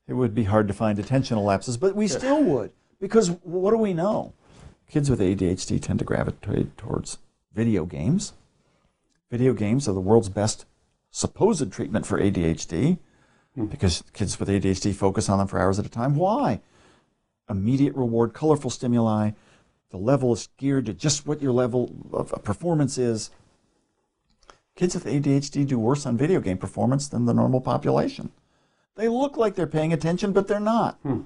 [0.06, 2.70] it would be hard to find attentional lapses, but we still would.
[3.00, 4.32] Because what do we know?
[4.88, 7.18] Kids with ADHD tend to gravitate towards
[7.52, 8.32] video games.
[9.30, 10.64] Video games are the world's best
[11.10, 12.98] supposed treatment for ADHD
[13.54, 13.66] hmm.
[13.66, 16.14] because kids with ADHD focus on them for hours at a time.
[16.14, 16.60] Why?
[17.48, 19.30] Immediate reward, colorful stimuli.
[19.90, 23.30] The level is geared to just what your level of performance is.
[24.74, 28.30] Kids with ADHD do worse on video game performance than the normal population.
[28.96, 30.98] They look like they're paying attention, but they're not.
[31.02, 31.22] Hmm.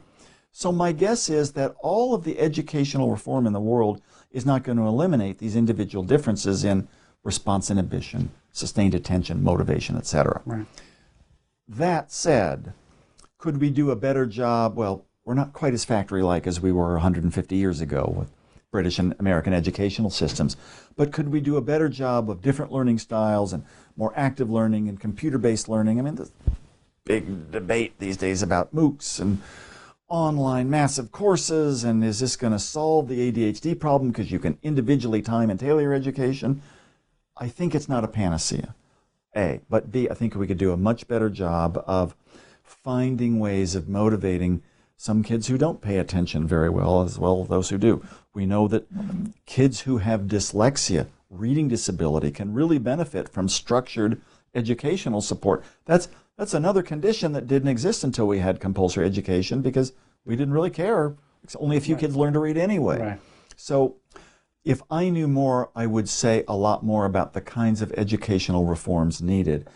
[0.53, 4.65] So my guess is that all of the educational reform in the world is not
[4.65, 6.89] going to eliminate these individual differences in
[7.23, 10.43] response inhibition, sustained attention, motivation, etc.
[10.45, 10.67] Right.
[11.69, 12.73] That said,
[13.39, 14.77] could we do a better job?
[14.77, 18.29] Well, we're not quite as factory like as we were 150 years ago with
[18.73, 20.57] British and American educational systems.
[20.97, 23.65] But could we do a better job of different learning styles and
[23.97, 26.01] more active learning and computer based learning?
[26.01, 26.29] I mean, the
[27.05, 29.41] big debate these days about MOOCs and
[30.09, 34.59] online massive courses and is this going to solve the ADHD problem because you can
[34.65, 36.61] individually time and tailor education?
[37.37, 38.75] I think it's not a panacea.
[39.37, 39.61] A.
[39.71, 42.17] But B, I think we could do a much better job of
[42.65, 44.65] finding ways of motivating
[45.01, 48.05] some kids who don't pay attention very well as well as those who do.
[48.35, 48.87] We know that
[49.47, 54.21] kids who have dyslexia, reading disability, can really benefit from structured
[54.55, 55.65] educational support.
[55.87, 59.95] That's that's another condition that didn't exist until we had compulsory education because
[60.27, 61.15] we didn't really care.
[61.55, 63.01] Only a few kids learned to read anyway.
[63.01, 63.21] Right.
[63.57, 63.97] So
[64.67, 68.67] if I knew more, I would say a lot more about the kinds of educational
[68.67, 69.67] reforms needed.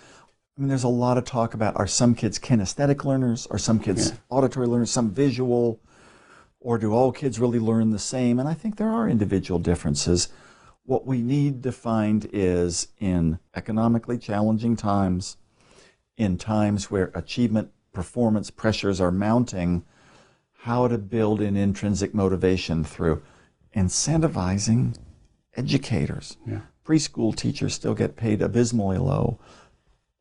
[0.57, 3.81] I mean, there's a lot of talk about are some kids kinesthetic learners, are some
[3.81, 5.81] kids auditory learners, some visual,
[6.61, 8.39] or do all kids really learn the same?
[8.39, 10.29] And I think there are individual differences.
[10.85, 15.39] What we need to find is in economically challenging times,
[16.17, 19.85] in times where achievement performance pressures are mounting,
[20.59, 23.23] how to build in intrinsic motivation through
[23.75, 24.97] incentivizing
[25.57, 26.37] educators.
[26.47, 26.61] Yeah.
[26.87, 29.41] Preschool teachers still get paid abysmally low.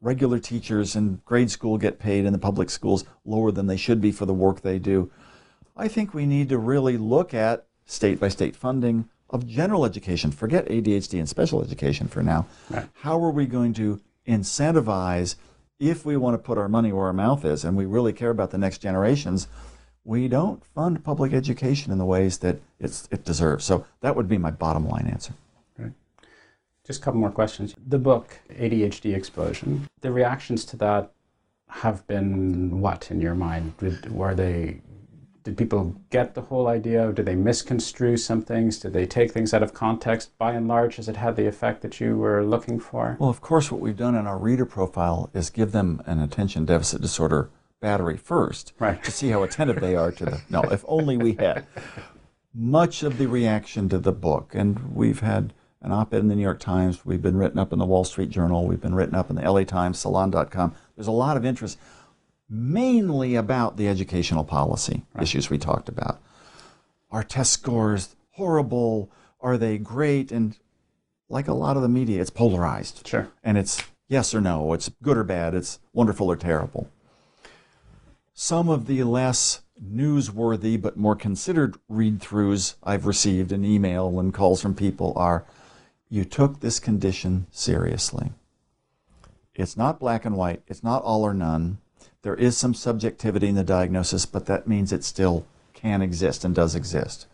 [0.04, 4.02] Regular teachers in grade school get paid in the public schools lower than they should
[4.02, 5.10] be for the work they do.
[5.78, 10.32] I think we need to really look at state by state funding of general education.
[10.32, 12.48] Forget ADHD and special education for now.
[12.70, 12.88] Right.
[12.96, 15.36] How are we going to incentivize
[15.80, 18.30] if we want to put our money where our mouth is and we really care
[18.30, 19.48] about the next generations?
[20.04, 23.64] We don't fund public education in the ways that it's, it deserves.
[23.64, 25.34] So that would be my bottom line answer.
[26.86, 27.74] Just a couple more questions.
[27.88, 31.12] The book, ADHD Explosion, the reactions to that
[31.70, 33.78] have been what in your mind?
[33.78, 34.82] Did, were they,
[35.44, 37.12] did people get the whole idea?
[37.14, 38.80] Did they misconstrue some things?
[38.80, 40.38] Did they take things out of context?
[40.38, 43.16] By and large, has it had the effect that you were looking for?
[43.18, 46.66] Well, of course, what we've done in our reader profile is give them an attention
[46.66, 47.50] deficit disorder
[47.80, 49.02] battery first Right.
[49.06, 50.42] to see how attentive they are to the.
[50.50, 51.66] No, if only we had.
[52.54, 55.54] Much of the reaction to the book, and we've had
[55.84, 58.06] an op ed in the New York Times, we've been written up in the Wall
[58.06, 60.74] Street Journal, we've been written up in the LA Times, Salon.com.
[60.96, 61.78] There's a lot of interest,
[62.50, 66.22] mainly about the educational policy issues we talked about.
[67.12, 69.12] Are test scores horrible?
[69.42, 70.32] Are they great?
[70.32, 70.58] And
[71.30, 73.06] like a lot of the media, it's polarized.
[73.06, 73.30] Sure.
[73.44, 76.90] And it's yes or no, it's good or bad, it's wonderful or terrible.
[78.34, 84.34] Some of the less newsworthy but more considered read throughs I've received in email and
[84.34, 85.46] calls from people are
[86.14, 88.31] you took this condition seriously.
[89.56, 91.80] It's not black and white, it's not all or none.
[92.22, 96.53] There is some subjectivity in the diagnosis, but that means it still can exist and
[96.53, 97.26] does exist.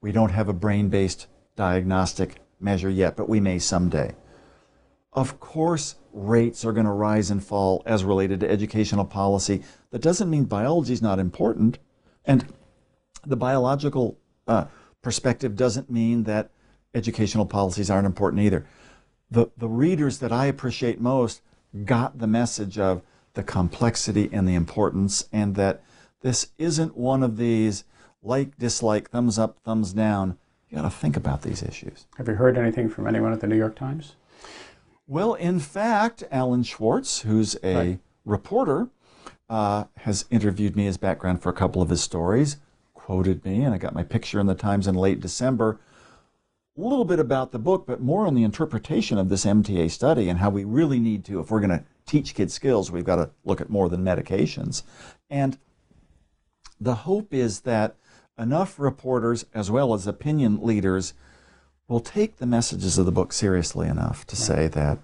[0.00, 1.26] We don't have a brain based
[1.56, 4.14] diagnostic measure yet, but we may someday.
[5.12, 9.62] Of course, rates are going to rise and fall as related to educational policy.
[9.90, 11.78] That doesn't mean biology is not important.
[12.24, 12.46] And
[13.26, 14.16] the biological
[14.48, 14.64] uh,
[15.02, 16.50] perspective doesn't mean that
[16.94, 18.66] educational policies aren't important either.
[19.30, 21.40] The, the readers that I appreciate most
[21.84, 23.02] got the message of
[23.34, 25.82] the complexity and the importance, and that
[26.20, 27.84] this isn't one of these
[28.22, 30.36] like, dislike, thumbs up, thumbs down.
[30.68, 32.06] You got to think about these issues.
[32.18, 34.16] Have you heard anything from anyone at the New York Times?
[35.06, 37.98] Well, in fact, Alan Schwarz, who's a Right.
[38.24, 38.88] reporter,
[39.48, 42.58] uh, has interviewed me as background for a couple of his stories,
[42.94, 45.78] quoted me, and I got my picture in the Times in late December.
[46.76, 50.28] A little bit about the book, but more on the interpretation of this MTA study
[50.28, 53.16] and how we really need to, if we're going to teach kids skills, we've got
[53.16, 54.82] to look at more than medications.
[55.28, 55.58] And
[56.80, 57.96] the hope is that
[58.38, 61.12] enough reporters, as well as opinion leaders,
[61.88, 64.98] will take the messages of the book seriously enough to say that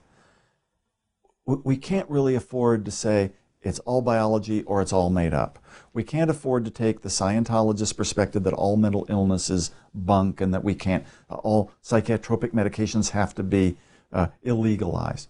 [1.45, 3.32] we can't really afford to say
[3.62, 5.59] it's all biology or it's all made up.
[5.93, 10.55] We can't afford to take the Scientologist perspective that all mental illness is bunk and
[10.55, 13.76] that we can't, all psychotropic medications have to be
[14.12, 15.26] uh, illegalized.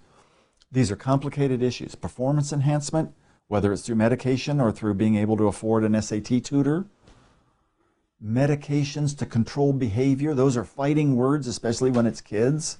[0.70, 1.94] These are complicated issues.
[1.94, 3.14] Performance enhancement,
[3.46, 6.86] whether it's through medication or through being able to afford an SAT tutor,
[8.22, 12.78] medications to control behavior, those are fighting words, especially when it's kids.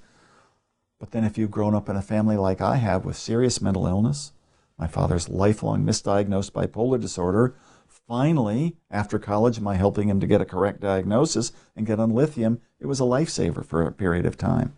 [0.99, 3.87] But then if you've grown up in a family like I have with serious mental
[3.87, 4.33] illness,
[4.79, 7.55] my father's lifelong misdiagnosed bipolar disorder,
[7.87, 12.61] finally, after college, my helping him to get a correct diagnosis and get on lithium,
[12.81, 14.73] it was a lifesaver for a period of time.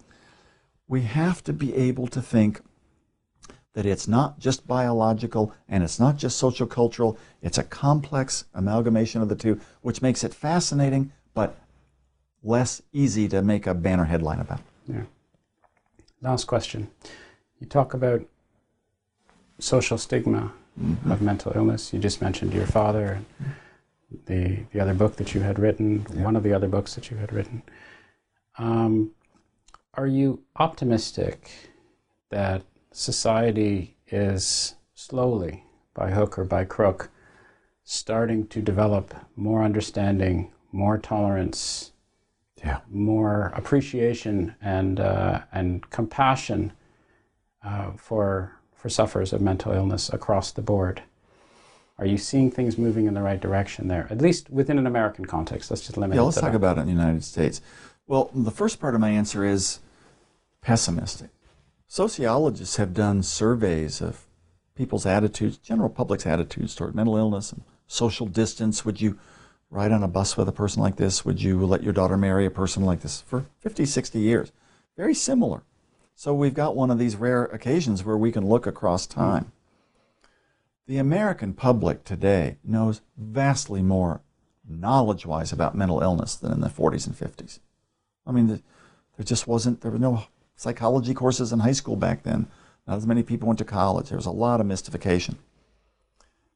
[0.88, 2.62] We have to be able to think
[3.74, 9.22] that it's not just biological and it's not just social cultural, it's a complex amalgamation
[9.22, 11.56] of the two, which makes it fascinating but
[12.42, 14.60] less easy to make a banner headline about.
[14.88, 15.02] Yeah.
[16.20, 16.90] Last question.
[17.60, 18.22] You talk about
[19.60, 21.10] social stigma mm-hmm.
[21.10, 21.92] of mental illness.
[21.92, 23.20] You just mentioned your father,
[24.26, 26.22] the the other book that you had written, yeah.
[26.24, 27.62] one of the other books that you had written.
[28.58, 29.12] Um,
[29.94, 31.50] are you optimistic
[32.30, 32.62] that
[32.92, 35.64] society is slowly,
[35.94, 37.10] by hook or by crook,
[37.84, 41.92] starting to develop more understanding, more tolerance,
[42.58, 42.80] yeah.
[42.88, 46.72] more appreciation and uh, and compassion
[47.64, 51.02] uh, for for sufferers of mental illness across the board.
[51.98, 54.06] Are you seeing things moving in the right direction there?
[54.08, 55.70] At least within an American context.
[55.70, 56.16] Let's just limit.
[56.16, 56.56] Yeah, let's talk that.
[56.56, 57.60] about it in the United States.
[58.06, 59.80] Well, the first part of my answer is
[60.62, 61.28] pessimistic.
[61.88, 64.26] Sociologists have done surveys of
[64.74, 68.82] people's attitudes, general public's attitudes toward mental illness and social distance.
[68.86, 69.18] Would you
[69.68, 71.22] ride on a bus with a person like this?
[71.26, 73.20] Would you let your daughter marry a person like this?
[73.26, 74.52] For 50, 60 years.
[74.96, 75.64] Very similar.
[76.20, 79.18] So we've got one of these rare occasions where we can look across hmm.
[79.18, 79.52] time.
[80.86, 84.20] The American public today knows vastly more
[84.68, 87.60] knowledge wise about mental illness than in the 40s and 50s.
[88.26, 90.24] I mean, there just wasn't, there were no
[90.56, 92.48] psychology courses in high school back then.
[92.86, 94.10] Not as many people went to college.
[94.10, 95.38] There was a lot of mystification.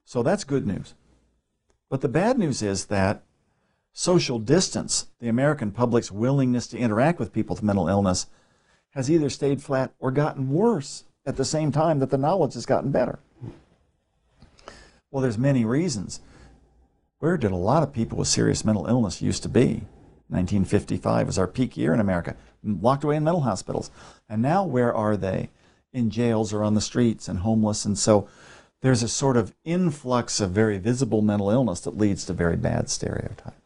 [0.05, 0.93] So that's good news.
[1.89, 3.23] But the bad news is that
[3.95, 8.27] social distance, the American public's willingness to interact with people with mental illness,
[8.95, 12.67] has either stayed flat or gotten worse at the same time that the knowledge has
[12.67, 13.19] gotten better.
[15.11, 16.21] Well, there's many reasons.
[17.19, 19.83] Where did a lot of people with serious mental illness used to be?
[20.29, 23.91] 1955 was our peak year in America, locked away in mental hospitals.
[24.29, 25.51] And now where are they?
[25.93, 27.85] In jails or on the streets and homeless.
[27.85, 28.29] And so
[28.81, 32.91] there's a sort of influx of very visible mental illness that leads to very bad
[32.91, 33.64] stereotypes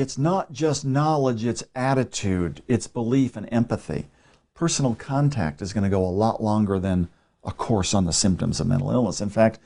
[0.00, 4.06] it's not just knowledge, it's attitude, it's belief and empathy.
[4.54, 7.08] Personal contact is going to go a lot longer than
[7.44, 9.20] a course on the symptoms of mental illness.
[9.20, 9.58] In fact,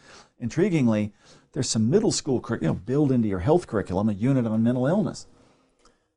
[0.42, 1.12] intriguingly,
[1.52, 4.62] there's some middle school curriculum, you know, build into your health curriculum a unit on
[4.62, 5.26] mental illness.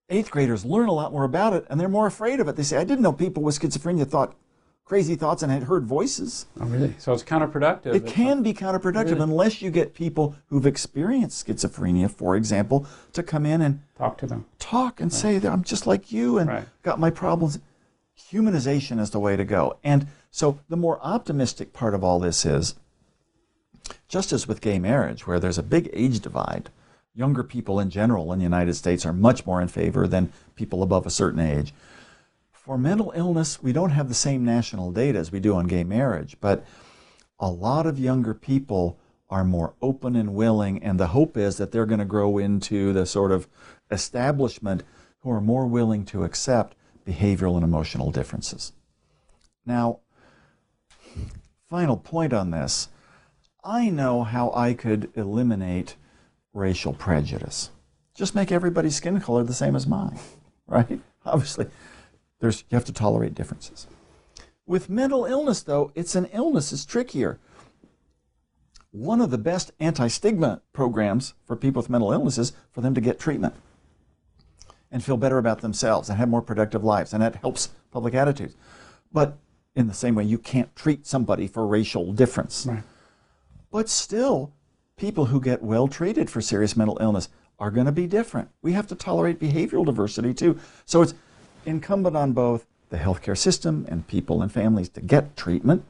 [0.10, 2.56] Eighth graders learn a lot more about it and they're more afraid of it.
[2.56, 4.36] They say, I didn't know people with schizophrenia thought
[4.86, 6.46] crazy thoughts and had heard voices.
[6.60, 6.94] Oh, really?
[6.98, 7.96] So it's counterproductive.
[7.96, 9.22] It can be counterproductive really?
[9.22, 14.28] unless you get people who've experienced schizophrenia, for example, to come in and talk to
[14.28, 14.46] them.
[14.60, 15.20] Talk and right.
[15.20, 16.66] say that I'm just like you and right.
[16.82, 17.60] got my problems.
[18.32, 19.78] Humanization is the way to go.
[19.84, 22.76] And so the more optimistic part of all this is
[24.08, 26.70] just as with gay marriage, where there's a big age divide,
[27.16, 30.84] younger people in general in the United States are much more in favor than people
[30.84, 31.74] above a certain age
[32.64, 35.84] for mental illness, we don't have the same national data as we do on gay
[35.84, 36.66] marriage, but
[37.38, 38.98] a lot of younger people
[39.30, 42.94] are more open and willing, and the hope is that they're going to grow into
[42.94, 43.50] the sort of
[43.92, 44.82] establishment
[45.20, 46.76] who are more willing to accept
[47.06, 48.72] behavioral and emotional differences.
[49.66, 50.00] Now,
[51.70, 52.88] final point on this
[53.62, 55.96] I know how I could eliminate
[56.54, 57.72] racial prejudice.
[58.16, 60.20] Just make everybody's skin color the same as mine,
[60.68, 61.02] right?
[61.26, 61.68] Obviously,
[62.44, 63.88] there's, you have to tolerate differences.
[64.66, 67.40] With mental illness, though, it's an illness, it's trickier.
[68.92, 73.02] One of the best anti stigma programs for people with mental illnesses for them to
[73.02, 73.56] get treatment
[74.92, 78.58] and feel better about themselves and have more productive lives, and that helps public attitudes.
[79.10, 79.38] But
[79.74, 82.66] in the same way, you can't treat somebody for racial difference.
[82.66, 82.84] Right.
[83.72, 84.52] But still,
[84.98, 88.50] people who get well treated for serious mental illness are going to be different.
[88.62, 90.60] We have to tolerate behavioral diversity too.
[90.84, 91.14] So it's
[91.66, 95.84] incumbent on both the healthcare system and people and families to get treatment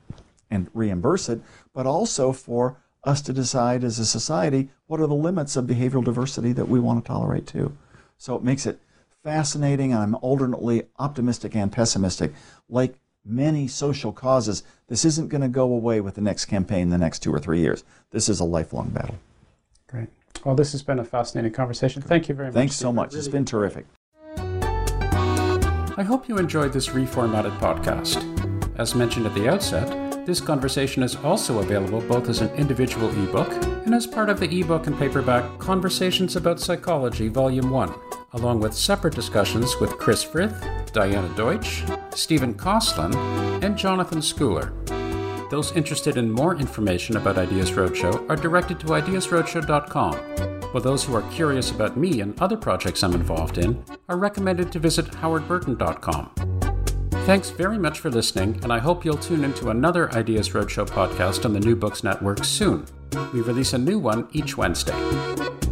[0.49, 1.41] and reimburse it,
[1.73, 6.03] but also for us to decide as a society what are the limits of behavioral
[6.03, 7.75] diversity that we want to tolerate too.
[8.17, 8.79] So it makes it
[9.23, 12.33] fascinating, and I'm alternately optimistic and pessimistic.
[12.69, 12.95] Like
[13.25, 16.97] many social causes, this isn't going to go away with the next campaign in the
[16.97, 17.83] next two or three years.
[18.11, 19.17] This is a lifelong battle.
[19.87, 20.09] Great.
[20.45, 22.01] Well, this has been a fascinating conversation.
[22.01, 22.53] Thank you very much.
[22.53, 23.13] Thanks so much.
[23.13, 23.85] It's been terrific.
[25.95, 28.17] I hope you enjoyed this reformatted podcast.
[28.79, 33.51] As mentioned at the outset, this conversation is also available both as an individual ebook
[33.85, 37.93] and as part of the ebook and paperback Conversations About Psychology Volume 1,
[38.33, 40.55] along with separate discussions with Chris Frith,
[40.93, 43.13] Diana Deutsch, Stephen Kosslyn,
[43.63, 44.71] and Jonathan Schooler.
[45.51, 51.15] Those interested in more information about Ideas Roadshow are directed to ideasroadshow.com, while those who
[51.15, 56.31] are curious about me and other projects I'm involved in are recommended to visit howardburton.com.
[57.25, 61.45] Thanks very much for listening, and I hope you'll tune into another Ideas Roadshow podcast
[61.45, 62.85] on the New Books Network soon.
[63.33, 65.62] We release a new one each Wednesday.